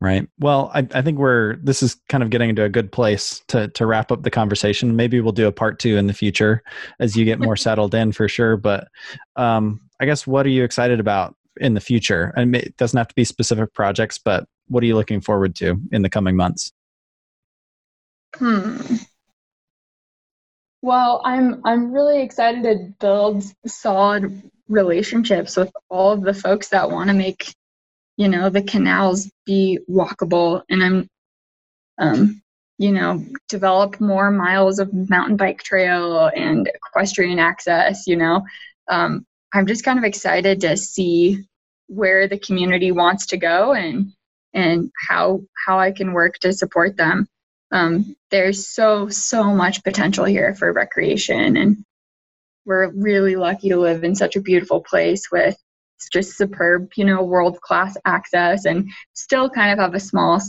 Right. 0.03 0.27
Well, 0.39 0.71
I, 0.75 0.87
I 0.95 1.03
think 1.03 1.19
we're 1.19 1.57
this 1.57 1.83
is 1.83 1.97
kind 2.09 2.23
of 2.23 2.31
getting 2.31 2.49
into 2.49 2.65
a 2.65 2.71
good 2.71 2.91
place 2.91 3.43
to 3.49 3.69
to 3.69 3.85
wrap 3.85 4.11
up 4.11 4.23
the 4.23 4.31
conversation. 4.31 4.97
Maybe 4.97 5.21
we'll 5.21 5.33
do 5.33 5.47
a 5.47 5.53
part 5.53 5.79
two 5.79 5.99
in 5.99 6.07
the 6.07 6.15
future 6.15 6.63
as 7.01 7.17
you 7.17 7.27
get 7.27 7.39
more 7.39 7.57
settled 7.67 7.95
in 7.95 8.13
for 8.13 8.27
sure. 8.27 8.57
But 8.57 8.89
um, 9.37 9.81
I 10.01 10.07
guess 10.07 10.27
what 10.27 10.47
are 10.47 10.51
you 10.51 10.65
excited 10.65 11.01
about 11.01 11.37
in 11.61 11.75
the 11.75 11.81
future? 11.81 12.33
And 12.35 12.57
it 12.57 12.77
doesn't 12.79 12.97
have 12.97 13.09
to 13.09 13.15
be 13.15 13.25
specific 13.25 13.75
projects, 13.75 14.19
but 14.19 14.47
what 14.69 14.83
are 14.83 14.87
you 14.87 14.95
looking 14.95 15.21
forward 15.21 15.55
to 15.57 15.77
in 15.93 16.01
the 16.01 16.09
coming 16.09 16.35
months? 16.35 16.73
Hmm. 18.37 18.79
Well, 20.83 21.21
I'm 21.25 21.61
I'm 21.67 21.93
really 21.93 22.23
excited 22.23 22.63
to 22.63 22.95
build 23.01 23.45
solid 23.67 24.51
relationships 24.69 25.57
with 25.57 25.71
all 25.91 26.13
of 26.13 26.23
the 26.23 26.33
folks 26.33 26.69
that 26.69 26.91
want 26.91 27.09
to 27.09 27.15
make, 27.15 27.55
you 28.21 28.29
know, 28.29 28.51
the 28.51 28.63
canals 28.63 29.31
be 29.47 29.79
walkable, 29.89 30.63
and 30.69 30.85
I'm, 30.85 31.09
um, 31.99 32.43
you 32.77 32.93
know, 32.93 33.25
develop 33.49 33.99
more 33.99 34.31
miles 34.31 34.79
of 34.79 34.93
mountain 34.93 35.39
bike 35.39 35.63
trail 35.63 36.31
and 36.37 36.69
equestrian 36.69 37.39
access. 37.39 38.07
You 38.07 38.17
know, 38.17 38.43
um, 38.89 39.25
I'm 39.55 39.67
just 39.67 39.85
kind 39.85 39.99
of 39.99 40.05
excited 40.05 40.61
to 40.61 40.77
see 40.77 41.47
where 41.87 42.29
the 42.29 42.39
community 42.39 42.93
wants 42.93 43.25
to 43.29 43.39
go 43.39 43.73
and 43.73 44.13
and 44.53 44.91
how 45.09 45.41
how 45.67 45.79
I 45.79 45.91
can 45.91 46.13
work 46.13 46.35
to 46.41 46.53
support 46.53 46.99
them 46.99 47.27
um, 47.73 48.17
there's 48.31 48.69
so 48.69 49.09
so 49.09 49.45
much 49.45 49.83
potential 49.83 50.27
here 50.27 50.55
for 50.55 50.73
recreation 50.73 51.57
and 51.57 51.85
we're 52.67 52.91
really 52.91 53.37
lucky 53.37 53.71
to 53.71 53.79
live 53.79 54.05
in 54.05 54.15
such 54.15 54.37
a 54.37 54.43
beautiful 54.43 54.83
place 54.83 55.31
with 55.33 55.57
just 56.09 56.37
superb 56.37 56.91
you 56.97 57.05
know 57.05 57.23
world 57.23 57.61
class 57.61 57.97
access 58.05 58.65
and 58.65 58.91
still 59.13 59.49
kind 59.51 59.73
of 59.73 59.79
have 59.79 59.95
a 59.95 60.01
small 60.01 60.41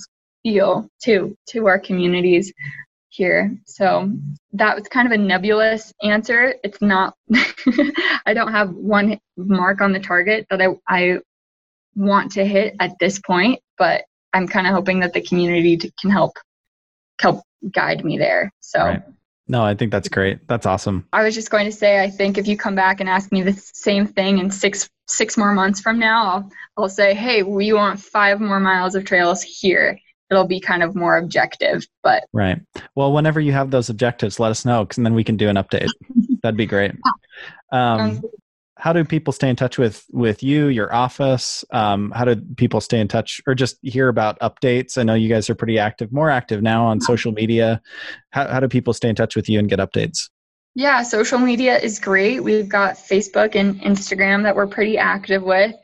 feel 0.43 0.87
to 1.03 1.35
to 1.47 1.67
our 1.67 1.79
communities 1.79 2.53
here 3.09 3.55
so 3.65 4.09
that 4.53 4.75
was 4.75 4.87
kind 4.87 5.05
of 5.05 5.11
a 5.11 5.17
nebulous 5.17 5.93
answer 6.01 6.53
it's 6.63 6.81
not 6.81 7.15
i 8.25 8.33
don't 8.33 8.53
have 8.53 8.71
one 8.73 9.19
mark 9.35 9.81
on 9.81 9.91
the 9.91 9.99
target 9.99 10.45
that 10.49 10.61
i 10.61 10.67
i 10.87 11.19
want 11.95 12.31
to 12.31 12.45
hit 12.45 12.75
at 12.79 12.97
this 12.99 13.19
point 13.19 13.59
but 13.77 14.05
i'm 14.33 14.47
kind 14.47 14.65
of 14.65 14.73
hoping 14.73 15.01
that 15.01 15.13
the 15.13 15.21
community 15.21 15.77
can 15.99 16.09
help 16.09 16.31
help 17.21 17.43
guide 17.69 18.03
me 18.03 18.17
there. 18.17 18.51
So. 18.59 18.79
Right. 18.79 19.03
No, 19.47 19.63
I 19.63 19.75
think 19.75 19.91
that's 19.91 20.07
great. 20.07 20.47
That's 20.47 20.65
awesome. 20.65 21.07
I 21.11 21.23
was 21.23 21.35
just 21.35 21.49
going 21.49 21.65
to 21.65 21.71
say, 21.71 22.01
I 22.01 22.09
think 22.09 22.37
if 22.37 22.47
you 22.47 22.55
come 22.55 22.75
back 22.75 23.01
and 23.01 23.09
ask 23.09 23.31
me 23.31 23.41
the 23.41 23.53
same 23.53 24.07
thing 24.07 24.37
in 24.37 24.49
six 24.49 24.89
six 25.11 25.37
more 25.37 25.53
months 25.53 25.81
from 25.81 25.99
now, 25.99 26.25
I'll 26.25 26.51
I'll 26.77 26.89
say, 26.89 27.13
hey, 27.13 27.43
we 27.43 27.73
want 27.73 27.99
five 27.99 28.39
more 28.39 28.59
miles 28.59 28.95
of 28.95 29.05
trails 29.05 29.43
here. 29.43 29.99
It'll 30.29 30.47
be 30.47 30.61
kind 30.61 30.81
of 30.81 30.95
more 30.95 31.17
objective, 31.17 31.85
but 32.03 32.23
right. 32.31 32.59
Well, 32.95 33.11
whenever 33.11 33.39
you 33.39 33.51
have 33.51 33.71
those 33.71 33.89
objectives, 33.89 34.39
let 34.39 34.51
us 34.51 34.65
know, 34.65 34.87
and 34.95 35.05
then 35.05 35.13
we 35.13 35.23
can 35.23 35.35
do 35.35 35.49
an 35.49 35.57
update. 35.57 35.89
That'd 36.43 36.57
be 36.57 36.65
great. 36.65 36.93
Um, 37.73 38.21
how 38.81 38.93
do 38.93 39.05
people 39.05 39.31
stay 39.31 39.47
in 39.47 39.55
touch 39.55 39.77
with 39.77 40.03
with 40.11 40.41
you 40.41 40.67
your 40.67 40.93
office 40.93 41.63
um, 41.71 42.11
how 42.11 42.25
do 42.25 42.35
people 42.57 42.81
stay 42.81 42.99
in 42.99 43.07
touch 43.07 43.39
or 43.45 43.53
just 43.53 43.77
hear 43.83 44.09
about 44.09 44.39
updates 44.39 44.97
i 44.97 45.03
know 45.03 45.13
you 45.13 45.29
guys 45.29 45.49
are 45.49 45.55
pretty 45.55 45.77
active 45.77 46.11
more 46.11 46.31
active 46.31 46.63
now 46.63 46.83
on 46.85 46.99
social 46.99 47.31
media 47.31 47.79
how, 48.31 48.47
how 48.47 48.59
do 48.59 48.67
people 48.67 48.91
stay 48.91 49.07
in 49.07 49.15
touch 49.15 49.35
with 49.35 49.47
you 49.47 49.59
and 49.59 49.69
get 49.69 49.79
updates 49.79 50.29
yeah 50.75 51.03
social 51.03 51.39
media 51.39 51.77
is 51.77 51.99
great. 51.99 52.43
We've 52.43 52.69
got 52.69 52.95
facebook 52.95 53.55
and 53.55 53.79
instagram 53.81 54.43
that 54.43 54.55
we're 54.55 54.67
pretty 54.67 54.97
active 54.97 55.43
with. 55.43 55.75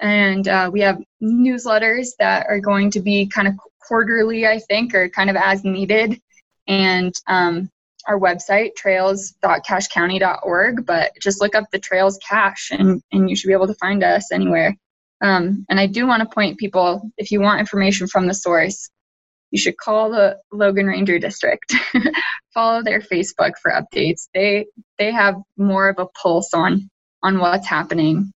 And 0.00 0.46
uh, 0.48 0.70
we 0.72 0.80
have 0.80 1.02
newsletters 1.22 2.08
that 2.18 2.46
are 2.48 2.60
going 2.60 2.90
to 2.92 3.00
be 3.00 3.26
kind 3.26 3.48
of 3.48 3.54
quarterly 3.80 4.46
i 4.46 4.58
think 4.58 4.94
or 4.94 5.08
kind 5.08 5.30
of 5.30 5.36
as 5.36 5.64
needed. 5.64 6.20
And 6.66 7.14
um, 7.26 7.70
our 8.06 8.18
website, 8.18 8.74
trails.cachecounty.org, 8.76 10.86
but 10.86 11.12
just 11.20 11.40
look 11.40 11.54
up 11.54 11.70
the 11.70 11.78
Trails 11.78 12.18
Cache 12.26 12.70
and, 12.70 13.02
and 13.12 13.30
you 13.30 13.36
should 13.36 13.48
be 13.48 13.54
able 13.54 13.66
to 13.66 13.74
find 13.74 14.04
us 14.04 14.32
anywhere. 14.32 14.76
Um, 15.20 15.66
and 15.68 15.78
I 15.80 15.86
do 15.86 16.06
want 16.06 16.22
to 16.22 16.34
point 16.34 16.58
people, 16.58 17.10
if 17.16 17.30
you 17.30 17.40
want 17.40 17.60
information 17.60 18.06
from 18.06 18.26
the 18.26 18.34
source, 18.34 18.90
you 19.54 19.58
should 19.58 19.76
call 19.76 20.10
the 20.10 20.36
Logan 20.50 20.88
Ranger 20.88 21.20
District. 21.20 21.72
Follow 22.54 22.82
their 22.82 23.00
Facebook 23.00 23.52
for 23.62 23.70
updates. 23.70 24.26
They 24.34 24.66
they 24.98 25.12
have 25.12 25.36
more 25.56 25.88
of 25.88 26.00
a 26.00 26.06
pulse 26.06 26.52
on 26.52 26.90
on 27.22 27.38
what's 27.38 27.68
happening 27.68 28.32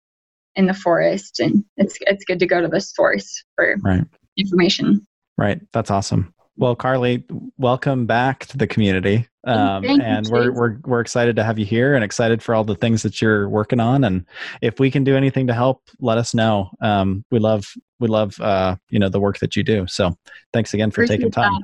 in 0.56 0.66
the 0.66 0.74
forest, 0.74 1.38
and 1.38 1.64
it's 1.76 1.96
it's 2.00 2.24
good 2.24 2.40
to 2.40 2.48
go 2.48 2.60
to 2.60 2.66
the 2.66 2.80
source 2.80 3.44
for 3.54 3.76
right. 3.84 4.02
information. 4.36 5.06
Right, 5.38 5.60
that's 5.72 5.92
awesome. 5.92 6.33
Well, 6.56 6.76
Carly, 6.76 7.24
welcome 7.58 8.06
back 8.06 8.46
to 8.46 8.56
the 8.56 8.66
community. 8.66 9.28
Um, 9.44 9.84
and 9.84 10.26
we're, 10.28 10.52
we're, 10.52 10.76
we're 10.84 11.00
excited 11.00 11.36
to 11.36 11.44
have 11.44 11.58
you 11.58 11.66
here 11.66 11.94
and 11.94 12.04
excited 12.04 12.42
for 12.42 12.54
all 12.54 12.64
the 12.64 12.76
things 12.76 13.02
that 13.02 13.20
you're 13.20 13.48
working 13.48 13.80
on. 13.80 14.04
And 14.04 14.24
if 14.62 14.78
we 14.78 14.90
can 14.90 15.04
do 15.04 15.16
anything 15.16 15.48
to 15.48 15.52
help, 15.52 15.82
let 16.00 16.16
us 16.16 16.32
know. 16.32 16.70
Um, 16.80 17.24
we 17.30 17.40
love, 17.40 17.66
we 17.98 18.08
love, 18.08 18.40
uh, 18.40 18.76
you 18.88 18.98
know, 18.98 19.08
the 19.08 19.20
work 19.20 19.38
that 19.40 19.56
you 19.56 19.62
do. 19.62 19.86
So 19.88 20.16
thanks 20.52 20.72
again 20.74 20.90
for 20.90 21.02
Appreciate 21.02 21.16
taking 21.18 21.30
time. 21.32 21.52
That. 21.52 21.62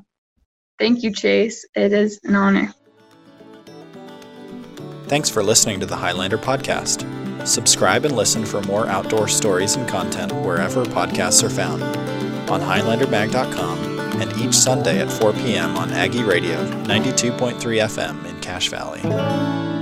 Thank 0.79 1.03
you, 1.03 1.13
Chase. 1.13 1.67
It 1.75 1.93
is 1.93 2.21
an 2.25 2.35
honor. 2.35 2.75
Thanks 5.07 5.31
for 5.31 5.43
listening 5.43 5.81
to 5.81 5.87
the 5.87 5.97
Highlander 5.97 6.39
podcast. 6.39 7.07
Subscribe 7.47 8.05
and 8.05 8.15
listen 8.15 8.45
for 8.45 8.61
more 8.63 8.87
outdoor 8.87 9.29
stories 9.29 9.77
and 9.77 9.89
content 9.89 10.33
wherever 10.33 10.85
podcasts 10.85 11.43
are 11.43 11.51
found 11.51 11.83
on 12.51 12.61
highlandermag.com 12.61 14.00
and 14.21 14.33
each 14.39 14.55
Sunday 14.55 15.01
at 15.01 15.11
4 15.11 15.33
p.m. 15.33 15.77
on 15.77 15.91
Aggie 15.93 16.23
Radio 16.23 16.65
92.3 16.85 17.59
FM 17.59 18.25
in 18.27 18.39
Cache 18.41 18.69
Valley. 18.69 19.80